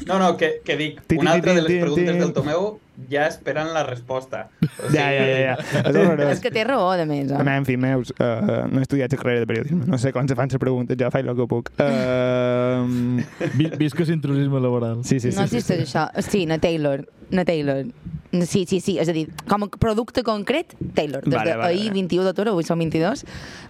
No, 0.06 0.20
no, 0.20 0.36
que, 0.38 0.62
que 0.64 0.78
dic, 0.78 1.02
una 1.18 1.32
altra 1.34 1.56
de 1.56 1.62
les 1.64 1.80
preguntes 1.82 2.20
del 2.20 2.34
Tomeu 2.34 2.80
ja 3.10 3.28
esperant 3.28 3.70
la 3.74 3.84
resposta. 3.88 4.48
O 4.62 4.92
Ja, 4.94 5.08
ja, 5.14 5.26
ja. 5.26 5.38
ja. 5.40 5.56
És 5.84 5.96
horrorós. 5.96 6.32
És 6.34 6.40
que 6.42 6.52
té 6.52 6.64
raó, 6.66 6.92
de 6.98 7.06
més. 7.06 7.32
A 7.32 7.40
Eh? 7.42 7.44
mi, 7.44 7.52
en 7.52 7.66
fi, 7.66 7.78
meus, 7.78 8.12
uh, 8.20 8.66
no 8.72 8.80
he 8.80 8.86
estudiat 8.86 9.12
la 9.14 9.18
carrera 9.22 9.40
de 9.40 9.48
periodisme. 9.48 9.86
No 9.86 9.98
sé 10.02 10.12
quan 10.14 10.28
se 10.28 10.36
fan 10.36 10.50
les 10.52 10.58
preguntes, 10.62 10.98
jo 11.00 11.10
faig 11.14 11.28
el 11.28 11.36
que 11.38 11.48
puc. 11.48 11.72
Uh, 11.80 13.22
Vi- 13.58 13.72
Visca 13.78 14.04
l'intrusisme 14.04 14.60
laboral. 14.60 15.04
sí, 15.04 15.20
sí, 15.20 15.32
sí. 15.32 15.38
No 15.40 15.48
sí, 15.48 15.58
existeix 15.58 15.88
sí. 15.90 15.98
això. 15.98 16.10
Sí, 16.22 16.46
na 16.46 16.58
Taylor. 16.60 17.06
Na 17.32 17.44
Taylor. 17.46 17.86
Sí, 18.32 18.66
sí, 18.68 18.80
sí. 18.84 18.98
És 19.00 19.08
a 19.08 19.14
dir, 19.16 19.28
com 19.48 19.64
a 19.64 19.68
producte 19.80 20.22
concret, 20.24 20.74
Taylor. 20.94 21.24
Des 21.24 21.34
Vale, 21.34 21.52
de 21.52 21.58
vale, 21.58 21.70
ahir, 21.74 21.88
vale. 21.90 22.02
21 22.02 22.26
d'octubre, 22.28 22.52
avui 22.52 22.64
som 22.68 22.78
22, 22.80 23.24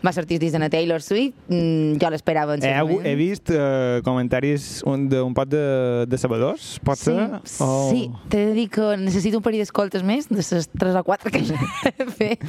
va 0.05 0.13
sortir 0.15 0.37
el 0.37 0.41
disc 0.41 0.57
de 0.57 0.69
Taylor 0.73 1.01
Swift. 1.01 1.35
Mm, 1.47 1.97
jo 2.01 2.09
l'esperava 2.09 2.55
en 2.55 2.63
He, 2.65 2.71
moment. 2.81 3.05
he 3.05 3.15
vist 3.15 3.51
uh, 3.53 4.01
comentaris 4.03 4.81
un- 4.85 5.07
d'un 5.09 5.33
pot 5.37 5.47
de, 5.47 6.05
de 6.09 6.17
sabadors, 6.17 6.79
pot 6.83 6.97
Sí, 6.97 7.11
ser? 7.11 7.41
O- 7.61 7.89
sí, 7.91 8.09
t'he 8.29 8.47
de 8.47 8.53
dir 8.57 8.67
que 8.69 8.97
necessito 8.97 9.37
un 9.37 9.43
parell 9.45 9.61
d'escoltes 9.61 10.03
més, 10.03 10.27
de 10.29 10.37
les 10.41 10.69
3 10.73 10.95
o 10.95 11.03
4 11.03 11.31
que 11.31 11.43
ja 11.45 11.59
he 11.93 12.05
fet, 12.19 12.41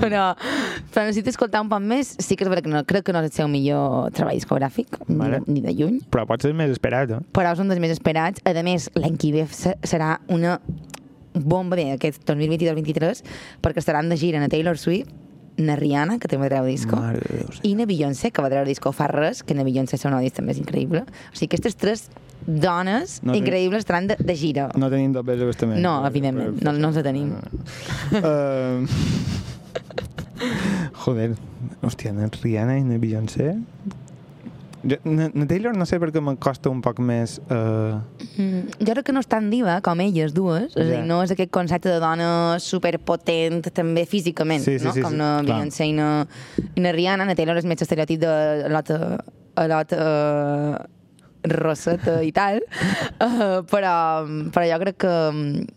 però, 0.00 0.34
però 0.92 1.06
necessito 1.08 1.30
escoltar 1.32 1.62
un 1.64 1.68
poc 1.72 1.80
més. 1.80 2.14
Sí 2.18 2.36
que 2.36 2.44
és 2.44 2.50
veritat 2.52 2.68
que 2.68 2.74
no, 2.76 2.84
crec 2.84 3.04
que 3.08 3.12
no 3.16 3.20
és 3.24 3.30
el 3.30 3.36
seu 3.40 3.48
millor 3.48 4.10
treball 4.12 4.36
discogràfic, 4.36 5.00
Vale. 5.08 5.40
ni, 5.46 5.60
de, 5.60 5.60
ni 5.60 5.64
de 5.64 5.74
lluny, 5.80 5.98
Però 6.12 6.26
pot 6.28 6.42
ser 6.44 6.52
més 6.54 6.70
esperat, 6.76 7.10
eh? 7.16 7.22
però 7.32 7.52
és 7.56 7.58
un 7.64 7.68
dels 7.72 7.80
més 7.80 7.96
esperats. 7.96 8.44
A 8.44 8.52
més, 8.62 8.90
l'any 8.98 9.16
que 9.16 9.32
ve 9.32 9.46
se- 9.50 9.76
serà 9.82 10.18
una 10.28 10.58
bomba 11.34 11.76
bé, 11.78 11.90
aquest 11.94 12.22
2022-23, 12.28 13.24
perquè 13.64 13.82
estaran 13.82 14.08
de 14.08 14.18
gira 14.20 14.42
a 14.44 14.48
Taylor 14.52 14.78
Swift, 14.78 15.10
na 15.58 15.74
Rihanna, 15.74 16.20
que 16.22 16.28
també 16.30 16.46
treu 16.46 16.68
disco, 16.70 16.96
de 16.96 17.42
i 17.66 17.74
na 17.74 17.84
Beyoncé, 17.90 18.30
que 18.30 18.42
va 18.44 18.50
treure 18.50 18.68
disco 18.68 18.92
fa 18.94 19.08
res, 19.10 19.42
que 19.42 19.56
na 19.58 19.64
Beyoncé 19.66 19.98
són 19.98 20.14
una 20.14 20.22
disc 20.22 20.38
també 20.38 20.54
és 20.54 20.60
increïble. 20.62 21.02
O 21.02 21.34
sigui, 21.34 21.50
aquestes 21.50 21.74
tres 21.74 22.04
dones 22.46 23.18
No 23.26 23.34
increïbles 23.34 23.82
estaran 23.82 24.06
de, 24.06 24.16
de 24.22 24.36
gira. 24.38 24.68
No 24.78 24.88
tenim 24.92 25.12
dobles 25.12 25.42
abastament. 25.42 25.82
No, 25.82 25.98
evidentment, 26.06 26.62
no, 26.62 26.76
no 26.78 26.92
els 26.92 27.02
tenim. 27.02 27.34
Uh, 28.22 28.86
joder, 31.04 31.32
hòstia, 31.82 32.14
na 32.14 32.30
Rihanna 32.30 32.78
i 32.78 32.86
na 32.86 33.02
Beyoncé... 33.02 33.56
Jo, 34.88 34.96
na, 35.04 35.28
Taylor 35.50 35.76
no 35.76 35.84
sé 35.88 35.98
perquè 36.00 36.20
me 36.24 36.36
costa 36.40 36.70
un 36.70 36.80
poc 36.84 36.98
més... 37.04 37.38
Uh, 37.50 37.98
Mm, 38.38 38.68
jo 38.78 38.92
crec 38.94 39.04
que 39.08 39.12
no 39.12 39.20
és 39.20 39.26
tan 39.30 39.48
diva 39.50 39.80
com 39.82 39.98
elles 40.00 40.32
dues, 40.34 40.68
és 40.70 40.76
a 40.76 40.84
Ja. 40.84 40.90
dir, 41.00 41.06
no 41.08 41.20
és 41.24 41.32
aquest 41.34 41.50
concepte 41.50 41.90
de 41.90 41.98
dona 42.02 42.56
superpotent 42.62 43.64
també 43.74 44.04
físicament, 44.06 44.62
Sí, 44.62 44.78
sí, 44.78 44.86
no? 44.86 44.92
sí, 44.94 45.02
com 45.02 45.10
sí, 45.12 45.18
na 45.18 45.30
clar. 45.42 45.56
Beyoncé 45.58 45.88
i 45.90 45.92
na, 45.96 46.08
i 46.76 46.80
na 46.84 46.92
Rihanna, 46.94 47.26
na 47.26 47.34
Taylor 47.34 47.58
és 47.58 47.66
més 47.66 47.82
estereotip 47.82 48.20
de 48.22 48.30
a 48.30 48.70
lot, 48.70 48.90
a 49.58 49.66
lot 49.66 49.92
uh, 49.98 50.78
rosseta 51.48 52.18
i 52.26 52.30
tal, 52.34 52.60
uh, 53.22 53.60
però, 53.72 53.94
però 54.54 54.64
jo 54.70 54.78
crec 54.84 54.98
que, 55.02 55.14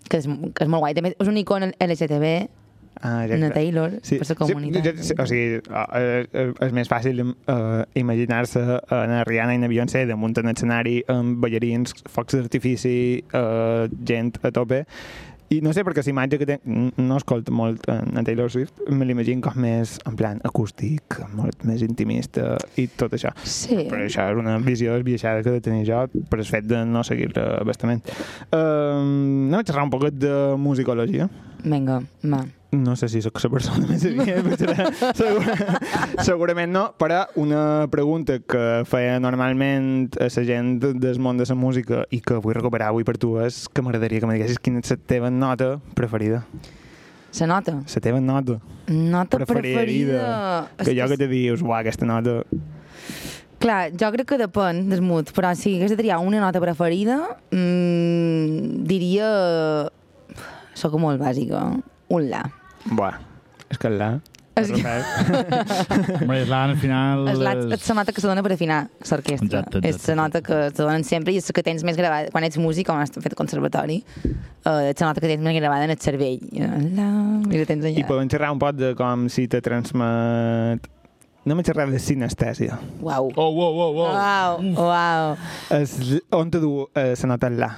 que, 0.10 0.18
és, 0.22 0.28
que 0.56 0.66
és 0.66 0.70
molt 0.72 0.82
guai. 0.86 0.94
També 0.98 1.14
és 1.18 1.28
un 1.30 1.38
icon 1.42 1.70
LGTB, 1.80 2.32
ah, 3.02 3.26
na 3.28 3.50
Taylor, 3.54 3.98
per 4.02 4.28
la 4.30 4.38
comunitat. 4.40 4.92
Sí, 4.98 5.10
sí, 5.12 5.18
o 5.18 5.26
sigui, 5.30 5.62
eh, 5.62 6.28
eh, 6.32 6.46
és 6.68 6.76
més 6.76 6.92
fàcil 6.92 7.24
uh, 7.26 7.82
imaginar-se 7.98 8.62
a 8.62 9.02
na 9.10 9.24
Rihanna 9.28 9.58
i 9.58 9.64
na 9.64 9.72
Beyoncé 9.72 10.06
damunt 10.10 10.38
en 10.42 10.54
escenari 10.54 11.02
amb 11.12 11.42
ballarins, 11.44 11.96
focs 12.10 12.38
d'artifici, 12.38 12.96
uh, 13.38 13.90
gent 14.08 14.38
a 14.46 14.54
tope, 14.56 14.86
i 15.52 15.58
no 15.60 15.74
sé, 15.76 15.84
perquè 15.84 16.00
la 16.06 16.12
imatge 16.14 16.38
que 16.40 16.46
tenc, 16.48 16.62
no 16.96 17.18
escolto 17.20 17.52
molt 17.52 17.84
en 17.92 18.16
a 18.16 18.24
Taylor 18.24 18.48
Swift, 18.54 18.78
me 18.88 19.04
l'imagino 19.04 19.44
com 19.44 19.58
més, 19.60 19.98
en 20.08 20.16
plan, 20.16 20.40
acústic, 20.48 21.18
molt 21.36 21.66
més 21.68 21.84
intimista 21.84 22.54
i 22.80 22.86
tot 22.88 23.18
això. 23.18 23.34
Sí. 23.44 23.82
Però 23.90 24.00
això 24.06 24.30
és 24.32 24.40
una 24.40 24.56
visió 24.64 24.96
esbiaixada 24.96 25.44
que 25.44 25.52
he 25.52 25.60
de 25.60 25.66
tenir 25.66 25.84
jo 25.90 26.06
per 26.32 26.40
el 26.40 26.48
fet 26.48 26.70
de 26.72 26.86
no 26.88 27.04
seguir-la 27.04 27.66
bastament. 27.68 28.00
Uh, 28.48 29.04
anem 29.04 29.60
a 29.60 29.64
xerrar 29.68 29.86
un 29.90 29.92
poquet 29.92 30.16
de 30.24 30.34
musicologia. 30.56 31.28
Vinga, 31.66 32.00
va. 32.24 32.46
No 32.72 32.96
sé 32.96 33.10
si 33.12 33.20
sóc 33.20 33.36
la 33.44 33.50
persona 33.52 33.84
més 33.90 34.06
adient, 34.08 34.46
potser, 34.48 34.72
segur, 35.18 35.44
segurament 36.24 36.72
no, 36.72 36.84
però 36.96 37.26
una 37.36 37.88
pregunta 37.92 38.38
que 38.40 38.62
feia 38.88 39.18
normalment 39.20 40.08
a 40.16 40.30
la 40.32 40.44
gent 40.48 40.78
del 40.80 41.20
món 41.20 41.36
de 41.42 41.44
la 41.50 41.56
música 41.60 42.06
i 42.16 42.22
que 42.24 42.38
vull 42.40 42.56
recuperar 42.56 42.88
avui 42.94 43.04
per 43.04 43.18
tu 43.20 43.34
és 43.44 43.66
que 43.68 43.84
m'agradaria 43.84 44.22
que 44.24 44.30
me 44.30 44.38
diguessis 44.38 44.62
quina 44.64 44.80
és 44.80 44.94
la 44.94 44.98
teva 45.04 45.30
nota 45.30 45.74
preferida. 46.00 46.46
Se 47.32 47.44
nota. 47.48 47.78
La 47.84 48.02
teva 48.04 48.20
nota 48.24 48.58
Nota 48.88 49.38
preferida. 49.44 49.68
preferida. 49.76 50.86
Que 50.86 50.92
allò 50.96 51.10
que 51.12 51.18
te 51.20 51.28
dius, 51.32 51.62
uah, 51.64 51.80
aquesta 51.84 52.08
nota... 52.08 52.42
Clar, 53.62 53.92
jo 53.94 54.08
crec 54.16 54.26
que 54.32 54.40
depèn 54.42 54.88
del 54.90 55.04
mood, 55.06 55.30
però 55.36 55.52
si 55.56 55.76
hagués 55.78 55.92
de 55.94 56.00
triar 56.00 56.18
una 56.24 56.40
nota 56.42 56.60
preferida, 56.64 57.20
mmm, 57.52 58.82
diria... 58.88 59.28
Soc 60.74 60.96
molt 61.00 61.20
bàsica. 61.22 61.68
un 62.12 62.26
la. 62.32 62.42
Buah, 62.90 63.18
és 63.70 63.78
que 63.78 63.90
la... 63.94 64.14
És 64.60 64.68
que- 64.68 64.84
Hombre, 66.22 66.42
és 66.42 66.50
l'Anna 66.50 66.74
al 66.74 66.80
final... 66.82 67.22
És 67.32 67.38
la, 67.40 67.54
és- 67.72 67.86
la 67.88 67.96
nota 68.02 68.12
que 68.12 68.22
se 68.22 68.28
dona 68.28 68.44
per 68.44 68.52
afinar 68.54 68.82
l'orquestra. 69.08 69.46
Exacte, 69.48 69.80
exacte. 69.80 69.88
És 69.88 70.08
la 70.12 70.16
nota 70.20 70.42
que 70.44 70.58
te 70.76 70.82
donen 70.84 71.06
sempre 71.08 71.32
i 71.34 71.40
és 71.40 71.48
la 71.48 71.56
que 71.56 71.64
tens 71.64 71.86
més 71.88 71.96
gravada. 71.98 72.30
Quan 72.34 72.44
ets 72.44 72.60
músic, 72.60 72.90
com 72.90 73.00
has 73.00 73.14
fet 73.16 73.34
conservatori, 73.40 74.02
uh, 74.26 74.90
és 74.92 75.00
la 75.00 75.08
nota 75.14 75.24
que 75.24 75.30
tens 75.32 75.42
més 75.46 75.56
gravada 75.56 75.88
en 75.88 75.96
el 75.96 76.02
cervell. 76.04 76.44
La, 76.52 77.08
I 77.48 77.62
la 77.64 77.70
tens 77.70 77.88
I 77.88 77.94
allà. 77.94 78.08
podem 78.12 78.28
xerrar 78.36 78.52
un 78.52 78.60
poc 78.62 78.76
de 78.82 78.92
com 79.00 79.30
si 79.32 79.48
te 79.52 79.62
transmet... 79.64 80.92
No 81.48 81.56
m'he 81.58 81.64
xerrat 81.66 81.90
de 81.90 81.98
sinestèsia. 81.98 82.76
Uau. 83.02 83.32
Oh, 83.34 83.48
oh, 83.50 83.80
oh, 83.88 83.96
oh. 84.04 84.12
Uau, 84.14 84.60
uau. 84.84 85.32
És, 85.80 85.96
on 86.38 86.52
te 86.54 86.60
du 86.62 86.76
eh, 86.94 87.16
la 87.18 87.32
nota 87.32 87.50
la? 87.50 87.72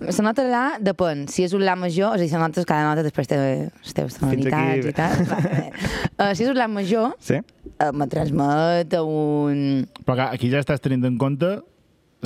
La 0.00 0.12
nota 0.22 0.42
la 0.44 0.64
depèn. 0.82 1.22
Si 1.32 1.42
és 1.46 1.52
un 1.56 1.62
la 1.64 1.74
major, 1.78 2.16
és 2.16 2.20
a 2.20 2.24
dir, 2.24 2.32
la 2.36 2.42
nota, 2.48 2.64
cada 2.68 2.84
nota 2.90 3.02
després 3.06 3.28
té 3.30 3.36
les 3.40 3.94
teves 3.96 4.18
tonalitats 4.18 4.54
aquí. 4.76 4.88
i 4.88 4.92
tal. 4.92 5.22
Va, 5.30 5.38
a 6.26 6.30
uh, 6.30 6.34
si 6.36 6.44
és 6.44 6.50
un 6.52 6.58
la 6.58 6.66
major, 6.68 7.14
Sí? 7.24 7.38
uh, 7.80 7.92
me 7.96 8.06
transmet 8.12 8.92
un... 9.00 9.86
Però 10.04 10.16
clar, 10.18 10.28
aquí 10.36 10.50
ja 10.52 10.60
estàs 10.60 10.82
tenint 10.84 11.04
en 11.08 11.16
compte 11.20 11.54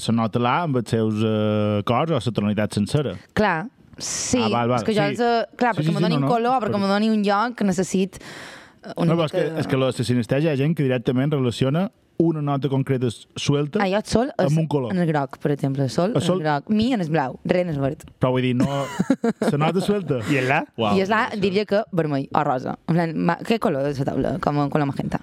la 0.00 0.14
nota 0.16 0.40
La 0.42 0.56
amb 0.64 0.80
els 0.80 0.90
seus 0.90 1.20
uh, 1.22 1.82
cors 1.86 2.10
o 2.10 2.18
la 2.18 2.34
tonalitat 2.34 2.74
sencera. 2.74 3.14
Clar, 3.38 3.68
sí. 3.98 4.40
Ah, 4.42 4.48
val, 4.48 4.68
val, 4.72 4.80
És 4.80 4.86
que 4.88 4.94
jo 4.96 5.02
sí. 5.06 5.14
els... 5.14 5.20
eh, 5.20 5.46
Clar, 5.60 5.74
Sí, 5.76 5.80
perquè 5.82 5.90
sí, 5.90 5.94
me 5.94 6.00
sí, 6.00 6.04
doni 6.08 6.14
no, 6.16 6.20
un 6.22 6.26
no. 6.26 6.32
color, 6.34 6.58
perquè 6.62 6.74
Perquè- 6.74 6.82
me 6.86 6.92
doni 6.94 7.10
un 7.14 7.22
lloc 7.26 7.54
que 7.58 7.64
necessit 7.68 8.18
eh, 8.22 8.92
una 8.96 9.12
No, 9.12 9.18
però 9.20 9.26
és 9.28 9.34
que, 9.36 9.44
mica... 9.46 9.60
és 9.62 9.66
que 9.70 9.76
la 9.82 9.92
sinestèsia 9.92 10.50
hi 10.50 10.54
ha 10.54 10.58
gent 10.64 10.74
que 10.78 10.82
directament 10.86 11.34
relaciona 11.36 11.86
una 12.20 12.42
nota 12.44 12.68
concreta 12.68 13.08
suelta, 13.36 13.80
Ah, 13.82 13.86
jo 13.88 13.96
el 13.96 14.04
sol 14.04 14.28
és 14.36 14.46
Amb 14.50 14.58
un 14.60 14.66
color. 14.68 14.92
en 14.92 14.98
el 15.00 15.06
groc, 15.08 15.38
per 15.40 15.52
exemple. 15.54 15.84
El 15.84 15.90
sol, 15.90 16.10
El 16.10 16.16
en 16.20 16.26
sol- 16.26 16.40
el 16.40 16.44
groc. 16.46 16.68
Mi 16.70 16.92
en 16.92 17.00
el 17.00 17.08
blau, 17.10 17.38
res 17.44 17.62
en 17.62 17.68
el 17.72 17.80
verd. 17.80 18.04
però 18.20 18.30
vull 18.34 18.42
dir, 18.42 18.54
no... 18.56 18.66
La 19.52 19.56
nota 19.58 19.80
suelta. 19.80 20.20
I 20.30 20.36
el 20.42 20.48
la? 20.48 20.60
Uau, 20.76 20.96
I 20.96 21.00
és 21.06 21.08
la, 21.08 21.30
diria 21.40 21.64
que 21.64 21.82
vermell 21.92 22.28
o 22.32 22.44
rosa. 22.44 22.76
En 22.88 22.94
plan, 22.98 23.16
ma, 23.16 23.38
què 23.40 23.58
color 23.58 23.88
és 23.88 23.98
la 24.02 24.10
taula? 24.12 24.36
Com 24.44 24.60
con 24.70 24.80
la 24.80 24.86
magenta. 24.86 25.20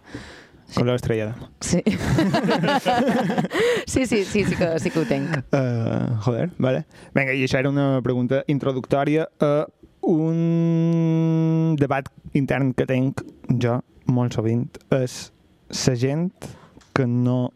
Color 0.75 0.95
estrellada. 0.99 1.35
Sí. 1.63 1.79
sí, 3.87 4.05
sí, 4.05 4.23
sí, 4.25 4.43
sí 4.43 4.55
que, 4.55 4.79
sí 4.79 4.89
que 4.91 4.99
ho 4.99 5.05
tenc. 5.07 5.37
Uh, 5.53 6.17
joder, 6.25 6.49
vale. 6.59 6.83
Vinga, 7.15 7.33
i 7.33 7.45
això 7.47 7.59
era 7.61 7.69
una 7.71 8.01
pregunta 8.03 8.43
introductòria 8.51 9.27
a 9.39 9.65
un 10.01 11.75
debat 11.79 12.09
intern 12.37 12.73
que 12.73 12.85
tenc 12.89 13.23
jo 13.63 13.79
molt 14.11 14.35
sovint. 14.37 14.67
És 14.91 15.31
la 15.87 15.95
gent 15.99 16.29
que 16.97 17.05
no 17.05 17.51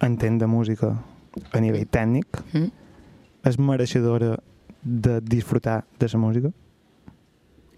entén 0.00 0.38
de 0.40 0.48
música 0.48 0.94
a 1.52 1.60
nivell 1.60 1.84
tècnic 1.92 2.40
Mm? 2.54 2.70
és 3.44 3.58
mereixedora 3.60 4.38
de 4.82 5.20
disfrutar 5.20 5.84
de 6.00 6.08
la 6.12 6.18
música? 6.18 6.50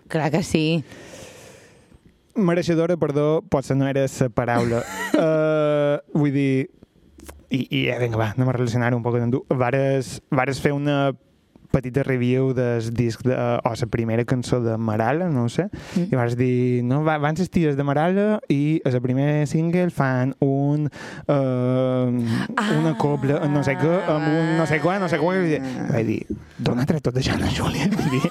Clar 0.09 0.31
que 0.31 0.43
sí. 0.47 0.85
Mereixedora, 2.35 2.97
perdó, 2.97 3.43
potser 3.43 3.77
no 3.77 3.87
era 3.89 4.07
la 4.07 4.29
paraula. 4.31 4.83
uh, 5.19 5.99
vull 6.19 6.33
dir... 6.33 6.71
I, 7.53 7.67
i 7.69 7.81
eh, 7.93 7.99
vinga, 8.01 8.17
va, 8.17 8.31
anem 8.33 8.49
a 8.49 8.53
relacionar 8.57 8.95
un 8.97 9.03
poc 9.05 9.19
amb 9.21 9.35
tu. 9.35 9.43
Vares, 9.51 10.23
vares 10.33 10.61
fer 10.63 10.73
una 10.73 11.13
petita 11.73 12.05
review 12.07 12.53
del 12.55 12.93
disc 12.95 13.23
de, 13.27 13.35
o 13.35 13.73
la 13.73 13.89
primera 13.91 14.25
cançó 14.29 14.61
de 14.62 14.77
Marala, 14.79 15.29
no 15.33 15.49
sé, 15.49 15.68
Mm. 15.97 16.07
i 16.12 16.16
vas 16.16 16.37
dir, 16.37 16.83
no, 16.85 17.03
va, 17.05 17.16
van 17.18 17.37
ser 17.37 17.49
ties 17.53 17.77
de 17.77 17.85
Marala 17.85 18.41
i 18.53 18.81
a 18.85 18.93
la 18.95 19.01
primer 19.01 19.47
single 19.51 19.91
fan 19.91 20.35
un 20.41 20.89
uh, 21.29 22.09
una 22.79 22.95
cobla, 22.99 23.41
no 23.49 23.64
sé 23.64 23.77
què, 23.81 23.95
amb 24.09 24.29
un 24.29 24.57
no 24.59 24.66
sé 24.68 24.81
què, 24.83 24.99
no 25.01 25.09
sé 25.11 25.18
què, 25.20 25.33
i 25.57 25.61
vaig 25.91 26.07
dir, 26.09 26.20
d'on 26.59 26.81
ha 26.83 26.87
tret 26.89 27.03
tot 27.05 27.16
això, 27.18 27.37
la 27.41 27.51
Júlia? 27.53 27.89
Vull 27.99 28.12
dir, 28.18 28.31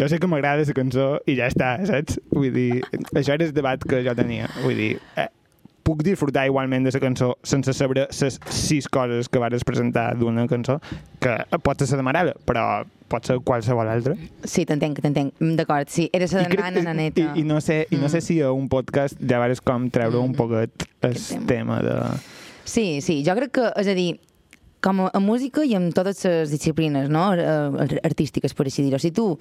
jo 0.00 0.08
sé 0.08 0.20
que 0.22 0.30
m'agrada 0.30 0.64
la 0.66 0.76
cançó 0.76 1.08
i 1.26 1.36
ja 1.38 1.48
està, 1.52 1.76
saps? 1.88 2.20
Vull 2.32 2.52
dir, 2.54 2.82
això 3.16 3.34
era 3.36 3.44
el 3.48 3.54
debat 3.56 3.82
que 3.82 4.02
jo 4.06 4.14
tenia. 4.18 4.48
Vull 4.62 4.76
dir, 4.78 4.92
eh, 5.16 5.28
puc 5.86 6.02
disfrutar 6.02 6.48
igualment 6.50 6.82
de 6.84 6.90
la 6.90 6.98
cançó 7.00 7.36
sense 7.46 7.72
saber 7.78 8.08
les 8.10 8.38
sis 8.50 8.88
coses 8.90 9.28
que 9.30 9.38
vas 9.38 9.62
presentar 9.64 10.16
d'una 10.18 10.48
cançó, 10.50 10.80
que 11.22 11.36
pot 11.62 11.78
ser 11.78 11.92
la 11.94 12.02
de 12.02 12.06
Marala, 12.08 12.34
però 12.44 12.64
pot 13.06 13.24
ser 13.24 13.36
qualsevol 13.46 13.86
altra. 13.88 14.16
Sí, 14.42 14.64
t'entenc, 14.66 14.98
t'entenc. 15.00 15.32
Mm, 15.38 15.54
D'acord, 15.60 15.86
sí. 15.88 16.08
Eres 16.12 16.32
la 16.34 16.48
crec- 16.50 16.58
nana, 16.64 16.82
naneta. 16.90 17.28
I, 17.36 17.40
i, 17.40 17.44
no 17.46 17.60
sé, 17.62 17.84
I 17.90 17.96
no 18.02 18.08
sé 18.10 18.18
Mm. 18.18 18.26
si 18.26 18.40
a 18.42 18.50
un 18.50 18.66
podcast 18.68 19.14
ja 19.22 19.38
vares 19.38 19.60
com 19.62 19.88
treure 19.90 20.18
un 20.18 20.32
Mm. 20.32 20.34
poquet 20.34 20.88
el 21.02 21.10
Aquest 21.12 21.46
tema 21.46 21.78
de... 21.82 21.94
Sí, 22.66 23.00
sí, 23.00 23.22
jo 23.24 23.36
crec 23.38 23.52
que, 23.54 23.68
és 23.78 23.86
a 23.86 23.94
dir, 23.94 24.18
com 24.86 25.06
a, 25.06 25.10
a 25.10 25.20
música 25.22 25.64
i 25.66 25.74
en 25.74 25.88
totes 25.94 26.22
les 26.28 26.52
disciplines 26.54 27.10
no? 27.10 27.28
Artístiques, 28.06 28.54
per 28.54 28.68
així 28.68 28.84
dir-ho. 28.86 29.00
Si 29.02 29.10
tu 29.14 29.32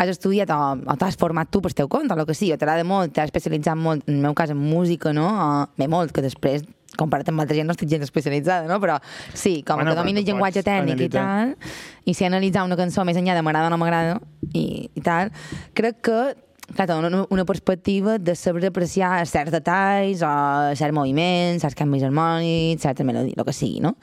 has 0.00 0.14
estudiat 0.14 0.52
o, 0.54 0.60
o 0.80 0.96
t'has 1.00 1.18
format 1.20 1.50
tu 1.52 1.60
per 1.64 1.74
teu 1.76 1.90
compte, 1.92 2.14
o 2.14 2.24
el 2.24 2.28
que 2.28 2.36
sigui, 2.36 2.54
o 2.54 2.60
t'agrada 2.60 2.86
molt, 2.88 3.12
t'has 3.12 3.28
especialitzat 3.28 3.76
molt, 3.76 4.08
en 4.08 4.16
el 4.16 4.24
meu 4.24 4.36
cas, 4.38 4.54
en 4.54 4.60
música, 4.60 5.12
no? 5.16 5.28
O, 5.28 5.50
bé, 5.76 5.90
molt, 5.92 6.14
que 6.14 6.24
després 6.24 6.64
comparat 6.94 7.28
amb 7.30 7.42
altra 7.42 7.56
gent 7.58 7.66
no 7.66 7.74
estic 7.74 7.90
gens 7.90 8.06
especialitzada, 8.06 8.68
no? 8.70 8.78
Però 8.82 9.00
sí, 9.34 9.62
com 9.66 9.80
Bueno, 9.80 9.90
que 9.90 9.96
però 9.96 10.02
domino 10.02 10.22
el 10.22 10.28
llenguatge 10.28 10.62
tècnic 10.62 10.94
i 10.94 11.10
analitzar. 11.10 11.26
tal, 11.26 11.74
i 12.06 12.14
si 12.14 12.24
analitzar 12.24 12.64
una 12.64 12.78
cançó 12.78 13.04
més 13.04 13.18
enllà 13.18 13.34
de 13.34 13.42
m'agrada 13.42 13.68
o 13.68 13.74
no 13.74 13.80
m'agrada 13.82 14.20
i, 14.52 14.88
i 14.94 15.04
tal, 15.04 15.32
crec 15.74 16.00
que 16.06 16.20
clar, 16.76 16.88
una, 16.96 17.26
una 17.28 17.44
perspectiva 17.44 18.18
de 18.18 18.36
saber 18.38 18.64
apreciar 18.70 19.26
certs 19.26 19.52
detalls 19.52 20.22
o 20.22 20.32
certs 20.78 20.94
moviments, 20.94 21.66
certs 21.66 21.76
canvis 21.78 22.06
harmònics, 22.06 22.86
certa 22.86 23.04
melodia, 23.04 23.34
el 23.36 23.44
que 23.44 23.56
sigui, 23.56 23.82
no? 23.84 23.96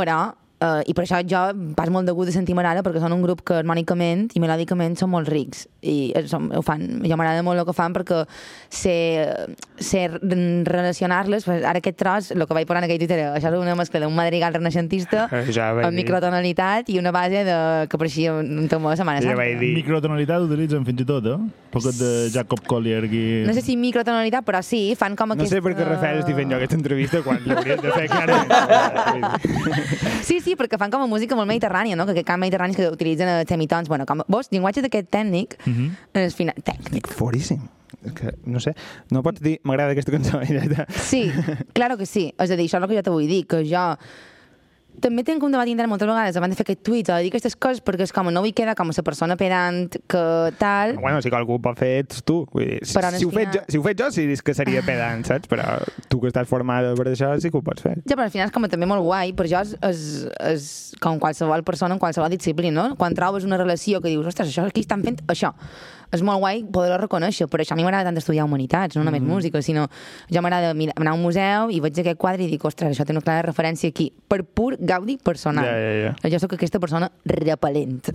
Però, 0.00 0.34
eh, 0.60 0.82
i 0.86 0.94
per 0.94 1.04
això 1.06 1.20
jo 1.26 1.40
pas 1.76 1.90
molt 1.92 2.06
de 2.08 2.12
gust 2.16 2.30
de 2.30 2.34
sentir 2.36 2.54
Marala 2.58 2.82
perquè 2.86 3.00
són 3.02 3.12
un 3.16 3.22
grup 3.24 3.42
que 3.46 3.58
harmònicament 3.60 4.28
i 4.36 4.40
melòdicament 4.42 4.96
són 5.00 5.10
molt 5.14 5.28
rics 5.32 5.66
i 5.80 6.12
eh, 6.14 6.26
són, 6.28 6.50
ho 6.56 6.62
fan, 6.62 6.84
jo 7.04 7.16
m'agrada 7.16 7.42
molt 7.46 7.60
el 7.62 7.66
que 7.68 7.74
fan 7.76 7.94
perquè 7.96 8.22
sé, 8.68 8.96
sé 9.80 10.06
relacionar-les 10.12 11.44
pues, 11.44 11.64
ara 11.64 11.78
aquest 11.80 11.96
tros, 12.00 12.30
el 12.34 12.44
que 12.46 12.54
vaig 12.56 12.66
posar 12.68 12.82
en 12.82 12.88
aquell 12.88 13.00
Twitter 13.00 13.20
això 13.32 13.50
és 13.52 13.58
una 13.60 13.74
mescla 13.78 14.02
d'un 14.04 14.14
madrigal 14.16 14.54
renaixentista 14.56 15.26
Eh, 15.30 15.46
Ja 15.56 15.70
amb 15.72 15.90
dir. 15.90 16.02
microtonalitat 16.02 16.88
i 16.92 16.98
una 17.00 17.10
base 17.12 17.42
de, 17.46 17.56
que 17.90 17.98
pareixia 17.98 18.32
un 18.38 18.66
temor 18.70 18.92
de 18.94 19.00
Setmana 19.00 19.20
Ja 19.24 19.34
vaig 19.38 19.58
dir. 19.60 19.72
Microtonalitat 19.80 20.44
utilitzen 20.46 20.84
fins 20.86 21.00
i 21.02 21.06
tot, 21.08 21.26
eh? 21.26 21.34
Un 21.36 21.50
poquet 21.72 21.96
de 22.00 22.10
Jacob 22.34 22.60
Collier 22.66 23.04
aquí. 23.06 23.20
No 23.46 23.52
sé 23.54 23.62
si 23.62 23.76
microtonalitat, 23.78 24.44
però 24.46 24.60
sí, 24.66 24.94
fan 24.98 25.14
com 25.18 25.30
No 25.30 25.36
aquest... 25.36 25.52
sé 25.54 25.60
per 25.62 25.72
què 25.78 25.86
Rafael 25.86 26.20
estic 26.22 26.36
fent 26.38 26.50
jo 26.50 26.58
aquesta 26.58 26.76
entrevista 26.78 27.20
quan 27.26 27.38
l'hauries 27.46 27.82
de 27.82 27.92
fer 27.94 28.06
clarament. 28.14 28.50
Sí, 30.26 30.40
sí, 30.40 30.49
perquè 30.56 30.78
fan 30.78 30.90
com 30.90 31.02
a 31.02 31.06
música 31.06 31.36
molt 31.36 31.48
mediterrània, 31.48 31.96
no? 31.96 32.06
Que 32.06 32.12
aquest 32.12 32.26
cant 32.26 32.40
mediterrani 32.40 32.74
que 32.74 32.88
utilitzen 32.88 33.28
els 33.28 33.48
semitons. 33.48 33.88
Bueno, 33.88 34.06
com, 34.06 34.22
vos, 34.28 34.48
llenguatge 34.50 34.82
d'aquest 34.82 35.10
tècnic, 35.10 35.58
Mhm. 35.66 35.90
és 36.14 36.34
final, 36.34 36.54
tècnic. 36.64 37.06
Foríssim. 37.08 37.60
És 38.04 38.12
que, 38.12 38.34
no 38.46 38.60
sé, 38.60 38.74
no 39.10 39.22
pots 39.22 39.40
dir 39.42 39.58
m'agrada 39.64 39.92
aquesta 39.92 40.12
cançó. 40.12 40.40
ja. 40.76 40.86
Sí, 40.94 41.30
claro 41.74 41.96
que 41.98 42.06
sí. 42.06 42.32
És 42.38 42.50
a 42.50 42.56
dir, 42.56 42.68
això 42.68 42.78
és 42.78 42.82
el 42.82 42.88
que 42.88 42.96
jo 42.96 43.02
te 43.02 43.10
vull 43.10 43.26
dir, 43.26 43.46
que 43.46 43.64
jo 43.66 43.96
també 45.02 45.24
tinc 45.26 45.42
un 45.46 45.54
debat 45.54 45.68
intern 45.70 45.90
moltes 45.90 46.08
vegades 46.08 46.38
abans 46.38 46.54
de 46.54 46.58
fer 46.58 46.66
aquest 46.68 46.82
tuit 46.86 47.08
o 47.08 47.16
de 47.16 47.24
dir 47.24 47.32
aquestes 47.32 47.56
coses 47.56 47.82
perquè 47.84 48.06
és 48.06 48.14
com 48.14 48.30
no 48.30 48.42
vull 48.44 48.54
quedar 48.56 48.76
com 48.78 48.92
a 48.92 48.96
la 48.96 49.04
persona 49.06 49.36
pedant 49.40 49.96
que 50.10 50.24
tal 50.60 50.96
Bueno, 51.00 51.20
si 51.22 51.32
algú 51.34 51.56
ho 51.56 51.62
pot 51.62 51.78
fer, 51.80 51.90
ets 52.04 52.22
tu. 52.26 52.42
Vull 52.52 52.66
dir, 52.66 52.78
si, 52.84 52.94
Però 52.96 53.10
si, 53.14 53.26
ho 53.26 53.32
faig 53.34 53.54
jo, 53.54 53.62
si 53.68 53.80
ho 53.80 53.84
faig 53.84 54.00
jo, 54.00 54.10
sí 54.14 54.26
dius 54.28 54.42
que 54.44 54.54
seria 54.56 54.82
pedant, 54.86 55.24
saps? 55.26 55.48
Però 55.50 55.66
tu 56.12 56.20
que 56.22 56.30
estàs 56.30 56.48
formada 56.50 56.92
per 56.98 57.08
això, 57.12 57.32
sí 57.40 57.50
que 57.52 57.60
ho 57.60 57.64
pots 57.66 57.84
fer. 57.86 57.96
Ja, 58.04 58.16
però 58.16 58.28
al 58.28 58.34
final 58.34 58.50
és 58.50 58.54
com 58.54 58.66
també 58.70 58.88
molt 58.90 59.04
guai, 59.06 59.32
per 59.36 59.48
jo 59.50 59.62
és, 59.64 59.76
és, 59.86 60.02
és 60.52 60.66
com 61.02 61.20
qualsevol 61.22 61.64
persona 61.66 61.96
en 61.96 62.02
qualsevol 62.02 62.30
disciplina, 62.32 62.76
no? 62.76 62.98
Quan 63.00 63.16
trobes 63.16 63.48
una 63.48 63.60
relació 63.60 64.02
que 64.02 64.12
dius, 64.12 64.28
ostres, 64.30 64.52
això 64.52 64.66
aquí 64.68 64.84
estan 64.84 65.04
fent 65.06 65.22
això. 65.32 65.54
És 66.10 66.24
molt 66.26 66.42
guai 66.42 66.64
poder-ho 66.66 66.98
reconèixer, 67.00 67.46
per 67.50 67.60
això 67.62 67.76
a 67.76 67.78
mi 67.78 67.84
m'agrada 67.86 68.08
tant 68.10 68.18
estudiar 68.18 68.46
humanitats, 68.48 68.98
no 68.98 69.04
només 69.06 69.22
mm. 69.22 69.30
música, 69.30 69.62
sinó 69.62 69.86
jo 70.32 70.42
m'agrada 70.42 70.72
anar 70.74 71.12
a 71.12 71.16
un 71.16 71.22
museu 71.22 71.70
i 71.70 71.80
veig 71.82 72.00
aquest 72.02 72.18
quadre 72.20 72.46
i 72.46 72.50
dic, 72.50 72.64
ostres, 72.66 72.92
això 72.92 73.06
té 73.06 73.14
una 73.14 73.22
clara 73.24 73.44
referència 73.46 73.92
aquí, 73.92 74.10
per 74.28 74.42
pur 74.44 74.74
gaudi 74.78 75.18
personal. 75.22 75.66
Ja, 75.66 75.78
ja, 75.78 76.10
ja. 76.10 76.32
Jo 76.34 76.42
sóc 76.42 76.56
aquesta 76.58 76.82
persona 76.82 77.10
repel·lent. 77.30 78.10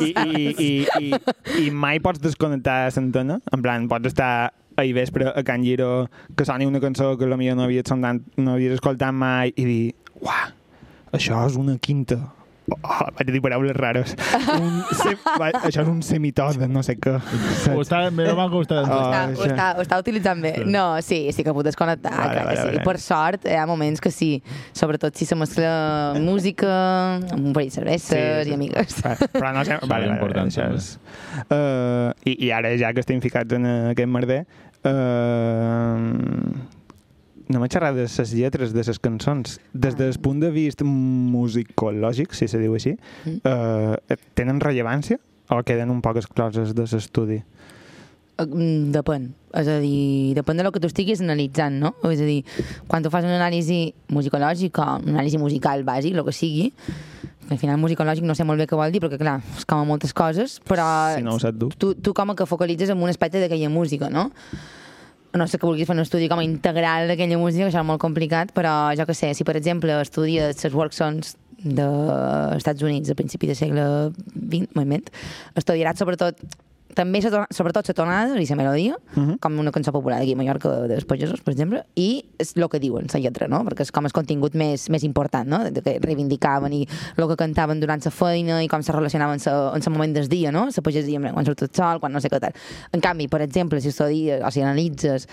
I, 0.00 0.12
i, 0.12 0.46
i, 0.52 0.70
i, 1.00 1.12
I 1.64 1.70
mai 1.72 2.00
pots 2.04 2.20
desconnectar 2.22 2.82
l'antena? 2.90 3.40
En 3.54 3.64
plan, 3.64 3.88
pots 3.90 4.12
estar 4.12 4.52
ahir 4.80 4.94
vespre 4.94 5.28
a 5.28 5.42
Can 5.44 5.64
Giro 5.64 6.08
que 6.36 6.44
soni 6.44 6.66
una 6.66 6.80
cançó 6.80 7.16
que 7.18 7.28
potser 7.28 7.56
no 7.56 7.64
havies, 7.64 7.88
sonat, 7.88 8.20
no 8.36 8.56
havies 8.56 8.76
escoltat 8.78 9.14
mai 9.14 9.52
i 9.56 9.64
dir, 9.64 9.94
uah, 10.20 10.50
això 11.16 11.46
és 11.46 11.56
una 11.60 11.78
quinta. 11.78 12.20
Oh, 12.70 13.06
vaig 13.18 13.30
dir 13.34 13.40
paraules 13.44 13.74
rares. 13.76 14.14
Un 14.54 14.80
sem, 14.96 15.16
va, 15.40 15.50
això 15.60 15.82
és 15.82 15.90
un 15.90 16.00
semitó 16.06 16.46
de 16.56 16.68
no 16.70 16.82
sé 16.86 16.96
què. 17.00 17.16
Ho 17.74 17.82
està, 17.82 18.02
ho 18.08 18.62
està... 18.62 18.80
Ah, 18.80 18.86
està, 18.86 19.20
ho, 19.26 19.34
això. 19.34 19.48
està, 19.50 19.66
ho 19.76 19.84
està 19.84 19.98
utilitzant 20.02 20.40
bé. 20.44 20.54
Sí. 20.60 20.66
No, 20.70 20.84
sí, 21.04 21.20
sí 21.36 21.44
que 21.46 21.54
puc 21.56 21.66
desconnectar, 21.66 22.12
Vale, 22.14 22.32
clar 22.32 22.44
vale, 22.46 22.54
que 22.56 22.62
sí. 22.62 22.68
vale. 22.70 22.84
Per 22.86 22.96
sort, 23.02 23.46
hi 23.50 23.58
ha 23.58 23.66
moments 23.70 24.00
que 24.04 24.12
sí, 24.14 24.30
sobretot 24.76 25.18
si 25.18 25.28
se 25.28 25.38
mescla 25.38 25.74
música 26.20 26.70
amb 27.20 27.50
un 27.50 27.52
parell 27.56 27.70
de 27.70 27.76
cerveses 27.80 28.50
i 28.50 28.56
amigues. 28.56 28.98
Va, 29.06 29.16
Però 29.36 29.52
no 29.56 29.64
sé... 29.66 29.78
Vale, 29.84 29.92
vale, 29.92 30.10
important, 30.16 30.50
això 30.50 30.66
també. 30.66 30.80
és... 30.80 30.90
Uh, 31.50 32.10
i, 32.26 32.36
I 32.48 32.52
ara, 32.56 32.72
ja 32.80 32.92
que 32.96 33.02
estem 33.04 33.22
ficats 33.24 33.56
en 33.56 33.66
aquest 33.92 34.10
merder, 34.10 34.42
uh, 34.86 35.98
no 37.50 37.60
m'he 37.60 37.68
xerrat 37.68 37.94
de 37.98 38.06
les 38.06 38.32
lletres 38.32 38.72
de 38.72 38.82
les 38.86 38.98
cançons. 39.02 39.58
Des 39.74 39.96
del 39.98 40.14
punt 40.22 40.40
de 40.40 40.50
vista 40.54 40.84
musicològic, 40.86 42.32
si 42.34 42.48
se 42.48 42.58
diu 42.62 42.74
així, 42.78 42.96
Mm. 43.26 43.40
uh, 43.44 44.16
tenen 44.34 44.60
rellevància 44.60 45.18
o 45.50 45.62
queden 45.66 45.90
un 45.90 46.00
poc 46.00 46.16
excloses 46.22 46.74
de 46.74 46.82
l'estudi? 46.86 47.42
Mm, 48.40 48.92
Depèn. 48.94 49.32
És 49.52 49.66
a 49.68 49.78
dir, 49.82 50.32
depèn 50.34 50.56
de 50.56 50.62
lo 50.64 50.70
que 50.72 50.80
tu 50.80 50.86
estiguis 50.86 51.20
analitzant, 51.20 51.74
no? 51.78 51.94
És 52.08 52.20
a 52.22 52.24
dir, 52.24 52.44
quan 52.88 53.02
tu 53.02 53.10
fas 53.10 53.24
una 53.26 53.36
anàlisi 53.36 53.92
musicològic 54.08 54.78
o 54.78 54.84
una 55.02 55.18
anàlisi 55.18 55.36
musical 55.38 55.82
bàsic, 55.84 56.14
el 56.16 56.24
que 56.24 56.32
sigui, 56.32 56.72
al 57.50 57.58
final 57.58 57.76
musicològic 57.82 58.22
no 58.24 58.34
sé 58.38 58.44
molt 58.44 58.60
bé 58.62 58.66
què 58.70 58.76
vol 58.78 58.92
dir, 58.94 59.00
perquè 59.02 59.18
clar, 59.18 59.40
és 59.58 59.66
com 59.66 59.82
a 59.82 59.84
moltes 59.84 60.14
coses, 60.14 60.60
però 60.64 61.16
Si 61.16 61.22
no 61.22 61.34
ho 61.34 61.38
saps 61.42 61.58
tu. 61.58 61.68
tu, 61.76 61.94
tu 61.96 62.14
com 62.14 62.32
que 62.34 62.46
focalitzes 62.46 62.88
en 62.94 63.02
un 63.02 63.10
aspecte 63.10 63.40
d'aquella 63.42 63.68
música, 63.68 64.08
no? 64.08 64.30
No 65.36 65.46
sé 65.46 65.60
que 65.60 65.66
vulguis 65.68 65.86
fer 65.86 65.94
un 65.94 66.02
estudi 66.02 66.26
com 66.30 66.40
a 66.42 66.46
integral 66.46 67.10
d'aquella 67.10 67.38
música, 67.38 67.68
això 67.68 67.82
és 67.84 67.86
molt 67.86 68.02
complicat, 68.02 68.50
però 68.56 68.90
jo 68.98 69.06
que 69.06 69.14
sé, 69.14 69.30
si 69.38 69.46
per 69.46 69.54
exemple 69.60 69.94
estudies 70.02 70.64
les 70.64 70.74
work 70.74 70.96
songs 70.96 71.36
dels 71.60 72.56
Estats 72.56 72.82
Units 72.82 73.12
a 73.12 73.16
principi 73.18 73.50
del 73.50 73.58
segle 73.58 73.84
XX, 74.10 74.72
moviment, 74.74 75.06
estudiaràs 75.60 76.00
sobretot 76.00 76.40
també 76.94 77.20
so- 77.22 77.44
sobretot 77.50 77.86
la 77.88 77.94
tonada 77.94 78.40
i 78.40 78.46
la 78.46 78.56
melodia, 78.56 78.96
Mhm. 79.16 79.38
com 79.40 79.58
una 79.58 79.70
cançó 79.72 79.92
popular 79.92 80.18
d'aquí 80.18 80.32
a 80.32 80.36
Mallorca 80.36 80.68
dels 80.88 81.04
pagesos, 81.04 81.40
per 81.40 81.52
exemple, 81.54 81.84
i 81.94 82.24
és 82.38 82.56
el 82.56 82.68
que 82.68 82.78
diuen, 82.80 83.06
la 83.12 83.20
lletra, 83.20 83.48
no? 83.48 83.64
perquè 83.64 83.82
és 83.82 83.92
com 83.92 84.04
el 84.06 84.12
contingut 84.12 84.54
més, 84.54 84.88
més 84.90 85.02
important, 85.04 85.46
no? 85.48 85.58
de 85.70 85.80
que 85.82 85.98
reivindicaven 86.00 86.72
i 86.72 86.86
el 87.16 87.28
que 87.28 87.36
cantaven 87.36 87.80
durant 87.80 88.04
la 88.04 88.10
feina 88.10 88.62
i 88.62 88.68
com 88.68 88.82
se 88.82 88.92
relacionaven 88.92 89.38
sa- 89.40 89.72
en 89.74 89.82
el 89.84 89.90
moment 89.92 90.14
del 90.14 90.28
dia, 90.28 90.50
no? 90.52 90.66
la 90.74 90.82
pagesia, 90.82 91.20
quan 91.32 91.44
surt 91.46 91.62
el 91.62 91.70
sol, 91.72 92.00
quan 92.00 92.12
no 92.12 92.20
sé 92.20 92.28
què 92.28 92.40
tal. 92.40 92.52
En 92.92 93.00
canvi, 93.00 93.28
per 93.28 93.42
exemple, 93.42 93.80
si 93.80 93.88
estudies 93.88 94.42
o 94.44 94.50
si 94.50 94.60
analitzes 94.60 95.26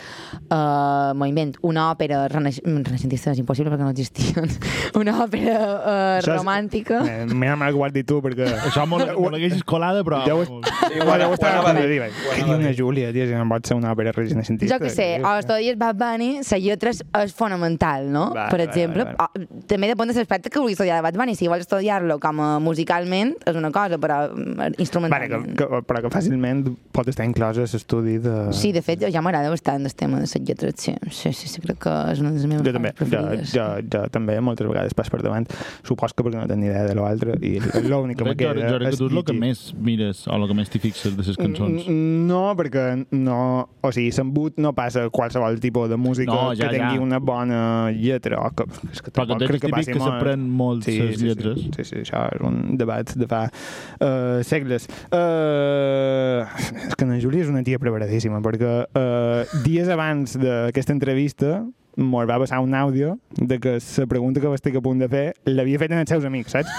uh, 0.52 1.14
moviment, 1.16 1.56
una 1.62 1.92
òpera 1.94 2.28
renaix 2.32 2.60
renaixentista 2.64 3.32
és 3.34 3.40
impossible 3.42 3.72
perquè 3.74 3.86
no 3.86 3.92
existien, 3.94 4.48
una 5.00 5.16
òpera 5.26 5.58
uh, 5.58 6.20
Això 6.20 6.34
és- 6.36 6.42
romàntica... 6.42 7.02
Eh, 7.08 7.26
Mira 7.34 7.56
mal 7.56 7.72
que 7.74 7.80
ho 7.80 7.86
has 7.86 7.94
dit 7.94 8.08
tu, 8.08 8.22
perquè... 8.22 8.48
Això 8.70 8.86
me 8.90 9.02
l'haguessis 9.04 9.64
colada, 9.64 10.04
però... 10.04 10.24
Ja 10.26 10.36
ho- 10.36 10.46
Sí, 10.48 11.00
Bueno. 11.48 11.62
Ho 11.62 11.66
Què 11.68 11.72
anava 11.72 11.88
diu 11.88 12.56
a 12.56 12.58
una. 12.58 12.74
Júlia, 12.78 13.12
tia, 13.16 13.26
si 13.30 13.34
no 13.38 13.46
pot 13.50 13.68
ser 13.70 13.78
una 13.78 13.92
òpera 13.96 14.12
renaixentista? 14.16 14.76
Jo 14.76 14.82
que 14.84 14.90
sé, 14.94 15.08
o 15.24 15.34
estudies 15.42 15.78
Bad 15.80 15.98
Bunny, 16.02 16.30
la 16.52 16.60
lletra 16.64 16.92
és, 16.94 17.02
és 17.24 17.34
fonamental, 17.38 18.08
no? 18.12 18.28
Vale, 18.34 18.50
per 18.52 18.60
vale, 18.60 18.68
exemple, 18.70 19.04
vale, 19.04 19.18
O, 19.18 19.62
també 19.70 19.90
depèn 19.92 20.12
de 20.12 20.18
l'aspecte 20.20 20.50
que 20.54 20.60
vulguis 20.60 20.78
estudiar 20.78 20.98
de 21.00 21.06
Bad 21.08 21.18
Bunny. 21.20 21.36
Si 21.40 21.48
vols 21.50 21.66
estudiar-lo 21.66 22.20
com 22.24 22.42
a 22.44 22.50
musicalment, 22.64 23.36
és 23.48 23.56
una 23.60 23.72
cosa, 23.72 23.98
però 24.02 24.20
mm, 24.30 24.56
Vale, 24.58 24.76
que, 24.76 24.82
instrumentalment. 24.84 25.56
que, 25.58 25.68
però 25.88 26.02
que 26.06 26.12
fàcilment 26.14 26.64
pot 26.96 27.08
estar 27.12 27.26
inclòs 27.28 27.58
a 27.62 27.66
l'estudi 27.68 28.18
de... 28.24 28.36
Sí, 28.58 28.72
de 28.76 28.82
fet, 28.86 29.06
ja 29.14 29.22
m'agrada 29.26 29.50
bastant 29.54 29.86
el 29.86 29.96
tema 29.96 30.22
de 30.22 30.28
les 30.28 30.36
lletres, 30.48 30.76
sí. 30.78 30.96
Sí, 31.12 31.34
sí, 31.34 31.48
sí, 31.50 31.62
crec 31.64 31.80
que 31.88 31.96
és 32.14 32.20
una 32.24 32.32
de 32.32 32.42
les 32.42 32.48
meves 32.50 32.66
Jo 32.68 32.74
també, 32.76 32.92
parts 32.98 33.12
jo, 33.12 33.22
preferides. 33.24 33.54
jo, 33.54 33.68
jo 33.94 34.04
també 34.14 34.40
moltes 34.42 34.68
vegades 34.68 34.94
pas 34.98 35.10
per 35.10 35.22
davant. 35.24 35.48
Supos 35.88 36.14
que 36.14 36.24
perquè 36.26 36.40
no 36.42 36.48
tenc 36.50 36.60
ni 36.62 36.68
idea 36.72 36.86
de 36.88 36.96
l'altre 36.98 37.38
i 37.42 37.58
l'únic 37.88 38.18
que 38.18 38.26
me 38.28 38.36
queda 38.40 38.54
jo 38.72 38.80
crec 38.80 38.92
que 38.96 38.98
tu 38.98 39.08
és 39.10 39.18
el 39.18 39.24
que 39.28 39.34
més 39.38 39.62
mires 39.78 40.24
o 40.28 40.36
el 40.36 40.48
que 40.50 40.56
més 40.58 40.70
t'hi 40.74 40.80
fixes 40.84 41.16
de 41.18 41.24
les 41.24 41.37
cançons. 41.38 41.88
Mm, 41.88 42.26
No, 42.28 42.42
perquè 42.60 42.84
no... 43.16 43.40
O 43.86 43.92
sigui, 43.96 44.12
s'embut 44.16 44.58
no 44.62 44.74
passa 44.78 45.06
qualsevol 45.14 45.60
tipus 45.64 45.88
de 45.92 45.98
música 46.02 46.34
No, 46.34 46.52
ja, 46.58 46.68
que 46.68 46.76
tingui 46.76 47.00
ja. 47.00 47.04
una 47.04 47.20
bona 47.24 47.62
lletra. 47.96 48.42
O 48.44 48.52
que, 48.58 48.68
és 48.92 49.04
que 49.04 49.14
Però 49.16 49.28
que 49.30 49.40
crec 49.46 49.60
és 49.60 49.64
típic 49.64 49.76
passi 49.78 49.96
que 49.96 50.04
s'aprèn 50.04 50.44
molt 50.60 50.88
Sí, 50.88 50.98
les 51.00 51.20
sí, 51.22 51.30
lletres. 51.30 51.62
Sí, 51.64 51.72
sí, 51.78 51.88
sí, 51.92 52.04
això 52.04 52.26
és 52.36 52.44
un 52.48 52.78
debat 52.80 53.14
de 53.18 53.30
fa 53.30 53.46
uh, 53.48 54.44
segles. 54.48 54.90
Uh, 55.08 56.44
és 56.88 56.98
que 56.98 57.08
la 57.08 57.20
Júlia 57.24 57.46
és 57.46 57.52
una 57.54 57.64
tia 57.68 57.80
preparadíssima, 57.82 58.42
perquè 58.46 58.76
uh, 58.86 59.60
dies 59.66 59.90
abans 59.94 60.38
d'aquesta 60.42 60.96
entrevista 60.96 61.62
mos 61.98 62.28
va 62.30 62.38
passar 62.40 62.60
un 62.62 62.76
àudio 62.78 63.18
de 63.36 63.60
que 63.60 63.78
la 63.98 64.06
pregunta 64.06 64.40
que 64.40 64.54
estic 64.54 64.78
a 64.78 64.82
punt 64.82 65.02
de 65.02 65.10
fer 65.10 65.26
l'havia 65.50 65.80
fet 65.82 65.92
en 65.92 66.04
els 66.04 66.10
seus 66.10 66.26
amics, 66.26 66.54
saps? 66.54 66.70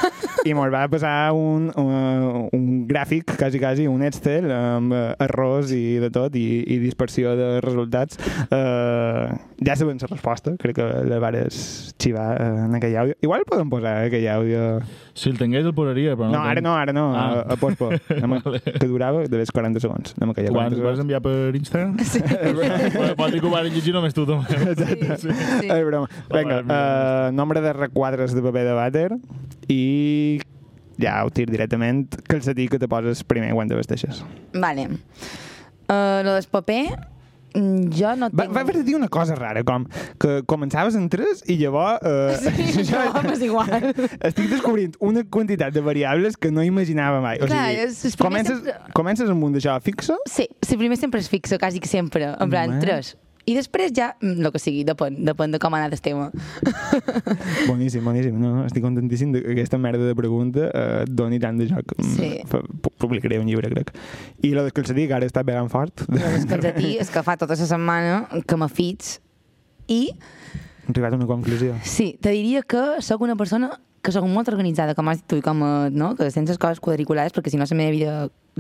I 0.47 0.55
mos 0.55 0.71
va 0.73 0.85
passar 0.89 1.33
un, 1.35 1.69
un, 1.77 2.49
un 2.55 2.69
gràfic, 2.89 3.35
quasi, 3.37 3.59
quasi, 3.59 3.89
un 3.91 4.05
Excel, 4.07 4.47
amb 4.55 4.95
eh, 4.95 5.03
errors 5.27 5.75
i 5.75 5.99
de 6.03 6.11
tot, 6.15 6.39
i, 6.39 6.63
i 6.71 6.79
dispersió 6.83 7.35
de 7.39 7.51
resultats. 7.65 8.21
Uh, 8.47 9.35
ja 9.67 9.75
sabem 9.77 9.99
la 9.99 10.11
resposta, 10.13 10.55
crec 10.63 10.79
que 10.79 10.89
la 11.11 11.19
vares 11.23 11.59
xivar 11.99 12.31
en 12.45 12.79
aquell 12.79 12.97
àudio. 13.03 13.19
Igual 13.27 13.47
podem 13.49 13.71
posar 13.75 13.99
aquell 14.07 14.31
àudio... 14.39 14.65
Si 15.19 15.29
el 15.33 15.39
tingués 15.41 15.67
el 15.67 15.75
posaria, 15.75 16.15
però 16.17 16.29
no. 16.31 16.37
No, 16.39 16.43
ara 16.47 16.61
no, 16.63 16.75
ara 16.79 16.93
no, 16.95 17.07
Ah. 17.17 17.43
a, 17.43 17.55
a 17.55 17.57
pospo. 17.61 17.89
Vale. 17.91 18.61
que 18.63 18.87
durava 18.87 19.23
de 19.25 19.29
vegades 19.29 19.51
40 19.53 19.81
segons. 19.83 20.15
Anem 20.19 20.31
a 20.31 20.35
callar 20.37 20.53
Quan 20.55 20.69
40 20.71 20.85
vas 20.85 20.97
segons. 20.97 21.01
enviar 21.07 21.21
per 21.25 21.57
Instagram? 21.59 21.97
Sí. 22.13 22.21
Pot 23.19 23.33
dir 23.35 23.41
que 23.41 23.47
ho 23.47 23.51
van 23.51 23.67
llegir 23.73 23.93
només 23.97 24.15
tu, 24.15 24.25
també. 24.29 24.47
Exacte. 24.73 25.17
Sí. 25.25 25.35
És 25.67 25.85
broma. 25.87 26.09
Vinga, 26.33 26.61
uh, 26.63 27.33
nombre 27.35 27.61
de 27.65 27.73
requadres 27.77 28.35
de 28.37 28.43
paper 28.47 28.65
de 28.71 28.77
vàter 28.79 29.09
i 29.69 30.41
ja 30.99 31.21
ho 31.25 31.31
tir 31.31 31.47
directament 31.51 32.09
calcetí 32.27 32.67
que 32.69 32.79
te 32.79 32.89
poses 32.91 33.21
primer 33.25 33.53
quan 33.55 33.69
te 33.71 33.77
vesteixes. 33.79 34.23
Vale. 34.55 34.89
Uh, 35.89 36.21
lo 36.25 36.35
del 36.35 36.45
paper, 36.51 36.85
Mm, 37.55 37.91
jo 37.95 38.15
no 38.19 38.29
tinc... 38.31 38.41
Va, 38.41 38.49
va 38.53 38.65
haver 38.65 38.79
de 38.81 38.85
dir 38.87 38.97
una 38.99 39.09
cosa 39.13 39.37
rara, 39.39 39.63
com 39.67 39.87
que 40.21 40.41
començaves 40.51 40.99
en 40.99 41.09
3 41.13 41.45
i 41.53 41.59
llavors... 41.63 42.03
Eh, 42.03 42.53
sí, 42.59 42.85
jo, 42.91 43.05
no, 43.15 43.23
és 43.35 43.45
igual. 43.47 43.73
Estic 44.29 44.51
descobrint 44.53 44.99
una 45.05 45.25
quantitat 45.25 45.75
de 45.77 45.85
variables 45.85 46.37
que 46.37 46.53
no 46.55 46.65
imaginava 46.67 47.23
mai. 47.25 47.41
O 47.43 47.49
Clar, 47.51 47.71
sigui, 47.95 48.17
comences, 48.21 48.61
sempre... 48.65 48.97
comences 48.99 49.33
amb 49.33 49.49
un 49.49 49.57
d'això 49.57 49.79
fixo? 49.85 50.19
Sí, 50.31 50.49
si 50.65 50.81
primer 50.81 51.01
sempre 51.01 51.23
és 51.25 51.31
fixo, 51.31 51.61
quasi 51.61 51.81
que 51.83 51.91
sempre. 51.91 52.35
En 52.39 52.53
plan, 52.53 52.79
tres. 52.83 53.17
I 53.49 53.55
després 53.57 53.93
ja, 53.97 54.11
mm, 54.21 54.43
el 54.45 54.53
que 54.53 54.61
sigui, 54.61 54.83
depèn, 54.85 55.15
depèn 55.25 55.55
de 55.55 55.59
com 55.63 55.73
ha 55.73 55.79
anat 55.81 55.95
el 55.97 56.03
tema. 56.05 56.27
Boníssim, 57.69 58.05
boníssim. 58.05 58.37
No, 58.39 58.51
no, 58.59 58.65
estic 58.69 58.83
contentíssim 58.85 59.33
que 59.35 59.43
aquesta 59.55 59.79
merda 59.81 60.05
de 60.07 60.15
pregunta 60.19 60.69
eh, 60.69 61.05
doni 61.09 61.39
tant 61.43 61.59
de 61.61 61.69
joc. 61.71 61.95
Mm, 61.97 62.15
Sí. 62.19 62.31
Publicaré 62.99 63.39
un 63.39 63.47
llibre, 63.47 63.71
crec. 63.71 63.93
I 64.43 64.53
lo 64.57 64.65
del 64.67 64.73
calcetí, 64.75 65.07
que 65.09 65.15
ara 65.15 65.27
està 65.29 65.45
pegant 65.47 65.71
fort. 65.73 66.03
El 66.11 66.47
calcetí 66.53 66.97
és 67.01 67.11
que 67.15 67.23
fa 67.25 67.37
tota 67.41 67.57
la 67.57 67.67
setmana 67.69 68.43
que 68.47 68.59
m'afits 68.59 69.19
i 69.89 70.03
He 70.13 70.91
arribat 70.91 71.13
a 71.13 71.17
una 71.21 71.27
conclusió. 71.29 71.75
sí, 71.85 72.17
te 72.21 72.31
diria 72.33 72.63
que 72.63 72.81
sóc 73.05 73.21
una 73.21 73.37
persona 73.37 73.71
que 74.03 74.13
sóc 74.15 74.25
molt 74.25 74.49
organitzada, 74.49 74.95
com 74.97 75.09
has 75.11 75.19
dit 75.21 75.27
tu, 75.29 75.37
i 75.37 75.43
com, 75.45 75.61
a, 75.63 75.91
no? 75.91 76.15
que 76.17 76.31
sense 76.31 76.49
les 76.55 76.59
coses 76.61 76.81
quadriculades, 76.81 77.35
perquè 77.35 77.51
si 77.53 77.59
no 77.61 77.67
la 77.69 77.77
meva 77.77 77.91
vida 77.93 78.13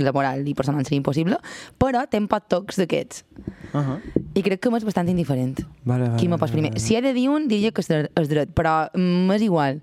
laboral 0.05 0.46
i 0.46 0.55
personal 0.55 0.84
seria 0.84 1.01
impossible, 1.03 1.38
però 1.78 2.05
tenc 2.11 2.30
poc 2.30 2.49
tocs 2.49 2.78
d'aquests. 2.78 3.24
Uh 3.72 3.80
-huh. 3.80 3.99
I 4.34 4.42
crec 4.42 4.61
que 4.61 4.70
m'és 4.70 4.84
bastant 4.84 5.09
indiferent. 5.09 5.61
vale, 5.84 6.09
vale, 6.09 6.16
Qui 6.18 6.28
me 6.28 6.38
pos 6.38 6.51
primer? 6.51 6.78
Si 6.80 6.94
he 6.96 7.03
de 7.03 7.12
dir 7.12 7.28
un, 7.28 7.49
diria 7.49 7.72
que 7.72 7.80
és 7.80 8.28
dret, 8.28 8.51
però 8.55 8.88
m'és 8.94 9.42
igual. 9.42 9.80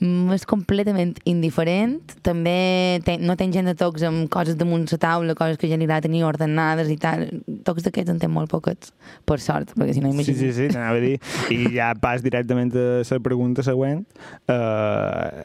M'és 0.00 0.46
completament 0.46 1.16
indiferent. 1.24 2.00
També 2.22 3.00
ten, 3.04 3.24
no 3.26 3.34
tenc 3.36 3.52
gent 3.52 3.66
de 3.66 3.74
tocs 3.74 4.02
amb 4.02 4.28
coses 4.28 4.56
damunt 4.56 4.86
la 4.92 4.98
taula, 4.98 5.34
coses 5.34 5.58
que 5.58 5.66
ja 5.66 5.76
li 5.76 5.84
agrada 5.84 6.02
tenir 6.06 6.22
ordenades 6.24 6.88
i 6.88 6.96
tal. 6.96 7.26
Tocs 7.64 7.82
d'aquests 7.82 8.10
en 8.10 8.18
tenc 8.18 8.32
molt 8.32 8.48
poquets, 8.48 8.92
per 9.24 9.40
sort, 9.40 9.74
perquè 9.74 9.94
si 9.94 10.00
no 10.00 10.12
Sí, 10.12 10.14
imagino... 10.14 10.38
sí, 10.38 10.52
sí, 10.52 10.68
t'anava 10.68 10.98
a 10.98 11.00
dir. 11.00 11.18
I 11.50 11.74
ja 11.74 11.94
pas 12.00 12.22
directament 12.22 12.72
a 12.76 13.02
la 13.02 13.20
pregunta 13.20 13.62
següent. 13.62 14.06
Uh, 14.46 15.42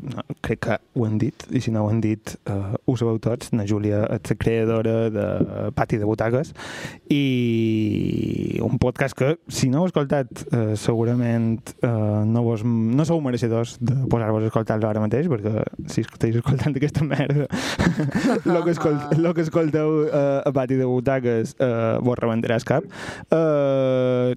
no, 0.00 0.22
crec 0.40 0.60
que 0.66 0.76
ho 0.94 1.04
han 1.06 1.18
dit, 1.20 1.44
i 1.52 1.60
si 1.62 1.72
no 1.74 1.84
ho 1.84 1.90
han 1.90 2.00
dit, 2.02 2.34
uh, 2.50 2.74
ho 2.86 2.94
sabeu 2.96 3.18
tots. 3.22 3.52
Na 3.56 3.66
Júlia 3.68 4.02
és 4.16 4.30
la 4.30 4.36
creadora 4.40 4.94
de 5.12 5.26
Pati 5.76 5.98
de 6.00 6.08
Butaques 6.08 6.52
i 7.12 8.58
un 8.64 8.78
podcast 8.82 9.16
que, 9.18 9.34
si 9.52 9.68
no 9.72 9.82
heu 9.82 9.90
escoltat, 9.90 10.44
uh, 10.50 10.72
segurament 10.80 11.74
uh, 11.82 12.22
no, 12.28 12.44
vos, 12.46 12.64
no 12.64 13.06
sou 13.08 13.20
mereixedors 13.24 13.76
de 13.82 13.96
posar-vos 14.12 14.46
a 14.46 14.50
escoltar-lo 14.52 14.88
ara 14.88 15.02
mateix, 15.04 15.28
perquè 15.32 15.66
si 15.92 16.06
esteu 16.06 16.40
escoltant 16.40 16.76
aquesta 16.78 17.04
merda, 17.06 17.48
el 18.46 18.62
que, 18.62 18.72
escolt, 18.74 19.18
lo 19.18 19.34
que 19.36 19.46
escolteu 19.46 20.06
uh, 20.06 20.40
a 20.46 20.54
Pati 20.54 20.80
de 20.80 20.88
Butaques 20.88 21.56
uh, 21.58 22.00
vos 22.04 22.18
rebentaràs 22.20 22.66
cap. 22.68 22.88
Uh, 23.28 24.32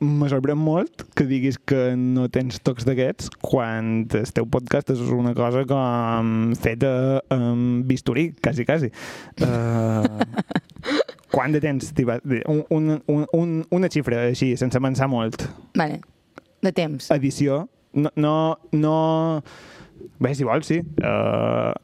me 0.00 0.28
sorprèn 0.30 0.58
molt 0.60 1.02
que 1.18 1.24
diguis 1.26 1.56
que 1.58 1.94
no 1.98 2.28
tens 2.30 2.60
tocs 2.62 2.86
d'aquests 2.86 3.32
quan 3.42 4.04
el 4.14 4.30
teu 4.34 4.46
podcast 4.50 4.92
és 4.94 5.00
una 5.14 5.32
cosa 5.34 5.64
com 5.66 6.52
feta 6.58 6.92
amb 7.34 7.82
bisturí, 7.88 8.28
quasi, 8.42 8.66
quasi. 8.68 8.92
Uh, 9.42 10.22
quant 11.34 11.56
de 11.56 11.62
temps. 11.64 11.90
Un, 12.46 12.62
un, 12.70 13.02
un, 13.10 13.26
un, 13.34 13.56
una 13.74 13.90
xifra 13.90 14.28
així, 14.28 14.52
sense 14.60 14.78
pensar 14.80 15.10
molt. 15.10 15.48
Vale, 15.78 16.00
de 16.62 16.72
temps. 16.72 17.10
Edició. 17.18 17.64
No... 17.92 18.12
no, 18.14 18.36
no... 18.72 18.96
Bé, 20.22 20.34
si 20.38 20.46
vols, 20.46 20.68
sí. 20.70 20.78
Uh, 21.02 21.74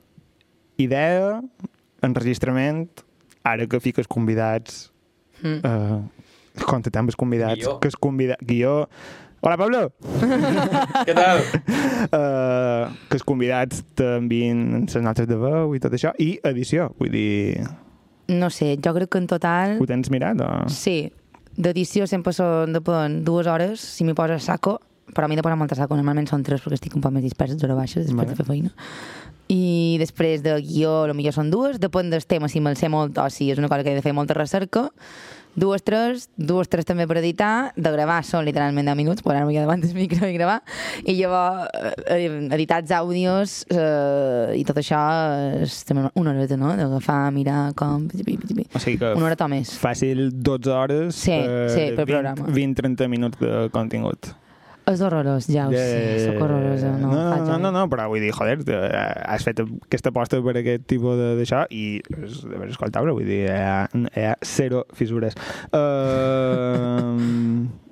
idea, 0.78 1.40
enregistrament, 2.06 2.86
ara 3.42 3.66
que 3.66 3.82
fiques 3.82 4.06
convidats 4.10 4.84
Mm. 5.44 5.60
uh, 5.66 6.23
amb 6.55 7.11
els 7.11 7.16
convidats 7.16 7.61
Guió. 7.61 7.78
que 7.80 7.88
es 7.88 7.96
convida... 7.96 8.36
Guió... 8.40 8.88
Hola, 9.44 9.59
Pablo! 9.61 9.90
Què 11.05 11.12
tal? 11.12 11.42
Uh, 12.09 12.88
que 13.11 13.18
els 13.18 13.24
convidats 13.28 13.82
t'envien 13.98 14.86
les 14.86 15.02
notes 15.05 15.28
de 15.28 15.36
veu 15.36 15.74
i 15.76 15.82
tot 15.84 15.92
això, 15.92 16.14
i 16.16 16.38
edició, 16.48 16.94
vull 16.96 17.12
dir, 17.12 17.61
No 18.32 18.48
sé, 18.48 18.78
jo 18.80 18.94
crec 18.96 19.11
que 19.12 19.20
en 19.20 19.26
total... 19.28 19.76
ho 19.82 19.86
tens 19.90 20.09
mirat 20.09 20.40
o...? 20.40 20.48
Sí, 20.72 21.12
d'edició 21.61 22.09
sempre 22.09 22.32
són, 22.32 22.72
depèn, 22.72 23.20
dues 23.26 23.50
hores, 23.50 23.84
si 23.84 24.07
m'hi 24.09 24.16
poses 24.16 24.40
a 24.40 24.55
saco, 24.55 24.78
però 25.12 25.28
m'he 25.28 25.36
de 25.36 25.44
posar 25.44 25.59
molta 25.61 25.76
saco. 25.76 25.98
Normalment 25.98 26.30
són 26.30 26.46
tres 26.46 26.64
perquè 26.64 26.80
estic 26.80 26.96
un 26.96 27.05
poc 27.05 27.12
més 27.12 27.26
dispersa, 27.26 27.59
hores 27.61 27.76
baixes, 27.76 28.07
després 28.07 28.24
Vale. 28.24 28.32
de 28.32 28.40
fer 28.40 28.48
feina. 28.48 28.72
I 29.52 29.98
després 30.00 30.40
de 30.40 30.57
guió, 30.64 31.02
potser 31.12 31.34
són 31.36 31.52
dues, 31.52 31.76
depèn 31.82 32.09
del 32.09 32.24
tema, 32.24 32.48
si 32.48 32.64
me'l 32.64 32.80
sé 32.80 32.88
molt 32.88 33.20
o 33.20 33.28
si 33.28 33.50
és 33.52 33.61
una 33.61 33.68
cosa 33.68 33.84
que 33.84 33.92
he 33.92 33.98
de 34.00 34.05
fer 34.07 34.16
molta 34.16 34.32
recerca. 34.38 34.88
Dues, 35.55 35.82
tres, 35.86 36.28
dues, 36.36 36.66
tres 36.68 36.84
també 36.88 37.07
per 37.07 37.18
editar, 37.20 37.72
de 37.76 37.90
gravar 37.94 38.20
són 38.26 38.42
literalment 38.46 38.88
10 38.90 38.96
minuts, 38.98 39.22
posar-me 39.22 39.55
ja 39.55 39.62
davant 39.62 39.80
del 39.84 39.94
micro 39.94 40.26
i 40.26 40.34
gravar, 40.34 40.57
i 41.07 41.14
llavors 41.14 41.68
eh, 42.11 42.26
editar 42.57 42.80
els 42.82 42.90
àudios 42.96 43.55
eh, 43.70 44.57
i 44.59 44.64
tot 44.66 44.80
això 44.82 45.00
és 45.62 45.76
també 45.86 46.09
una 46.18 46.34
horeta, 46.34 46.59
no?, 46.59 46.74
d'agafar, 46.76 47.20
mirar 47.36 47.72
com... 47.78 48.09
O 48.11 48.82
sigui 48.82 48.98
que 48.98 49.12
Una 49.14 49.28
horeta 49.30 49.46
o 49.46 49.52
més. 49.52 49.76
fàcil 49.78 50.26
12 50.34 50.72
hores 50.74 51.14
Sí, 51.14 51.36
sí, 51.70 51.90
per 51.94 52.07
programa. 52.09 52.48
20-30 52.50 53.09
minuts 53.12 53.38
de 53.38 53.68
contingut. 53.74 54.32
És 54.91 55.01
horrorós, 55.01 55.47
ja 55.49 55.66
ho 55.68 55.72
sé, 55.72 56.26
sóc 56.26 56.43
horrorosa, 56.45 56.91
no, 56.99 57.09
no, 57.09 57.12
no, 57.14 57.47
no, 57.47 57.55
res. 57.57 57.72
no, 57.72 57.85
però 57.89 58.09
vull 58.12 58.20
dir, 58.20 58.32
joder, 58.37 58.59
eh, 58.68 59.22
has 59.32 59.45
fet 59.47 59.62
aquesta 59.64 60.11
aposta 60.12 60.43
per 60.45 60.57
aquest 60.61 60.85
tipus 60.91 61.16
de- 61.16 61.30
d'això 61.39 61.62
i 61.72 62.03
és 62.20 62.43
de 62.45 62.53
veres 62.59 62.74
escoltable, 62.76 63.14
vull 63.16 63.24
dir, 63.24 63.47
hi 63.47 63.55
ha, 63.55 63.89
hi 63.95 64.26
ha 64.28 64.35
zero 64.45 64.85
fissures. 64.93 65.32
Uh, 65.72 67.64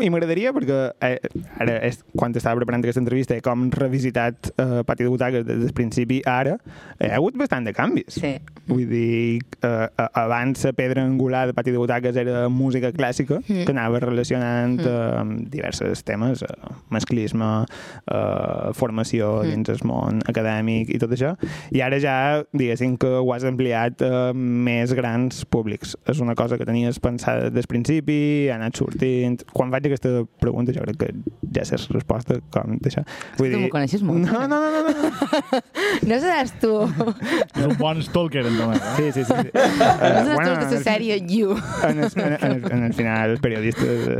I 0.00 0.08
m'agradaria, 0.08 0.52
perquè 0.56 0.78
eh, 1.04 1.18
ara, 1.60 1.78
és, 1.86 2.00
quan 2.16 2.32
estava 2.36 2.56
preparant 2.60 2.84
aquesta 2.84 3.00
entrevista, 3.02 3.36
he 3.36 3.42
com 3.44 3.66
revisitat 3.74 4.50
eh, 4.56 4.82
Pati 4.88 5.04
de 5.04 5.10
Butaques 5.12 5.44
des 5.46 5.58
del 5.60 5.74
principi 5.76 6.22
ara, 6.24 6.56
hi 6.98 7.10
ha 7.10 7.18
hagut 7.18 7.36
bastant 7.36 7.66
de 7.68 7.74
canvis. 7.76 8.16
Sí. 8.20 8.34
Vull 8.68 8.86
dir, 8.88 9.40
eh, 9.64 9.88
abans 10.12 10.64
la 10.64 10.72
pedra 10.76 11.04
angular 11.04 11.46
de 11.48 11.54
Pati 11.56 11.72
de 11.74 11.78
Butaques 11.80 12.16
era 12.16 12.48
música 12.48 12.92
clàssica, 12.92 13.42
Mm. 13.48 13.64
que 13.64 13.72
anava 13.72 14.00
relacionant 14.00 14.80
eh, 14.80 14.94
amb 15.20 15.48
diversos 15.48 16.02
temes, 16.04 16.42
eh, 16.42 16.46
masclisme, 16.90 17.64
eh, 18.10 18.72
formació 18.74 19.42
Mm. 19.42 19.50
dins 19.50 19.68
el 19.68 19.80
món 19.84 20.20
acadèmic 20.28 20.90
i 20.94 20.98
tot 20.98 21.10
això, 21.12 21.34
i 21.72 21.80
ara 21.84 21.98
ja, 22.00 22.44
diguéssim 22.52 22.96
que 22.98 23.06
ho 23.20 23.32
has 23.34 23.44
ampliat 23.44 24.02
a 24.02 24.32
més 24.34 24.92
grans 24.94 25.44
públics. 25.44 25.96
És 26.06 26.20
una 26.20 26.34
cosa 26.34 26.58
que 26.58 26.64
tenies 26.66 26.98
pensada 27.00 27.48
des 27.50 27.52
del 27.58 27.66
principi, 27.68 28.48
ha 28.50 28.56
anat 28.56 28.76
sortint... 28.76 29.42
Quan 29.58 29.72
faig 29.74 29.88
aquesta 29.90 30.12
pregunta 30.42 30.74
jo 30.74 30.84
crec 30.86 30.98
que 31.00 31.08
ja 31.56 31.64
sé 31.66 31.78
la 31.80 31.96
resposta 31.96 32.38
com 32.54 32.76
d'això. 32.78 33.02
tu 33.38 33.48
m'ho 33.50 33.70
coneixes 33.72 34.04
molt. 34.06 34.22
No, 34.28 34.44
no, 34.46 34.60
no, 34.62 34.82
no, 34.86 34.92
no. 34.94 35.62
No 36.08 36.18
seràs 36.22 36.52
tu. 36.62 36.70
És 36.86 37.64
un 37.66 37.74
bon 37.80 37.98
stalker, 38.04 38.44
en 38.46 38.58
Tomàs. 38.60 38.78
Eh? 38.78 38.94
Sí, 38.98 39.06
sí, 39.18 39.24
sí. 39.26 39.34
sí. 39.34 39.50
No 39.52 39.98
Uh, 39.98 39.98
seràs 39.98 40.28
tu 40.28 40.34
bueno, 40.38 40.54
la 40.70 40.80
sèrie 40.84 41.18
You. 41.28 41.56
en 41.88 42.02
el, 42.04 42.10
en, 42.22 42.32
el, 42.48 42.72
en 42.72 42.84
el 42.88 42.94
final, 42.94 43.34
els 43.36 43.42
periodistes... 43.44 44.08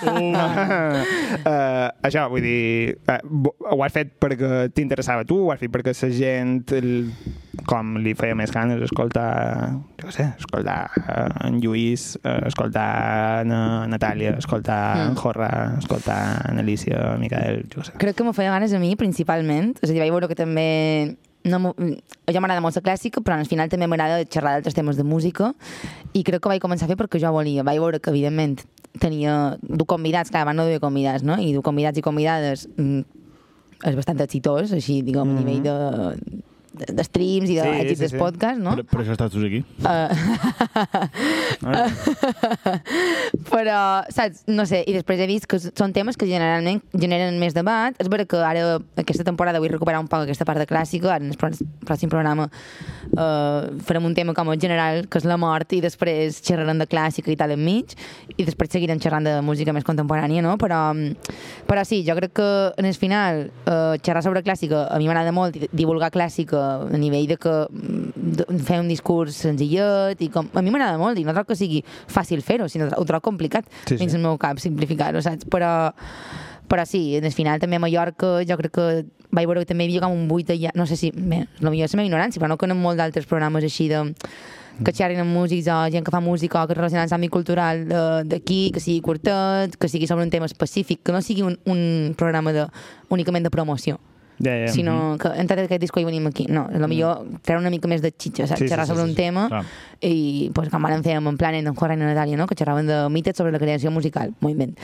Uh. 0.00 0.32
uh, 0.32 1.90
això, 2.08 2.22
vull 2.32 2.40
dir, 2.40 2.94
uh, 3.04 3.18
ho 3.74 3.82
has 3.84 3.92
fet 3.92 4.14
perquè 4.22 4.70
t'interessava 4.72 5.26
tu, 5.28 5.36
ho 5.44 5.50
has 5.52 5.60
fet 5.60 5.72
perquè 5.74 5.92
la 5.92 6.08
gent, 6.16 6.54
el, 6.78 6.88
com 7.66 7.96
li 7.98 8.12
feia 8.18 8.36
més 8.38 8.52
ganes 8.54 8.82
escoltar, 8.86 9.70
jo 10.00 10.12
sé, 10.14 10.26
escoltar 10.38 10.90
uh, 11.00 11.46
en 11.46 11.58
Lluís, 11.62 12.12
uh, 12.22 12.38
escoltar 12.46 13.42
en 13.44 13.54
uh, 13.54 13.86
Natàlia, 13.90 14.36
escoltar 14.38 14.80
en 15.06 15.10
Mm. 15.10 15.16
Jorra, 15.16 15.76
escoltar 15.78 16.46
en 16.50 16.58
Alicia, 16.58 17.16
Micael, 17.18 17.64
jo 17.72 17.82
sé. 17.84 17.92
Crec 17.98 18.16
que 18.16 18.24
m'ho 18.24 18.32
feia 18.36 18.52
ganes 18.52 18.72
a 18.72 18.78
mi, 18.78 18.94
principalment. 18.96 19.74
És 19.80 19.90
a 19.90 19.92
dir, 19.92 20.00
vaig 20.02 20.12
veure 20.12 20.28
que 20.30 20.38
també... 20.38 21.16
No 21.42 21.56
jo 21.72 22.40
m'agrada 22.44 22.60
molt 22.60 22.76
la 22.76 22.82
clàssica, 22.84 23.22
però 23.24 23.38
al 23.38 23.48
final 23.48 23.70
també 23.72 23.86
m'agrada 23.88 24.26
xerrar 24.28 24.58
d'altres 24.58 24.76
temes 24.76 24.98
de 24.98 25.06
música 25.08 25.54
i 26.12 26.20
crec 26.22 26.42
que 26.42 26.50
vaig 26.52 26.60
començar 26.60 26.84
a 26.84 26.90
fer 26.90 26.98
perquè 27.00 27.20
jo 27.22 27.32
volia. 27.32 27.64
Vaig 27.64 27.80
veure 27.80 27.98
que, 27.98 28.12
evidentment, 28.12 28.60
tenia 29.00 29.56
du 29.62 29.86
convidats, 29.88 30.28
clar, 30.28 30.44
abans 30.44 30.60
no 30.60 30.66
duia 30.68 30.82
convidats, 30.82 31.24
no? 31.24 31.38
I 31.40 31.54
du 31.56 31.62
convidats 31.64 31.96
i 31.96 32.04
convidades 32.04 32.66
mm, 32.76 33.00
és 33.88 33.96
bastant 33.96 34.20
exitós, 34.20 34.74
així, 34.76 35.00
diguem, 35.06 35.32
a 35.32 35.40
nivell 35.40 35.62
de, 35.64 35.76
de, 36.80 36.94
de 36.96 37.04
streams 37.06 37.50
i 37.52 37.58
d'èxits 37.58 37.90
sí, 37.90 37.96
sí, 37.96 38.08
sí. 38.08 38.14
sí. 38.14 38.20
podcast, 38.20 38.60
no? 38.62 38.74
Per, 38.78 38.86
per 38.90 39.00
això 39.02 39.16
estàs 39.16 39.32
tu 39.34 39.42
aquí. 39.44 39.60
Uh, 39.84 40.08
però, 43.52 43.80
saps, 44.12 44.44
no 44.50 44.66
sé, 44.68 44.82
i 44.86 44.96
després 44.96 45.20
he 45.20 45.28
vist 45.30 45.48
que 45.50 45.60
són 45.60 45.94
temes 45.96 46.18
que 46.20 46.28
generalment 46.30 46.80
generen 46.94 47.38
més 47.42 47.56
debat. 47.56 47.96
És 48.00 48.10
vera 48.12 48.26
que 48.28 48.40
ara, 48.44 48.78
aquesta 49.00 49.26
temporada, 49.26 49.60
vull 49.62 49.72
recuperar 49.72 50.00
un 50.02 50.08
poc 50.10 50.24
aquesta 50.24 50.46
part 50.48 50.62
de 50.62 50.68
clàssica, 50.70 51.14
ara 51.14 51.24
en 51.24 51.34
el 51.34 51.38
pròxim 51.86 52.10
programa 52.12 52.48
uh, 52.50 53.68
farem 53.86 54.08
un 54.08 54.16
tema 54.16 54.34
com 54.36 54.50
a 54.50 54.58
general, 54.60 55.04
que 55.10 55.20
és 55.20 55.28
la 55.28 55.38
mort, 55.40 55.72
i 55.76 55.82
després 55.84 56.40
xerrarem 56.46 56.80
de 56.80 56.88
clàssica 56.90 57.32
i 57.32 57.38
tal 57.38 57.54
enmig, 57.56 57.96
i 58.36 58.46
després 58.46 58.72
seguirem 58.72 59.00
xerrant 59.02 59.26
de 59.26 59.36
música 59.44 59.74
més 59.76 59.86
contemporània, 59.86 60.42
no? 60.44 60.56
Però, 60.60 60.80
però 61.68 61.84
sí, 61.88 62.02
jo 62.06 62.16
crec 62.18 62.36
que 62.40 62.50
en 62.80 62.88
el 62.88 62.96
final 62.98 63.46
uh, 63.50 63.96
xerrar 64.00 64.24
sobre 64.24 64.44
clàssica 64.46 64.86
a 64.88 64.98
mi 65.00 65.08
m'agrada 65.10 65.34
molt 65.34 65.56
divulgar 65.72 66.12
clàssica 66.14 66.69
a 66.86 66.98
nivell 67.00 67.26
de 67.30 67.36
que 67.40 67.54
mm, 67.68 68.36
de, 68.40 68.46
fer 68.66 68.80
un 68.82 68.88
discurs 68.90 69.36
senzillet 69.46 70.20
i 70.22 70.28
com, 70.32 70.48
a 70.54 70.62
mi 70.62 70.70
m'agrada 70.74 70.98
molt 71.00 71.18
i 71.18 71.24
no 71.26 71.34
trobo 71.36 71.48
que 71.52 71.56
sigui 71.58 71.82
fàcil 72.10 72.42
fer-ho, 72.46 72.68
sinó 72.68 72.88
ho 72.96 73.04
trobo 73.08 73.20
complicat 73.30 73.66
Sí, 73.86 73.94
sí. 73.96 74.00
dins 74.04 74.14
el 74.18 74.22
meu 74.24 74.38
cap 74.38 74.58
simplificar-ho, 74.62 75.22
saps? 75.24 75.44
Però, 75.50 75.90
però 76.70 76.84
sí, 76.86 77.16
en 77.18 77.24
el 77.26 77.32
final 77.34 77.58
també 77.60 77.76
a 77.76 77.82
Mallorca 77.82 78.38
jo 78.46 78.56
crec 78.60 78.72
que 78.78 78.86
vaig 79.30 79.46
veure 79.46 79.62
que 79.64 79.70
també 79.70 79.84
hi 79.86 79.90
havia 79.92 80.04
com 80.06 80.14
un 80.16 80.28
buit 80.30 80.48
allà, 80.50 80.70
no 80.74 80.86
sé 80.86 80.96
si, 80.98 81.10
bé, 81.14 81.44
millor 81.70 81.86
és 81.86 81.94
la 81.94 82.00
meva 82.02 82.08
ignorància, 82.10 82.40
però 82.42 82.50
no 82.54 82.58
conec 82.58 82.78
molt 82.78 82.98
d'altres 82.98 83.26
programes 83.30 83.62
així 83.66 83.88
de 83.90 84.00
que 84.80 84.94
xerrin 84.96 85.20
amb 85.20 85.34
músics 85.36 85.66
o 85.68 85.76
gent 85.92 86.06
que 86.06 86.10
fa 86.14 86.22
música 86.24 86.62
o 86.62 86.66
que 86.70 86.74
relacionen 86.74 87.04
amb 87.04 87.12
l'àmbit 87.12 87.30
cultural 87.34 87.82
de- 87.86 88.22
d'aquí, 88.30 88.70
que 88.72 88.80
sigui 88.80 89.02
curtet, 89.04 89.76
que 89.76 89.88
sigui 89.92 90.06
sobre 90.08 90.24
un 90.24 90.30
tema 90.32 90.46
específic, 90.48 91.02
que 91.04 91.12
no 91.12 91.20
sigui 91.20 91.42
un, 91.44 91.58
un 91.66 92.14
programa 92.16 92.52
de, 92.56 92.64
únicament 93.10 93.44
de 93.44 93.50
promoció 93.52 93.98
Ja, 94.40 94.54
ja. 94.56 94.68
sinó 94.72 95.18
que 95.20 95.28
hem 95.36 95.48
tret 95.48 95.66
aquest 95.66 95.82
disco 95.82 96.00
i 96.00 96.06
venim 96.08 96.26
aquí. 96.30 96.46
No, 96.48 96.64
a 96.72 96.80
lo 96.80 96.88
millor 96.88 97.26
treure 97.44 97.60
una 97.60 97.72
mica 97.72 97.88
més 97.88 98.00
de 98.00 98.10
xitxa, 98.10 98.46
saps? 98.48 98.58
Sí, 98.62 98.66
sí, 98.66 98.72
xerrar 98.72 98.86
sí, 98.86 98.94
sobre 98.94 99.04
sí, 99.04 99.10
un 99.10 99.14
sí. 99.14 99.20
tema 99.20 99.46
Clar. 99.52 99.64
i 100.00 100.50
pues, 100.56 100.70
com 100.72 100.86
ara 100.88 101.00
fèiem 101.04 101.28
en 101.28 101.40
Planet, 101.40 101.68
en 101.68 101.76
Juan 101.76 101.96
i 101.98 102.02
Natàlia, 102.02 102.40
no? 102.40 102.48
que 102.48 102.56
xerraven 102.56 102.88
de 102.88 103.02
mites 103.12 103.36
sobre 103.36 103.52
la 103.52 103.60
creació 103.60 103.92
musical, 103.92 104.32
moviment. 104.40 104.76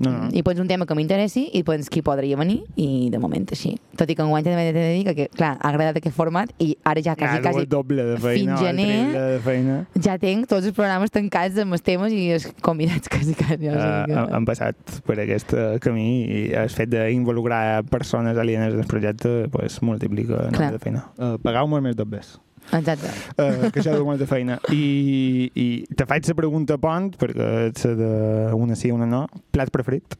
No, 0.00 0.10
no. 0.10 0.28
I 0.32 0.42
pues 0.42 0.58
un 0.58 0.68
tema 0.68 0.86
que 0.86 0.94
m'interessi 0.94 1.48
i 1.54 1.62
pues 1.62 1.90
qui 1.90 2.02
podria 2.02 2.36
venir 2.36 2.62
i 2.76 3.08
de 3.12 3.18
moment 3.22 3.46
així. 3.52 3.74
Tot 3.96 4.10
i 4.10 4.16
que 4.16 4.22
enguany 4.24 4.42
també 4.44 4.64
he 4.68 4.72
de 4.74 4.84
dir 4.96 5.14
que, 5.14 5.28
clar, 5.34 5.52
ha 5.60 5.68
agradat 5.70 5.96
aquest 6.00 6.16
format 6.16 6.50
i 6.58 6.72
ara 6.84 7.00
ja 7.04 7.14
quasi, 7.16 7.38
Ah, 7.38 7.42
quasi 7.42 7.60
el 7.64 7.68
doble 7.68 8.04
de 8.04 8.16
feina, 8.18 8.56
fins 8.56 8.60
gener 8.66 9.12
de 9.12 9.40
feina. 9.44 9.76
ja 10.00 10.16
tenc 10.18 10.48
tots 10.50 10.66
els 10.66 10.74
programes 10.74 11.10
tancats 11.14 11.58
amb 11.62 11.72
els 11.78 11.82
temes 11.82 12.12
i 12.12 12.30
els 12.34 12.48
convidats 12.62 13.08
quasi, 13.12 13.34
quasi. 13.34 13.68
O 13.68 13.74
Uh, 13.74 13.80
sigui 13.80 14.14
que... 14.14 14.34
han 14.38 14.44
passat 14.48 14.98
per 15.06 15.18
aquest 15.20 15.52
uh, 15.54 15.78
camí 15.80 16.08
i 16.24 16.40
el 16.58 16.68
fet 16.70 16.88
d'involucrar 16.90 17.84
persones 17.90 18.36
alienes 18.38 18.74
en 18.74 18.80
el 18.80 18.86
projecte 18.86 19.48
pues, 19.50 19.80
multiplica 19.82 20.48
la 20.50 20.70
de 20.72 20.78
feina. 20.78 21.06
Uh, 21.18 21.36
Pagau 21.42 21.68
molt 21.68 21.82
més 21.84 21.96
dobles. 21.96 22.38
Exacte. 22.72 23.10
Uh, 23.36 23.70
que 23.70 23.80
això 23.82 23.92
deu 23.94 24.04
molta 24.06 24.26
feina. 24.26 24.58
I, 24.72 25.50
i 25.54 25.66
te 25.94 26.06
faig 26.08 26.26
la 26.30 26.34
pregunta 26.38 26.78
pont, 26.80 27.12
perquè 27.20 27.50
ets 27.68 27.86
de 27.98 28.10
una 28.56 28.74
sí, 28.78 28.90
una 28.94 29.06
no. 29.06 29.26
Plat 29.54 29.70
preferit? 29.74 30.16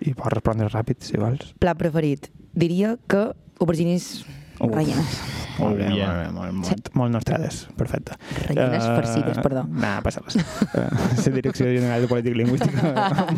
I 0.00 0.14
pots 0.16 0.32
respondre 0.38 0.70
ràpid, 0.72 1.02
si 1.04 1.18
vols. 1.20 1.52
Plat 1.60 1.76
preferit. 1.80 2.30
Diria 2.56 2.94
que 3.10 3.26
aubergines 3.60 4.24
Uf. 4.60 4.70
rellenes. 4.72 5.20
Molt 5.60 5.76
bé, 5.76 5.90
yeah. 5.92 6.08
molt, 6.08 6.16
bé, 6.16 6.28
molt, 6.32 6.54
molt, 6.62 6.88
molt 6.96 7.12
nostrades. 7.12 7.66
Perfecte. 7.76 8.14
Rellenes 8.46 8.84
Eh, 8.86 8.94
farcides, 8.96 9.38
perdó. 9.44 9.66
Nah, 9.68 9.98
passa 10.00 10.22
res. 10.24 10.36
Uh, 10.40 10.86
la 11.18 11.32
Direcció 11.34 11.66
General 11.66 12.00
de 12.00 12.08
Política 12.08 12.36
Lingüística 12.38 12.80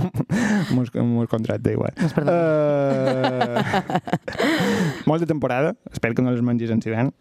mos, 0.77 0.93
mos 0.95 1.29
contracta 1.29 1.73
igual. 1.73 1.91
Uh, 1.99 3.59
molt 5.11 5.21
de 5.21 5.27
temporada. 5.27 5.75
Espero 5.91 6.15
que 6.15 6.23
no 6.23 6.31
les 6.31 6.43
mengis 6.43 6.71
en 6.71 6.79
hivern. 6.85 7.13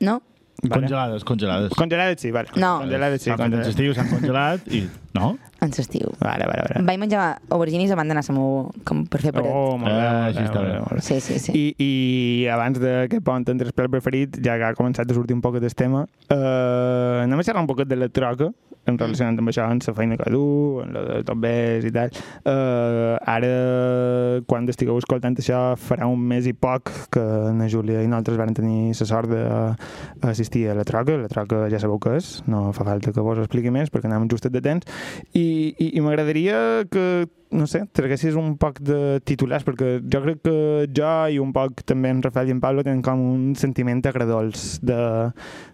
No? 0.00 0.22
Vale. 0.62 0.74
Congelades, 0.82 1.24
congelades. 1.24 1.70
Congelades, 1.76 2.20
sí, 2.20 2.30
vale. 2.30 2.48
No. 2.56 2.78
Congelades, 2.80 3.22
sí, 3.22 3.30
en 3.30 3.36
congelades. 3.36 3.68
estiu, 3.72 3.94
s'han 3.96 4.08
congelat 4.10 4.66
i... 4.68 4.82
No? 5.16 5.32
En 5.60 5.72
l'estiu. 5.74 6.12
Vale, 6.20 6.44
vale, 6.46 6.62
vale. 6.68 6.82
Vaig 6.86 6.98
menjar 7.02 7.22
aubergines 7.50 7.90
abans 7.90 8.08
d'anar 8.12 8.22
a 8.22 8.28
la 8.28 8.34
meu... 8.36 8.70
com 8.86 9.00
per 9.10 9.20
fer 9.24 9.32
paret. 9.34 9.50
Oh, 9.50 9.76
molt 9.80 9.90
bé, 9.90 10.04
Ah, 10.04 10.26
així 10.28 10.44
està 10.44 10.60
molt 10.60 10.68
bé. 10.68 10.74
bé, 10.74 10.80
molt 10.84 10.94
bé. 11.00 11.02
Sí, 11.08 11.18
sí, 11.24 11.38
sí. 11.42 11.52
I, 11.56 11.64
I 11.82 12.46
abans 12.54 12.78
d'aquest 12.78 13.24
pont 13.26 13.48
entre 13.50 13.66
el 13.66 13.74
plat 13.74 13.90
preferit, 13.90 14.38
ja 14.44 14.54
que 14.60 14.68
ha 14.68 14.74
començat 14.78 15.10
a 15.10 15.16
sortir 15.16 15.34
un 15.34 15.42
poc 15.42 15.58
del 15.58 15.74
tema, 15.74 16.04
eh, 16.28 17.24
anem 17.24 17.40
a 17.40 17.46
xerrar 17.46 17.64
un 17.64 17.70
poquet 17.72 17.88
de 17.90 17.96
la 17.96 18.08
troca, 18.08 18.52
en 18.90 18.98
relacionant 19.00 19.40
amb 19.40 19.52
això, 19.52 19.66
amb 19.66 19.86
la 19.86 19.94
feina 19.96 20.18
que 20.20 20.30
du, 20.32 20.42
amb 20.84 20.94
la 20.96 21.04
de 21.08 21.18
tot 21.28 21.40
bes 21.42 21.86
i 21.88 21.92
tal. 21.94 22.12
Eh, 22.52 23.32
ara, 23.34 23.52
quan 24.50 24.68
estigueu 24.70 25.00
escoltant 25.00 25.38
això, 25.40 25.62
farà 25.80 26.08
un 26.10 26.22
mes 26.32 26.46
i 26.50 26.54
poc 26.54 26.92
que 27.14 27.24
na 27.56 27.68
Júlia 27.70 28.04
i 28.04 28.10
nosaltres 28.10 28.40
vam 28.40 28.54
tenir 28.56 28.92
la 28.92 29.08
sort 29.08 29.32
d'assistir 29.32 30.68
a 30.70 30.78
la 30.78 30.86
troca. 30.88 31.18
La 31.20 31.32
troca 31.32 31.66
ja 31.72 31.80
sabeu 31.82 32.00
què 32.02 32.16
és, 32.20 32.32
no 32.50 32.70
fa 32.76 32.86
falta 32.88 33.14
que 33.14 33.24
vos 33.24 33.38
ho 33.38 33.46
expliqui 33.46 33.72
més 33.74 33.92
perquè 33.92 34.10
anem 34.10 34.28
justet 34.30 34.54
de 34.54 34.64
temps. 34.64 34.86
I, 35.32 35.74
i, 35.78 35.92
i 35.96 36.04
m'agradaria 36.04 36.86
que 36.90 37.06
no 37.50 37.66
sé, 37.66 37.82
traguessis 37.92 38.36
un 38.38 38.54
poc 38.60 38.78
de 38.84 39.20
titulars, 39.26 39.64
perquè 39.66 39.98
jo 40.00 40.20
crec 40.22 40.42
que 40.44 40.54
jo 40.96 41.10
i 41.30 41.40
un 41.42 41.50
poc 41.54 41.82
també 41.88 42.12
en 42.14 42.22
Rafael 42.22 42.50
i 42.50 42.54
en 42.54 42.60
Pablo 42.62 42.84
tenen 42.86 43.02
com 43.02 43.20
un 43.20 43.56
sentiment 43.58 44.02
agradols 44.06 44.78
de, 44.86 45.00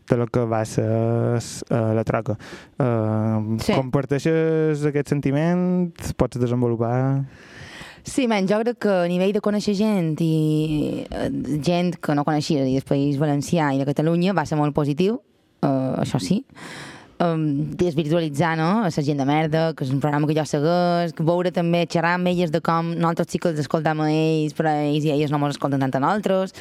de 0.09 0.17
lo 0.17 0.27
que 0.33 0.47
va 0.49 0.63
ser 0.65 0.89
uh, 0.89 1.93
la 1.97 2.05
troca. 2.09 2.39
Uh, 2.81 3.59
Sí. 3.61 3.75
Comparteixes 3.75 4.85
aquest 4.89 5.11
sentiment? 5.13 5.93
Pots 6.17 6.41
desenvolupar? 6.41 7.27
Sí, 8.07 8.27
men, 8.31 8.47
jo 8.47 8.61
crec 8.63 8.79
que 8.85 8.93
a 9.03 9.07
nivell 9.11 9.33
de 9.35 9.43
conèixer 9.43 9.75
gent 9.75 10.13
i 10.23 11.07
eh, 11.11 11.31
gent 11.67 11.97
que 11.99 12.15
no 12.15 12.25
coneixia 12.25 12.63
i 12.63 12.77
del 12.77 12.87
País 12.87 13.19
Valencià 13.19 13.73
i 13.75 13.81
de 13.81 13.87
Catalunya 13.89 14.35
va 14.37 14.45
ser 14.47 14.59
molt 14.61 14.77
positiu, 14.77 15.19
uh, 15.67 15.97
això 15.99 16.21
sí. 16.23 16.45
Um, 17.17 17.71
desvirtualitzar, 17.81 18.59
no?, 18.61 18.83
a 18.85 18.91
la 18.91 19.03
gent 19.07 19.17
de 19.17 19.25
merda, 19.25 19.71
que 19.73 19.87
és 19.87 19.93
un 19.95 20.03
programa 20.03 20.29
que 20.29 20.35
jo 20.37 20.43
segueix, 20.45 21.15
que 21.17 21.25
veure 21.25 21.49
també, 21.49 21.87
xerrar 21.89 22.11
amb 22.19 22.29
elles 22.29 22.53
de 22.53 22.61
com 22.61 22.91
nosaltres 22.93 23.31
sí 23.33 23.41
que 23.41 23.49
els 23.49 23.63
escoltam 23.63 24.03
a 24.05 24.11
ells, 24.13 24.53
però 24.59 24.75
ells 24.85 25.07
i 25.09 25.15
elles 25.15 25.33
no 25.33 25.41
ens 25.41 25.57
escolten 25.57 25.81
tant 25.81 25.97
a 25.97 26.03
nosaltres. 26.05 26.53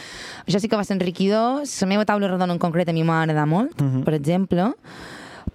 Això 0.45 0.61
sí 0.63 0.71
que 0.71 0.79
va 0.79 0.87
ser 0.87 0.95
enriquidor. 0.95 1.65
La 1.67 1.89
meva 1.91 2.07
taula 2.07 2.31
redona 2.31 2.55
en 2.55 2.61
concret 2.63 2.87
a 2.87 2.95
mi 2.95 3.03
m'ha 3.03 3.25
agradat 3.25 3.51
molt, 3.51 3.75
uh 3.75 3.83
-huh. 3.83 4.03
per 4.07 4.13
exemple, 4.15 4.71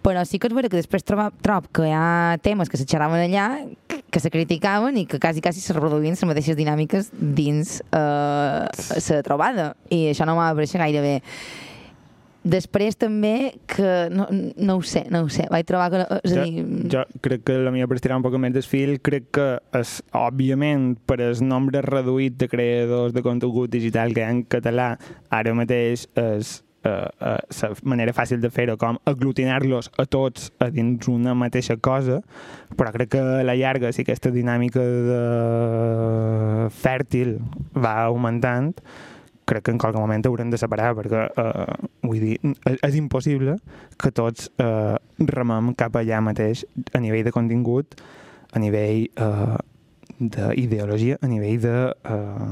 però 0.03 0.25
sí 0.25 0.39
que 0.39 0.49
és 0.49 0.55
vera 0.55 0.69
que 0.69 0.77
després 0.77 1.03
trobo, 1.03 1.31
trob 1.41 1.67
que 1.73 1.89
hi 1.89 1.93
ha 1.93 2.37
temes 2.43 2.69
que 2.69 2.77
se 2.77 2.85
xerraven 2.85 3.21
allà 3.21 3.67
que 4.11 4.21
se 4.21 4.31
criticaven 4.31 4.97
i 4.99 5.07
que 5.07 5.19
quasi, 5.19 5.41
quasi 5.41 5.61
se 5.61 5.73
reproduïen 5.73 6.17
les 6.17 6.25
mateixes 6.25 6.57
dinàmiques 6.57 7.11
dins 7.13 7.81
eh, 7.93 8.67
la 8.67 9.23
trobada. 9.23 9.75
I 9.89 10.11
això 10.11 10.27
no 10.27 10.37
m'ha 10.37 10.53
pareixer 10.55 10.81
gaire 10.83 11.01
bé. 11.01 11.17
Després 12.41 12.97
també 12.97 13.53
que 13.69 14.09
no, 14.09 14.25
no 14.57 14.77
ho 14.79 14.85
sé, 14.87 15.03
no 15.13 15.27
ho 15.27 15.29
sé, 15.33 15.45
vaig 15.53 15.67
trobar 15.69 15.91
que... 15.93 15.99
És 16.25 16.33
a 16.33 16.47
dir, 16.47 16.63
jo, 16.89 17.03
jo 17.03 17.21
crec 17.21 17.45
que 17.51 17.59
la 17.61 17.73
meva 17.75 17.91
per 17.91 17.99
estirar 17.99 18.17
un 18.17 18.25
poc 18.25 18.39
més 18.41 18.55
del 18.55 18.65
fil, 18.65 18.95
crec 19.05 19.29
que 19.37 19.49
és, 19.77 19.99
òbviament, 20.17 20.95
per 21.05 21.21
el 21.21 21.45
nombre 21.45 21.85
reduït 21.85 22.39
de 22.41 22.49
creadors 22.49 23.13
de 23.13 23.25
contingut 23.27 23.69
digital 23.73 24.17
que 24.17 24.25
hi 24.25 24.29
ha 24.29 24.33
en 24.33 24.43
català, 24.49 24.95
ara 25.37 25.55
mateix 25.59 26.07
és 26.17 26.57
eh, 26.89 27.09
eh, 27.21 27.37
la 27.61 27.71
manera 27.93 28.17
fàcil 28.17 28.41
de 28.41 28.49
fer-ho, 28.49 28.79
com 28.81 28.97
aglutinar-los 29.11 29.91
a 30.01 30.09
tots 30.09 30.49
a 30.65 30.71
dins 30.73 31.09
una 31.13 31.37
mateixa 31.37 31.77
cosa, 31.77 32.23
però 32.77 32.93
crec 32.97 33.13
que 33.19 33.21
a 33.21 33.45
la 33.45 33.57
llarga, 33.59 33.93
si 33.93 34.01
aquesta 34.07 34.33
dinàmica 34.33 34.81
de 34.81 35.23
fèrtil 36.81 37.37
va 37.77 37.99
augmentant, 38.09 38.73
crec 39.51 39.67
que 39.67 39.75
en 39.75 39.83
qualque 39.83 39.99
moment 39.99 40.25
haurem 40.31 40.53
de 40.53 40.61
separar 40.61 40.93
perquè, 40.99 41.27
eh, 41.27 41.91
vull 42.07 42.23
dir, 42.23 42.39
és, 42.71 42.79
és 42.87 42.97
impossible 43.01 43.57
que 44.01 44.15
tots 44.15 44.49
eh, 44.63 44.97
remem 45.35 45.75
cap 45.79 45.99
allà 45.99 46.23
mateix 46.25 46.65
a 46.95 47.03
nivell 47.03 47.27
de 47.27 47.35
contingut, 47.35 47.99
a 48.55 48.63
nivell 48.63 49.07
eh, 49.11 49.59
d'ideologia, 50.21 51.19
a 51.21 51.31
nivell 51.31 51.61
de 51.65 51.77
eh, 51.91 52.51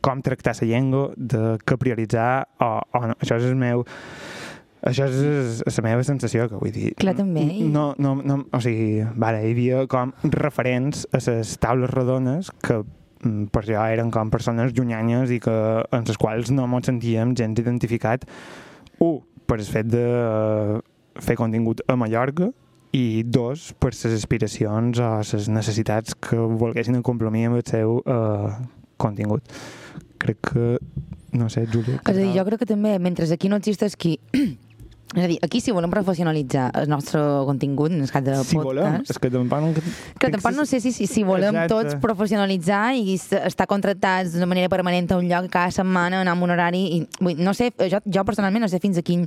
com 0.00 0.22
tractar 0.22 0.54
la 0.60 0.68
llengua, 0.68 1.12
de 1.16 1.56
què 1.66 1.78
prioritzar 1.78 2.48
o, 2.62 2.74
o 2.80 3.06
no. 3.10 3.16
Això 3.20 3.38
és 3.40 3.48
el 3.48 3.56
meu... 3.58 3.84
Això 4.88 5.08
és, 5.10 5.58
la 5.74 5.82
meva 5.82 6.04
sensació, 6.06 6.46
que 6.48 6.58
vull 6.60 6.70
dir... 6.72 6.92
Clar, 7.00 7.16
també. 7.18 7.42
No, 7.66 7.90
no, 7.98 8.14
no, 8.22 8.38
o 8.54 8.60
sigui, 8.62 9.02
vale, 9.18 9.42
hi 9.42 9.50
havia 9.56 9.82
com 9.90 10.12
referents 10.38 11.02
a 11.10 11.20
les 11.26 11.56
taules 11.60 11.90
rodones 11.90 12.52
que 12.62 12.78
per 13.52 13.64
jo 13.66 13.80
eren 13.80 14.12
com 14.14 14.30
persones 14.30 14.74
llunyanyes 14.76 15.32
i 15.34 15.40
que, 15.42 15.56
en 15.92 16.06
les 16.08 16.20
quals 16.20 16.52
no 16.54 16.68
ens 16.68 16.88
sentíem 16.90 17.34
gens 17.38 17.58
identificat. 17.58 18.26
Un, 19.04 19.20
per 19.48 19.58
el 19.58 19.68
fet 19.68 19.88
de 19.88 20.04
eh, 20.04 20.78
fer 21.24 21.36
contingut 21.40 21.82
a 21.88 21.96
Mallorca 21.96 22.50
i 22.96 23.22
dos, 23.24 23.72
per 23.80 23.92
les 23.92 24.16
aspiracions 24.16 25.00
o 25.00 25.10
les 25.20 25.48
necessitats 25.52 26.14
que 26.14 26.38
volguessin 26.38 27.02
complir 27.02 27.46
amb 27.48 27.60
el 27.60 27.66
seu 27.68 27.98
eh, 28.04 28.52
contingut. 28.96 29.44
Crec 30.18 30.40
que, 30.50 30.70
no 31.38 31.48
sé, 31.52 31.66
Júlia... 31.70 32.00
És 32.02 32.16
a 32.16 32.18
dir, 32.18 32.32
jo 32.34 32.46
crec 32.48 32.64
que 32.64 32.72
també, 32.74 32.96
mentre 33.02 33.28
aquí 33.32 33.50
no 33.50 33.60
existeix 33.60 33.96
qui... 33.96 34.18
És 35.16 35.24
a 35.24 35.28
dir, 35.30 35.38
aquí 35.40 35.62
si 35.64 35.72
volem 35.72 35.88
professionalitzar 35.88 36.66
el 36.76 36.88
nostre 36.92 37.20
contingut, 37.48 37.92
en 37.94 38.02
el 38.04 38.10
cas 38.12 38.24
de 38.24 38.34
Si 38.44 38.58
volem, 38.60 38.98
podcast... 38.98 39.14
és 39.14 39.20
que 39.22 39.30
tampoc 39.32 39.62
no... 39.64 39.70
Que 40.20 40.28
tampoc 40.34 40.52
no 40.52 40.66
sé 40.68 40.82
si, 40.84 40.92
si, 40.92 41.06
si 41.08 41.24
volem 41.24 41.56
Exacte. 41.56 41.70
tots 41.72 42.02
professionalitzar 42.02 42.92
i 42.98 43.16
estar 43.16 43.66
contractats 43.70 44.34
d'una 44.34 44.50
manera 44.50 44.68
permanent 44.68 45.08
a 45.14 45.16
un 45.16 45.30
lloc 45.30 45.48
cada 45.54 45.72
setmana, 45.72 46.20
anar 46.20 46.36
amb 46.36 46.44
un 46.44 46.52
horari... 46.52 46.84
I, 46.98 47.00
vull, 47.22 47.40
no 47.40 47.56
sé, 47.56 47.70
jo, 47.88 48.02
jo 48.04 48.26
personalment 48.28 48.66
no 48.66 48.68
sé 48.68 48.82
fins 48.84 49.00
a 49.00 49.06
quin... 49.06 49.24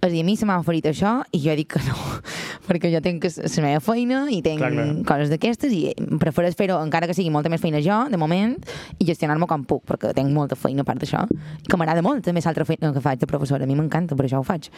És 0.00 0.08
a 0.08 0.12
dir, 0.14 0.22
a 0.22 0.24
mi 0.24 0.32
se 0.36 0.46
m'ha 0.48 0.56
oferit 0.56 0.86
això 0.88 1.18
i 1.36 1.42
jo 1.42 1.52
dic 1.58 1.74
que 1.74 1.80
no, 1.84 1.96
perquè 2.68 2.88
jo 2.92 3.02
tinc 3.04 3.26
la 3.28 3.64
meva 3.66 3.82
feina 3.84 4.22
i 4.32 4.38
tinc 4.40 4.62
Clar, 4.62 4.70
clar. 4.72 4.86
coses 5.08 5.32
d'aquestes 5.32 5.74
i 5.76 5.82
prefereix 6.22 6.56
fer-ho, 6.56 6.78
encara 6.80 7.08
que 7.10 7.16
sigui 7.16 7.32
molta 7.34 7.52
més 7.52 7.60
feina 7.60 7.82
jo, 7.84 7.98
de 8.08 8.20
moment, 8.20 8.56
i 8.96 9.08
gestionar-me 9.08 9.48
com 9.50 9.66
puc, 9.68 9.84
perquè 9.90 10.14
tinc 10.16 10.32
molta 10.32 10.56
feina 10.56 10.86
a 10.86 10.88
part 10.88 11.04
d'això, 11.04 11.26
que 11.68 11.80
m'agrada 11.80 12.04
molt 12.06 12.24
també 12.24 12.40
l'altra 12.40 12.64
feina 12.64 12.94
que 12.96 13.04
faig 13.04 13.20
de 13.20 13.28
professora, 13.28 13.68
a 13.68 13.68
mi 13.68 13.76
m'encanta, 13.76 14.16
per 14.16 14.24
això 14.24 14.40
ho 14.40 14.46
faig. 14.46 14.70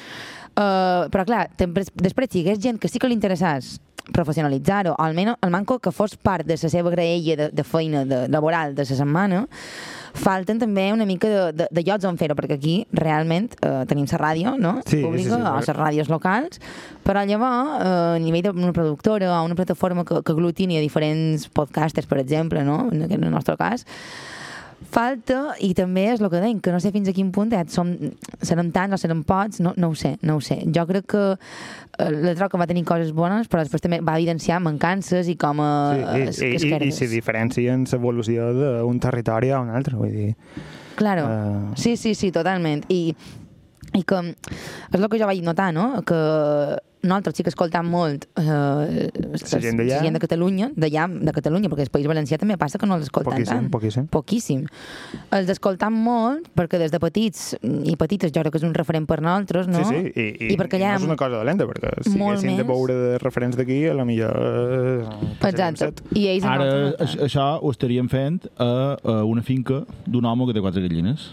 Uh, 0.53 1.07
però 1.15 1.23
clar, 1.29 1.47
després, 1.55 1.95
després 1.95 2.33
si 2.33 2.41
hi 2.41 2.47
hagués 2.49 2.63
gent 2.67 2.83
que 2.83 2.91
sí 2.91 2.99
que 2.99 3.07
li 3.07 3.15
interessés 3.15 3.77
professionalitzar-ho, 4.13 4.97
o 4.97 5.03
almenys 5.03 5.39
el 5.43 5.53
manco 5.55 5.79
que 5.79 5.93
fos 5.93 6.17
part 6.17 6.47
de 6.47 6.57
la 6.61 6.71
seva 6.71 6.91
graella 6.91 7.37
de, 7.37 7.51
de 7.51 7.65
feina 7.65 8.05
de, 8.05 8.27
laboral 8.29 8.75
de 8.75 8.83
la 8.83 8.97
setmana, 8.99 9.47
falten 10.13 10.59
també 10.61 10.91
una 10.93 11.07
mica 11.09 11.29
de, 11.29 11.43
de, 11.57 11.69
de 11.71 11.85
llocs 11.87 12.05
on 12.09 12.19
fer-ho, 12.21 12.37
perquè 12.37 12.59
aquí 12.59 12.75
realment 12.93 13.49
eh, 13.63 13.85
tenim 13.89 14.07
la 14.11 14.21
ràdio, 14.21 14.57
no? 14.59 14.75
Sí, 14.85 14.99
sí, 14.99 15.03
Pública, 15.05 15.37
sí, 15.37 15.41
o 15.41 15.55
sí. 15.55 15.71
les 15.71 15.77
ràdios 15.79 16.13
locals, 16.13 16.61
però 17.07 17.25
llavors, 17.29 17.79
eh, 17.81 18.17
a 18.17 18.21
nivell 18.23 18.51
d'una 18.51 18.75
productora 18.77 19.33
o 19.39 19.45
una 19.47 19.59
plataforma 19.59 20.05
que, 20.05 20.23
que 20.23 20.35
aglutini 20.35 20.79
a 20.79 20.85
diferents 20.85 21.49
podcasters, 21.49 22.11
per 22.11 22.21
exemple, 22.21 22.65
no? 22.65 22.89
en 22.93 23.11
el 23.13 23.31
nostre 23.31 23.57
cas, 23.57 23.87
falta, 24.93 25.55
i 25.65 25.73
també 25.77 26.05
és 26.13 26.21
el 26.23 26.29
que 26.33 26.41
deim, 26.43 26.61
que 26.63 26.73
no 26.75 26.81
sé 26.83 26.93
fins 26.95 27.09
a 27.09 27.15
quin 27.17 27.31
punt 27.35 27.53
eh, 27.57 27.63
som, 27.73 27.91
serem 28.45 28.71
tants 28.75 28.97
o 28.97 29.01
serem 29.01 29.23
pocs, 29.27 29.63
no, 29.65 29.73
no 29.81 29.93
ho 29.93 29.97
sé, 29.99 30.15
no 30.23 30.37
ho 30.39 30.43
sé. 30.45 30.61
Jo 30.75 30.85
crec 30.89 31.09
que 31.15 31.23
eh, 31.33 32.11
la 32.29 32.35
troca 32.39 32.61
va 32.61 32.69
tenir 32.71 32.85
coses 32.89 33.13
bones, 33.17 33.49
però 33.51 33.65
després 33.65 33.83
també 33.85 34.03
va 34.05 34.19
evidenciar 34.21 34.61
mancances 34.63 35.29
i 35.33 35.37
com 35.41 35.61
a 35.65 35.71
Sí, 35.97 36.23
es, 36.29 36.39
i, 36.41 36.45
i, 36.45 36.53
i, 36.53 36.61
esquerdes. 36.61 36.93
i 36.93 36.99
si 36.99 37.11
diferencien 37.15 37.87
l'evolució 37.91 38.53
d'un 38.57 39.01
territori 39.03 39.51
a 39.51 39.61
un 39.65 39.73
altre, 39.75 39.97
vull 39.97 40.13
dir... 40.13 40.31
Claro. 40.97 41.25
Eh, 41.27 41.77
Sí, 41.81 41.97
sí, 41.97 42.15
sí, 42.15 42.29
totalment. 42.31 42.85
I, 42.93 43.15
i 43.95 44.03
que 44.09 44.23
és 44.25 45.01
el 45.01 45.09
que 45.13 45.19
jo 45.21 45.27
vaig 45.29 45.43
notar, 45.45 45.73
no? 45.75 46.03
Que 46.07 46.19
nosaltres 47.03 47.35
sí 47.35 47.43
que 47.43 47.51
escoltam 47.51 47.89
molt 47.91 48.29
eh, 48.39 49.09
La 49.19 49.59
gent 49.59 49.81
la 49.81 49.99
gent 50.05 50.15
de 50.15 50.21
Catalunya, 50.23 50.69
d'allà, 50.79 51.09
de 51.11 51.33
Catalunya, 51.35 51.67
perquè 51.73 51.83
el 51.89 51.91
País 51.91 52.07
Valencià 52.07 52.39
també 52.39 52.55
passa 52.61 52.79
que 52.79 52.87
no 52.87 52.95
els 52.95 53.09
escolten 53.09 53.33
Poquíssim, 53.35 53.57
tant. 53.59 53.71
poquíssim. 53.75 54.07
Poquíssim. 54.15 54.61
Els 55.35 55.51
escoltam 55.51 55.97
molt 55.99 56.47
perquè 56.55 56.79
des 56.79 56.95
de 56.95 57.01
petits 57.03 57.57
i 57.61 57.97
petites 57.99 58.31
jo 58.31 58.45
crec 58.45 58.55
que 58.55 58.63
és 58.63 58.69
un 58.69 58.75
referent 58.79 59.09
per 59.11 59.19
nosaltres, 59.21 59.67
no? 59.67 59.83
Sí, 59.83 59.91
sí, 59.91 60.15
i, 60.15 60.29
i, 60.47 60.53
I 60.55 60.59
perquè 60.61 60.79
i 60.79 60.85
no 60.87 60.95
és 60.95 61.09
una 61.11 61.19
cosa 61.19 61.43
dolenta, 61.43 61.67
perquè 61.67 61.91
si 62.07 62.15
haguéssim 62.15 62.55
de 62.55 62.63
més. 62.63 62.71
veure 62.71 62.95
de 63.03 63.19
referents 63.19 63.59
d'aquí, 63.59 63.83
a 63.91 63.99
la 63.99 64.07
millor... 64.07 64.39
eh, 64.39 65.47
Exacte. 65.51 65.89
set. 65.89 66.05
I 66.15 66.29
ells 66.37 66.47
Ara, 66.47 66.71
això 67.27 67.49
ho 67.59 67.75
estaríem 67.75 68.07
fent 68.13 68.45
a, 68.63 68.71
a 69.03 69.23
una 69.27 69.43
finca 69.43 69.83
d'un 70.07 70.25
home 70.31 70.47
que 70.47 70.55
té 70.55 70.63
quatre 70.63 70.87
gallines. 70.87 71.33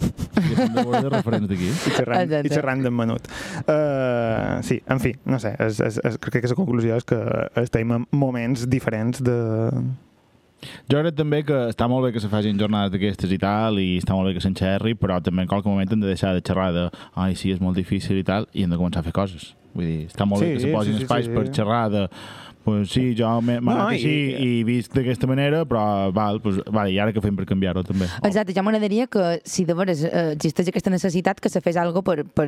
I 0.00 0.54
hem 0.54 0.74
de 0.74 0.84
veure 0.84 1.02
de 1.04 1.12
referents 1.12 1.48
d'aquí. 1.50 1.68
I 1.68 1.94
xerrant, 1.96 2.26
Exacte. 2.26 2.48
i 2.48 2.54
xerrant 2.54 2.82
d'en 2.84 2.94
Menut. 2.94 3.30
Uh, 3.64 4.58
sí, 4.66 4.80
en 4.86 5.02
fi, 5.02 5.14
no 5.26 5.40
sé, 5.42 5.54
és, 5.58 5.80
és, 5.84 6.00
és, 6.04 6.18
crec 6.22 6.42
que 6.42 6.52
la 6.52 6.58
conclusió 6.58 6.98
és 7.00 7.08
que 7.08 7.18
estem 7.62 7.96
en 7.96 8.06
moments 8.12 8.66
diferents 8.70 9.22
de... 9.24 9.38
Jo 10.90 10.98
crec 10.98 11.14
també 11.14 11.44
que 11.46 11.58
està 11.70 11.86
molt 11.90 12.08
bé 12.08 12.12
que 12.14 12.22
se 12.22 12.30
facin 12.30 12.58
jornades 12.58 12.90
d'aquestes 12.90 13.30
i 13.30 13.38
tal, 13.38 13.78
i 13.78 14.00
està 14.00 14.16
molt 14.16 14.30
bé 14.30 14.34
que 14.34 14.42
s'enxerri, 14.42 14.96
però 14.98 15.20
també 15.22 15.44
en 15.44 15.50
qualque 15.50 15.70
moment 15.70 15.94
hem 15.94 16.02
de 16.02 16.10
deixar 16.10 16.34
de 16.34 16.42
xerrar 16.42 16.72
de 16.74 16.88
ai, 17.14 17.36
sí, 17.38 17.52
és 17.54 17.62
molt 17.62 17.78
difícil 17.78 18.18
i 18.18 18.26
tal, 18.26 18.48
i 18.54 18.66
hem 18.66 18.74
de 18.74 18.80
començar 18.80 19.04
a 19.04 19.06
fer 19.06 19.14
coses. 19.14 19.52
Vull 19.78 19.86
dir, 19.86 20.00
està 20.10 20.26
molt 20.26 20.42
Sí, 20.42 20.48
bé 20.48 20.56
que 20.56 20.64
se 20.66 20.74
posin 20.74 20.96
sí, 20.96 20.98
sí, 20.98 21.06
espais 21.06 21.28
sí. 21.28 21.34
per 21.36 21.46
xerrar 21.54 21.84
de 21.92 22.08
pues 22.68 22.90
sí, 22.92 23.14
jo 23.16 23.30
m'ha 23.40 23.56
No, 23.64 23.72
anat 23.78 23.94
i- 23.94 23.96
així 23.96 24.12
i, 24.12 24.48
i 24.60 24.64
visc 24.68 24.92
d'aquesta 24.92 25.26
manera, 25.30 25.62
però 25.68 25.82
val, 26.12 26.40
pues, 26.44 26.60
vale, 26.68 26.92
i 26.92 26.98
ara 27.00 27.14
què 27.16 27.22
fem 27.24 27.36
per 27.38 27.46
canviar-ho 27.48 27.82
també? 27.88 28.06
Exacte, 28.28 28.52
ja 28.52 28.62
m'agradaria 28.66 29.06
que 29.08 29.40
si 29.48 29.64
de 29.64 29.72
veres 29.78 30.02
eh, 30.04 30.34
existeix 30.34 30.68
aquesta 30.68 30.92
necessitat 30.92 31.40
que 31.40 31.48
se 31.48 31.62
fes 31.64 31.78
alguna 31.80 32.04
per, 32.04 32.26
per, 32.28 32.46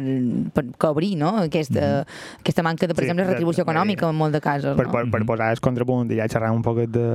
per 0.55 0.65
cobrir 0.77 1.15
no? 1.17 1.31
aquesta, 1.47 2.05
aquesta 2.43 2.63
manca 2.67 2.87
de, 2.87 2.93
per 2.95 3.01
Mhm. 3.01 3.07
Sí, 3.07 3.11
exemple, 3.11 3.25
retribució 3.33 3.65
econòmica 3.65 4.09
en 4.11 4.17
molt 4.21 4.35
de 4.37 4.41
casos. 4.45 4.77
Per, 4.77 4.87
no? 4.87 4.93
per, 4.93 5.05
per 5.11 5.23
posar 5.27 5.51
el 5.55 5.61
contrapunt 5.65 6.11
i 6.13 6.19
ja 6.21 6.29
xerrar 6.29 6.53
un 6.53 6.61
poquet 6.63 6.91
de 6.93 7.07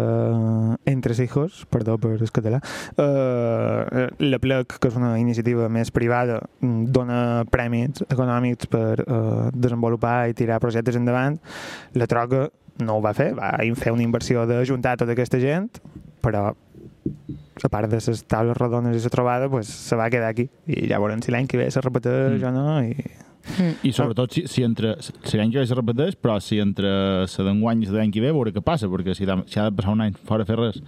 Entre 0.90 1.14
hijos, 1.24 1.66
perdó 1.70 1.98
per 2.02 2.16
el 2.18 2.32
català, 2.34 2.60
uh, 2.98 4.08
la 4.20 4.40
PLEC, 4.42 4.78
que 4.82 4.90
és 4.90 4.96
una 4.98 5.14
iniciativa 5.22 5.68
més 5.72 5.92
privada, 5.96 6.40
mm, 6.62 6.86
dona 6.96 7.20
prèmits 7.52 8.04
econòmics 8.10 8.68
per 8.72 9.04
uh, 9.06 9.50
desenvolupar 9.54 10.30
i 10.32 10.34
tirar 10.38 10.60
projectes 10.64 10.96
endavant. 11.00 11.40
La 11.94 12.08
Troca 12.08 12.48
no 12.80 12.98
ho 12.98 13.02
va 13.04 13.14
fer, 13.16 13.32
va 13.38 13.54
fer 13.80 13.94
una 13.94 14.04
inversió 14.04 14.46
d'ajuntar 14.50 14.98
tota 15.00 15.16
aquesta 15.16 15.40
gent, 15.40 15.80
però 16.24 16.50
a 17.64 17.70
part 17.72 17.90
de 17.90 18.00
les 18.02 18.24
taules 18.28 18.58
rodones 18.58 18.98
i 18.98 19.04
la 19.04 19.14
trobada, 19.14 19.50
pues, 19.50 19.68
se 19.68 19.96
va 19.96 20.10
quedar 20.10 20.30
aquí. 20.34 20.50
I 20.68 20.88
ja 20.90 21.00
veurem 21.00 21.22
si 21.24 21.32
l'any 21.32 21.48
que 21.48 21.58
ve 21.58 21.70
se 21.72 21.82
repeteix 21.82 22.42
Mm. 22.42 22.48
o 22.48 22.52
no. 22.52 22.84
I... 22.84 22.96
Mm. 23.46 23.74
I 23.84 23.92
sobretot 23.94 24.34
si, 24.34 24.48
si 24.48 24.64
entre... 24.66 24.96
Si 25.24 25.38
l'any 25.38 25.52
que 25.54 25.60
ve 25.60 25.68
se 25.68 25.76
repeteix, 25.78 26.18
però 26.20 26.40
si 26.42 26.60
entre 26.60 26.90
la 27.26 27.44
d'enguany 27.48 27.84
i 27.84 27.86
la 27.92 28.00
d'any 28.00 28.12
que 28.12 28.22
ve, 28.24 28.32
veure 28.34 28.52
què 28.52 28.64
passa, 28.66 28.90
perquè 28.92 29.16
si, 29.16 29.26
si 29.26 29.60
ha 29.60 29.70
de 29.70 29.76
passar 29.76 29.94
un 29.94 30.02
any 30.02 30.14
fora 30.26 30.44
a 30.44 30.50
fer 30.50 30.58
res 30.60 30.82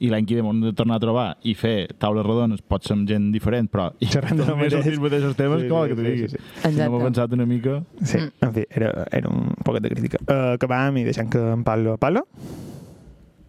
i 0.00 0.08
l'any 0.12 0.26
que 0.26 0.36
ve 0.40 0.42
de 0.64 0.72
tornar 0.76 0.96
a 0.96 1.00
trobar 1.02 1.26
i 1.44 1.54
fer 1.54 1.88
taules 1.98 2.24
rodones, 2.26 2.60
pot 2.62 2.84
ser 2.84 2.94
amb 2.96 3.08
gent 3.08 3.30
diferent, 3.32 3.68
però 3.72 3.90
i 4.00 4.06
Xerrant 4.12 4.36
del 4.36 4.46
també 4.46 4.64
mateix. 4.66 4.72
sortir 4.76 4.92
els 4.92 5.00
mateixos 5.06 5.36
temes, 5.36 5.62
Sí, 5.62 5.68
com 5.68 5.82
sí, 5.82 5.88
que 5.88 5.94
t'ho 5.96 6.02
sí, 6.04 6.10
digui. 6.10 6.28
sí, 6.28 6.38
Si 6.62 6.76
no 6.80 6.90
m'ho 6.90 7.00
he 7.00 7.04
pensat 7.08 7.32
una 7.32 7.46
mica... 7.46 7.82
Sí, 8.02 8.18
Mm. 8.18 8.30
en 8.46 8.52
fi, 8.54 8.64
era, 8.70 8.90
era 9.12 9.28
un 9.28 9.54
poquet 9.64 9.82
de 9.82 9.90
crítica. 9.90 10.18
Uh, 10.26 10.54
acabàvem 10.56 10.96
i 11.00 11.04
deixem 11.04 11.28
que 11.30 11.38
en 11.38 11.62
Pablo... 11.64 11.96
Pablo? 11.98 12.26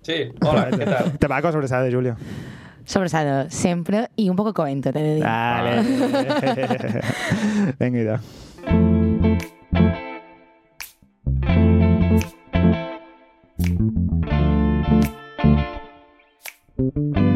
Sí, 0.07 0.21
hola, 0.41 0.69
què 0.71 0.85
tal? 0.87 1.11
Tabaco 1.19 1.49
o 1.49 1.51
sobrassada, 1.51 1.89
Júlia? 1.91 2.15
Sobrassada, 2.87 3.49
sempre, 3.51 4.05
i 4.15 4.29
un 4.31 4.37
poc 4.39 4.53
coenta, 4.55 4.93
t'he 4.95 5.03
de 5.03 5.15
dir. 5.17 5.23
Vale. 5.27 5.83
Vinga, 7.81 7.99
idò. 8.05 8.17
Tot 16.77 17.26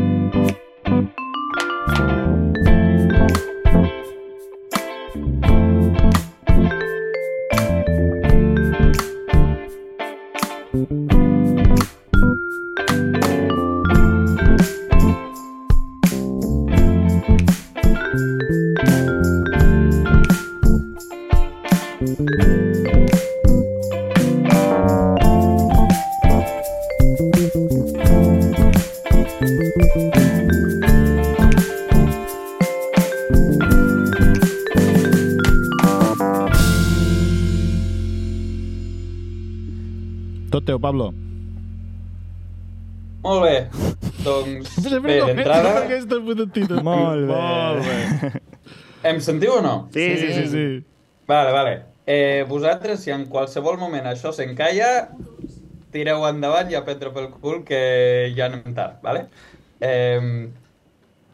Putantita. 46.31 46.81
Molt 46.85 47.27
bé. 47.27 47.35
Molt 47.35 47.85
bé. 47.87 48.31
em 49.11 49.19
sentiu 49.23 49.57
o 49.59 49.61
no? 49.65 49.75
Sí, 49.93 50.07
sí, 50.17 50.33
sí. 50.33 50.47
sí. 50.51 50.65
Vale, 51.29 51.51
vale. 51.55 51.75
Eh, 52.07 52.43
vosaltres, 52.49 53.03
si 53.05 53.11
en 53.13 53.27
qualsevol 53.31 53.77
moment 53.79 54.07
això 54.09 54.31
s'encalla, 54.35 54.89
tireu 55.93 56.23
endavant 56.27 56.71
i 56.71 56.75
a 56.79 56.81
prendre 56.87 57.11
pel 57.13 57.29
cul 57.43 57.61
que 57.67 57.81
ja 58.35 58.47
anem 58.49 58.73
tard, 58.75 58.97
vale? 59.05 59.27
Eh, 59.81 60.49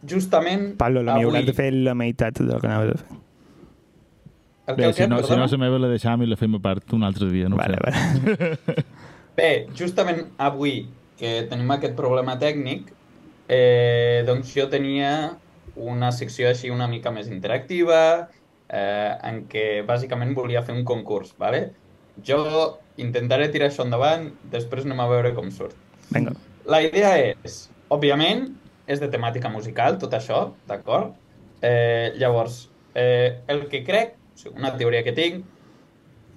justament 0.07 0.75
Pablo, 0.79 1.01
la 1.03 1.15
avui... 1.17 1.25
hauràs 1.27 1.47
de 1.47 1.55
fer 1.57 1.71
la 1.73 1.95
meitat 1.97 2.41
del 2.43 2.59
que 2.61 2.67
anaves 2.69 2.93
a 2.95 2.99
fer. 3.01 3.17
El 4.67 4.75
Bé, 4.75 4.91
si 4.91 5.05
no, 5.07 5.21
si 5.23 5.31
no 5.31 5.45
la 5.47 5.57
meva 5.61 5.77
la 5.79 5.87
deixam 5.87 6.21
i 6.23 6.27
la 6.27 6.35
fem 6.35 6.57
a 6.57 6.59
part 6.59 6.91
un 6.93 7.05
altre 7.07 7.29
dia, 7.31 7.47
no 7.47 7.55
Vale, 7.55 7.77
sé. 7.79 8.35
vale. 8.35 8.83
Bé, 9.37 9.49
justament 9.79 10.25
avui 10.43 10.81
que 11.17 11.45
tenim 11.49 11.71
aquest 11.71 11.95
problema 11.95 12.35
tècnic, 12.41 12.89
eh, 13.47 14.23
doncs 14.27 14.53
jo 14.55 14.67
tenia 14.71 15.37
una 15.77 16.11
secció 16.11 16.49
així 16.49 16.71
una 16.73 16.87
mica 16.89 17.11
més 17.13 17.29
interactiva, 17.31 18.29
eh, 18.67 19.11
en 19.29 19.43
què 19.51 19.83
bàsicament 19.87 20.33
volia 20.35 20.63
fer 20.65 20.75
un 20.75 20.85
concurs, 20.85 21.33
¿vale? 21.39 21.71
Jo 22.25 22.79
intentaré 22.97 23.49
tirar 23.53 23.69
això 23.69 23.85
endavant, 23.85 24.31
després 24.51 24.85
anem 24.85 25.03
a 25.03 25.09
veure 25.11 25.33
com 25.37 25.51
surt. 25.53 25.75
Vinga. 26.11 26.33
La 26.67 26.81
idea 26.83 27.13
és, 27.21 27.67
òbviament, 27.93 28.49
és 28.87 28.99
de 29.03 29.09
temàtica 29.11 29.51
musical, 29.53 29.99
tot 30.01 30.15
això, 30.17 30.47
d'acord? 30.67 31.13
Eh, 31.61 32.13
llavors, 32.17 32.67
eh, 32.95 33.43
el 33.47 33.67
que 33.71 33.83
crec, 33.85 34.15
una 34.55 34.75
teoria 34.77 35.03
que 35.03 35.13
tinc, 35.13 35.45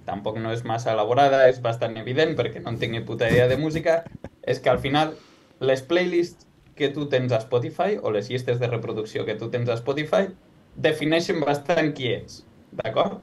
tampoc 0.05 0.37
no 0.41 0.51
és 0.53 0.63
massa 0.65 0.93
elaborada, 0.93 1.47
és 1.49 1.61
bastant 1.61 1.97
evident 2.01 2.33
perquè 2.37 2.61
no 2.61 2.73
en 2.73 2.79
tinc 2.81 2.95
ni 2.95 3.03
puta 3.05 3.29
idea 3.29 3.47
de 3.47 3.57
música, 3.57 4.03
és 4.41 4.59
que 4.59 4.71
al 4.71 4.79
final 4.79 5.13
les 5.59 5.83
playlists 5.85 6.47
que 6.75 6.89
tu 6.89 7.05
tens 7.11 7.31
a 7.31 7.39
Spotify 7.43 7.97
o 8.01 8.11
les 8.11 8.29
llistes 8.29 8.59
de 8.59 8.67
reproducció 8.67 9.25
que 9.25 9.35
tu 9.35 9.49
tens 9.49 9.69
a 9.69 9.77
Spotify 9.77 10.27
defineixen 10.75 11.41
bastant 11.43 11.91
qui 11.93 12.07
ets, 12.13 12.45
d'acord? 12.71 13.19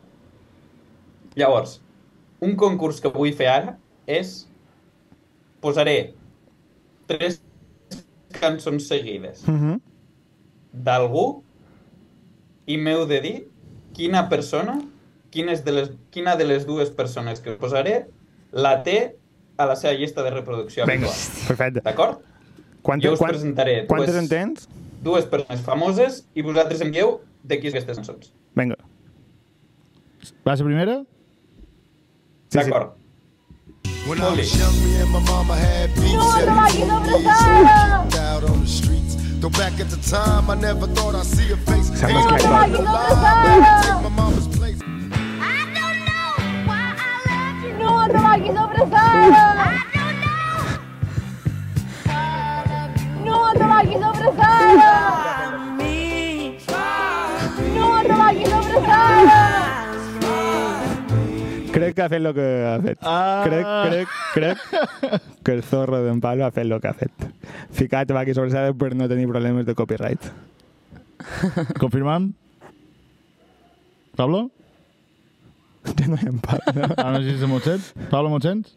Llavors, 1.38 1.80
un 2.44 2.54
concurs 2.56 3.00
que 3.00 3.08
vull 3.14 3.32
fer 3.34 3.48
ara 3.48 3.76
és 4.06 4.46
posaré 5.62 6.14
tres 7.08 7.40
cançons 8.40 8.86
seguides 8.88 9.42
Uh 9.48 9.54
-huh. 9.54 9.80
d'algú 10.72 11.42
i 12.66 12.76
m'heu 12.76 13.06
de 13.06 13.20
dir 13.20 13.48
quina 13.94 14.28
persona, 14.28 14.80
quines 15.30 15.64
de 15.64 15.72
les, 15.72 15.90
quina 16.10 16.36
de 16.36 16.44
les 16.44 16.66
dues 16.66 16.90
persones 16.90 17.40
que 17.40 17.52
posaré 17.56 18.06
la 18.52 18.82
té 18.82 19.16
a 19.56 19.66
la 19.66 19.74
seva 19.76 19.94
llista 19.94 20.22
de 20.22 20.30
reproducció 20.30 20.84
Vinga, 20.86 21.06
habitual. 21.08 21.48
perfecte. 21.48 21.80
D'acord? 21.82 22.20
Quantes, 22.88 23.04
Jo 23.04 23.12
us 23.12 23.20
quan, 23.20 23.28
presentaré 23.34 23.86
quantes 23.86 24.14
dues, 24.14 24.22
en 24.22 24.28
tens? 24.32 24.68
dues 25.04 25.26
persones 25.28 25.60
famoses 25.60 26.22
i 26.34 26.40
vosaltres 26.42 26.80
em 26.80 26.90
dieu 26.94 27.18
de 27.44 27.58
qui 27.60 27.68
és 27.68 27.74
aquestes 27.76 27.98
cançons. 28.00 28.30
Vinga. 28.56 28.78
Va 30.46 30.54
ser 30.56 30.64
primera? 30.64 30.94
Sí, 32.48 32.56
sí. 32.56 32.64
D'acord. 32.64 32.94
When 34.08 34.18
I 34.24 34.30
was 34.32 34.56
young, 34.56 34.72
me 34.86 34.96
and 35.02 35.10
my 35.12 35.20
mama 35.28 35.54
had 35.54 35.90
out 38.16 38.42
on 38.48 38.60
the 38.62 38.66
streets. 38.66 39.16
Though 39.38 39.50
back 39.50 39.78
at 39.84 39.90
the 39.90 40.00
time, 40.08 40.48
I 40.48 40.54
never 40.54 40.86
thought 40.96 41.14
I'd 41.14 41.26
see 41.26 41.52
a 41.52 41.58
face. 41.68 41.90
Sembla 41.90 42.24
Ain't 42.24 42.40
que 42.40 42.48
nobody 42.48 42.72
hi 42.72 42.78
alive 42.88 43.20
that 43.20 43.36
could 43.44 43.84
take 43.84 44.02
my 44.02 44.16
mama's 44.16 44.48
place. 44.56 44.80
I 44.80 45.60
don't 45.76 45.98
know 46.08 46.30
why 46.64 46.84
I 46.96 47.12
left 47.28 47.60
you. 47.68 47.72
No 47.84 48.08
te 48.08 48.18
vayas 48.24 48.56
a 48.56 48.64
abrazar. 48.64 49.57
Vayas 54.36 54.84
a 54.84 55.46
abrazar. 55.46 56.78
No 57.74 58.02
te 58.02 58.08
vayas 58.08 58.52
a 58.52 58.58
abrazar. 58.58 59.78
Crec 61.72 61.94
que 61.94 62.02
ha 62.02 62.08
fet 62.08 62.18
el 62.24 62.34
que 62.34 62.64
ha 62.66 62.80
fet. 62.82 62.98
Ah. 63.02 63.42
Crec, 63.44 63.66
crec, 63.88 64.08
crec 64.34 64.58
que 65.44 65.52
el 65.52 65.62
zorro 65.62 66.02
d'en 66.02 66.20
Pablo 66.20 66.46
ha 66.46 66.50
fet 66.50 66.64
el 66.64 66.80
que 66.80 66.88
ha 66.88 66.94
fet. 66.94 67.12
Ficat 67.70 68.10
va 68.10 68.20
aquí 68.24 68.34
sobrassada 68.34 68.72
per 68.74 68.94
no 68.96 69.08
tenir 69.08 69.28
problemes 69.28 69.66
de 69.66 69.74
copyright. 69.74 70.20
Confirmam? 71.78 72.32
Pablo? 74.16 74.50
Ja 75.84 76.08
no 76.08 76.16
hi 76.16 76.26
ha 76.26 76.32
en 76.32 76.40
Pablo. 76.42 76.94
Ah, 76.96 77.12
no 77.12 77.22
sé 77.22 77.38
si? 77.38 77.46
Pablo, 78.10 78.30
me'n 78.30 78.42
sents? 78.42 78.76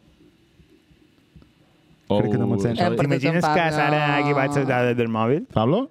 Crec 2.20 2.32
que 2.32 2.38
no 2.38 2.46
me'n 2.46 2.60
sents. 2.60 2.80
Hem 2.80 2.96
perdut 2.96 3.10
Imagines 3.12 3.44
en 3.44 3.54
que 3.54 3.60
Pablo. 3.60 3.76
Sara 3.76 4.00
ha 4.06 4.16
activat 4.18 4.56
les 4.56 4.66
dades 4.68 4.96
del 4.96 5.08
mòbil? 5.08 5.46
Pablo? 5.52 5.90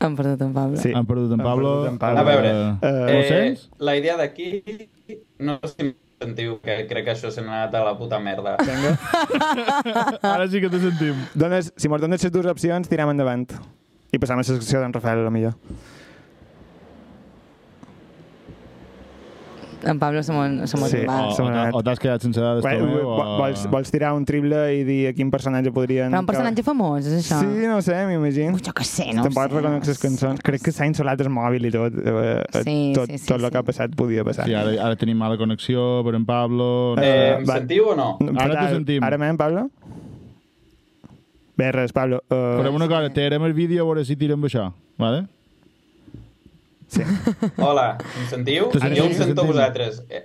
Hem 0.00 0.14
perdut 0.14 0.42
en 0.42 0.52
Pablo. 0.54 0.76
Sí. 0.78 0.92
Han 0.94 1.06
perdut 1.06 1.32
en 1.32 1.38
Pablo. 1.42 1.70
perdut 1.82 1.88
en 1.92 1.98
Pablo. 1.98 2.20
A 2.20 2.22
veure, 2.22 2.50
Eh, 2.50 2.76
Ho 2.82 3.08
Eh, 3.08 3.28
sents? 3.28 3.70
la 3.78 3.96
idea 3.96 4.16
d'aquí, 4.16 4.62
no 5.38 5.58
sé 5.64 5.68
si 5.76 5.82
em 5.86 5.94
sentiu, 6.20 6.60
que 6.60 6.86
crec 6.86 7.04
que 7.04 7.12
això 7.12 7.30
se 7.30 7.40
n'ha 7.42 7.64
anat 7.64 7.74
a 7.74 7.84
la 7.84 7.96
puta 7.98 8.18
merda. 8.20 8.56
Ara 10.22 10.46
sí 10.48 10.60
que 10.60 10.68
te 10.70 10.78
sentim. 10.78 11.14
Dones, 11.34 11.72
si 11.76 11.88
mos 11.88 12.00
dones 12.00 12.22
les 12.22 12.32
dues 12.32 12.46
opcions, 12.46 12.88
tirem 12.88 13.10
endavant. 13.10 13.46
I 14.12 14.18
passam 14.18 14.38
a 14.38 14.40
la 14.40 14.44
secció 14.44 14.80
d'en 14.80 14.92
Rafael, 14.92 15.18
a 15.18 15.22
la 15.24 15.30
millor. 15.30 15.54
En 19.88 19.98
Pablo 19.98 20.22
se 20.22 20.32
m'ho 20.32 20.42
m'ho 20.48 20.66
Sí. 20.88 21.00
O, 21.08 21.44
o, 21.44 21.78
o 21.78 21.82
t'has 21.82 21.98
quedat 21.98 22.20
sense 22.22 22.40
dades 22.40 22.62
Vo- 22.64 22.70
també? 22.70 23.00
vo- 23.02 23.38
Vols, 23.38 23.66
vols 23.72 23.90
tirar 23.90 24.12
un 24.14 24.24
triple 24.28 24.58
i 24.76 24.84
dir 24.84 24.98
a 25.08 25.12
quin 25.16 25.30
personatge 25.32 25.72
podrien... 25.72 26.10
Però 26.12 26.20
un 26.20 26.26
personatge 26.28 26.62
famós, 26.66 27.06
és 27.06 27.14
això? 27.22 27.38
Sí, 27.40 27.66
no 27.66 27.78
ho 27.78 27.82
sé, 27.84 27.96
m'imagino. 28.06 28.58
Jo 28.60 28.72
què 28.76 28.84
sé, 28.84 29.06
no 29.14 29.22
ho 29.22 29.28
Tampoc 29.28 29.48
sé. 29.48 29.54
reconec 29.56 29.86
les 29.88 29.98
cançons. 30.02 30.40
Crec 30.44 30.62
que 30.68 30.72
s'ha 30.76 30.86
insolat 30.90 31.20
el 31.24 31.30
mòbil 31.32 31.66
i 31.68 31.72
tot. 31.74 31.96
Eh, 31.98 32.16
eh, 32.52 32.62
Sí, 32.64 32.76
tot, 32.94 33.08
sí, 33.08 33.18
sí, 33.18 33.26
tot 33.30 33.38
el 33.40 33.46
sí. 33.46 33.50
que 33.52 33.58
ha 33.58 33.64
passat 33.64 33.96
podia 33.96 34.24
passar. 34.28 34.44
Sí, 34.46 34.54
ara, 34.54 34.74
ara 34.88 34.96
tenim 35.00 35.16
mala 35.18 35.38
connexió 35.40 36.02
per 36.04 36.14
en 36.18 36.26
Pablo. 36.28 36.94
Eh, 36.98 37.06
Eh, 37.08 37.36
em 37.40 37.46
va. 37.48 37.58
sentiu 37.62 37.88
o 37.92 37.96
no? 37.96 38.10
Ara 38.38 38.60
te 38.66 38.74
sentim. 38.74 39.02
Ara 39.02 39.16
m'hem, 39.18 39.36
Pablo? 39.40 39.68
Bé, 41.58 41.72
res, 41.72 41.92
Pablo. 41.92 42.20
Uh, 42.30 42.58
Farem 42.60 42.74
una 42.76 42.86
cosa, 42.86 43.08
tirarem 43.10 43.42
el 43.48 43.52
vídeo 43.52 43.82
a 43.82 43.86
veure 43.88 44.04
si 44.06 44.14
tirem 44.16 44.40
això, 44.46 44.68
vale? 44.96 45.24
Sí. 46.88 47.02
Hola, 47.60 47.98
em 48.18 48.26
sentiu? 48.30 48.68
Te 48.72 48.80
Jo 48.80 49.04
em 49.06 49.12
sento 49.14 49.24
sentim. 49.24 49.46
vosaltres. 49.52 50.02
Eh, 50.08 50.24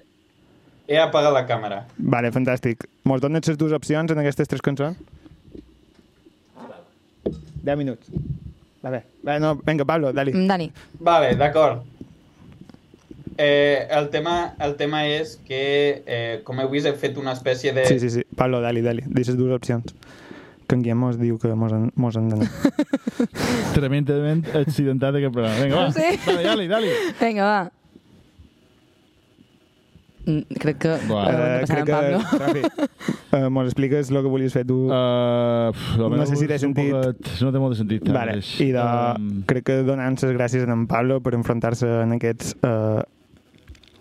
He 0.87 0.97
apagat 0.99 1.31
la 1.31 1.45
càmera. 1.47 1.85
Vale, 1.97 2.29
fantàstic. 2.35 2.81
Mos 3.07 3.21
dones 3.23 3.45
les 3.47 3.57
dues 3.57 3.71
opcions 3.71 4.11
en 4.11 4.19
aquestes 4.19 4.49
tres 4.51 4.61
cançons? 4.61 4.97
10 7.63 7.77
minuts. 7.79 8.09
Va 8.83 8.89
bé. 8.91 9.03
Va, 9.25 9.37
no, 9.39 9.53
vinga, 9.63 9.85
Pablo, 9.87 10.11
dali. 10.13 10.33
Mm, 10.35 10.47
Dani, 10.47 10.71
Vale, 10.99 11.35
d'acord. 11.39 11.83
Eh, 13.37 13.87
el, 13.89 14.09
tema, 14.09 14.53
el 14.59 14.75
tema 14.75 15.05
és 15.07 15.37
que, 15.47 16.03
eh, 16.05 16.41
com 16.45 16.59
heu 16.59 16.67
vist, 16.69 16.85
he 16.85 16.93
fet 16.99 17.15
una 17.17 17.31
espècie 17.33 17.71
de... 17.73 17.85
Sí, 17.87 17.97
sí, 17.99 18.09
sí. 18.09 18.25
Pablo, 18.35 18.59
dali, 18.61 18.81
dali. 18.85 19.01
Dis 19.07 19.31
les 19.31 19.37
dues 19.39 19.55
opcions. 19.55 19.95
Que 20.73 20.79
en 20.79 20.81
Guillem 20.81 20.97
mos 20.97 21.19
diu 21.21 21.37
que 21.37 21.51
mos 21.53 21.69
han, 21.75 21.91
mos 22.01 22.15
han 22.17 22.31
d'anar. 22.31 22.49
Tremendament 23.77 24.39
accidentat 24.57 25.13
aquest 25.19 25.35
programa. 25.35 25.61
Vinga, 25.61 25.83
va. 25.83 25.91
Sí. 25.93 26.07
Dale, 26.25 26.41
dale, 26.49 26.65
dale. 26.71 26.93
vinga, 27.21 27.45
va. 27.45 27.61
Mm, 30.23 30.55
crec 30.57 30.77
que 30.79 30.91
Buah. 31.05 31.25
passar 31.61 31.75
crec 31.83 31.89
en 31.89 31.93
Pablo. 31.93 32.19
que, 32.23 32.37
Rafi, 32.39 32.61
uh, 33.43 33.49
mos 33.51 33.65
expliques 33.67 34.09
el 34.09 34.21
que 34.23 34.29
volies 34.31 34.53
fer 34.55 34.63
tu? 34.65 34.77
Uh, 34.87 35.73
No 35.99 36.25
sé 36.25 36.37
si 36.39 36.47
té 36.47 36.57
sentit. 36.57 36.93
No 37.43 37.51
té 37.51 37.59
molt 37.61 37.75
de 37.75 37.81
sentit. 37.83 38.07
Vale, 38.09 38.39
i 38.63 38.71
de, 38.71 38.83
Um, 39.19 39.43
crec 39.45 39.65
que 39.67 39.75
donant 39.85 40.15
les 40.23 40.33
gràcies 40.33 40.65
a 40.65 40.71
en 40.73 40.87
Pablo 40.87 41.19
per 41.21 41.35
enfrontar-se 41.37 41.85
en 42.07 42.15
aquests 42.17 42.55
uh, 42.63 43.03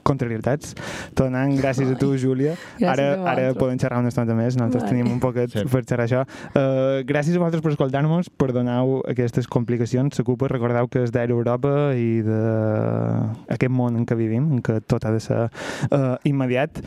contrarietats. 0.03 0.75
Te 1.15 1.23
donant 1.25 1.53
gràcies 1.59 1.91
a 1.93 1.97
tu, 1.99 2.13
Júlia. 2.19 2.55
Gràcies 2.79 2.91
ara, 2.93 3.09
ara 3.33 3.55
podem 3.59 3.79
xerrar 3.79 3.99
una 4.03 4.09
estona 4.13 4.35
més, 4.35 4.57
nosaltres 4.57 4.83
Vale. 4.85 4.93
tenim 4.93 5.13
un 5.13 5.21
poquet 5.21 5.51
Sí. 5.51 5.65
per 5.71 5.85
xerrar 5.85 6.07
això. 6.07 6.23
Uh, 6.55 7.03
gràcies 7.07 7.37
a 7.37 7.39
vosaltres 7.39 7.63
per 7.63 7.73
escoltar-nos, 7.73 8.29
per 8.31 8.53
donar 8.53 8.83
aquestes 9.09 9.47
complicacions. 9.47 10.19
La 10.19 10.25
culpa, 10.25 10.49
recordeu 10.49 10.89
que 10.89 11.03
és 11.05 11.13
d'Europa 11.13 11.95
i 11.95 12.23
d'aquest 12.23 13.73
món 13.73 13.97
en 13.97 14.07
què 14.07 14.17
vivim, 14.19 14.51
en 14.53 14.63
què 14.63 14.81
tot 14.87 15.05
ha 15.05 15.13
de 15.15 15.21
ser 15.21 15.49
uh, 15.91 16.17
immediat. 16.29 16.83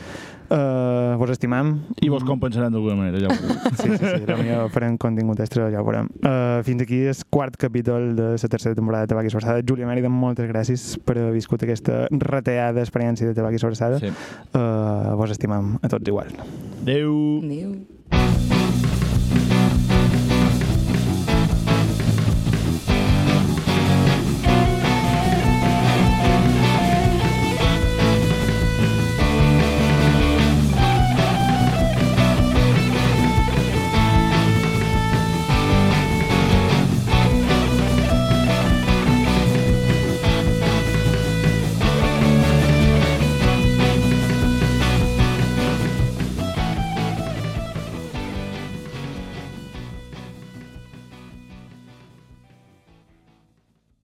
Uh, 0.46 1.16
vos 1.18 1.30
estimam. 1.30 1.72
I 2.02 2.10
vos 2.12 2.24
compensaran 2.26 2.74
d'alguna 2.74 2.96
manera, 2.98 3.20
ja 3.22 3.30
ho 3.30 3.36
veureu. 3.36 3.56
Sí, 3.76 3.90
sí, 3.90 3.98
sí, 3.98 4.22
potser 4.26 4.58
farem 4.74 4.96
contingut 5.00 5.40
extra, 5.42 5.68
ja 5.72 5.82
ho 5.82 5.86
veurem. 5.86 6.10
Uh, 6.22 6.62
fins 6.66 6.84
aquí 6.84 7.02
és 7.10 7.22
quart 7.30 7.58
capítol 7.60 8.14
de 8.18 8.30
la 8.34 8.52
tercera 8.52 8.78
temporada 8.78 9.06
de 9.06 9.14
Tabac 9.14 9.28
i 9.28 9.34
Sobrassada. 9.34 9.64
Júlia 9.66 9.88
Mèrida, 9.88 10.10
moltes 10.12 10.48
gràcies 10.50 10.88
per 11.04 11.18
haver 11.18 11.34
viscut 11.36 11.66
aquesta 11.66 12.06
reteada 12.10 12.84
experiència 12.84 13.28
de 13.28 13.36
Tabac 13.36 13.58
i 13.58 13.62
Sobrassada. 13.62 14.00
Sí. 14.02 14.12
Uh, 14.52 15.16
vos 15.18 15.34
estimam 15.34 15.76
a 15.82 15.92
tots 15.92 16.14
igual. 16.14 16.32
Adéu. 16.82 17.16
Adéu. 17.42 18.55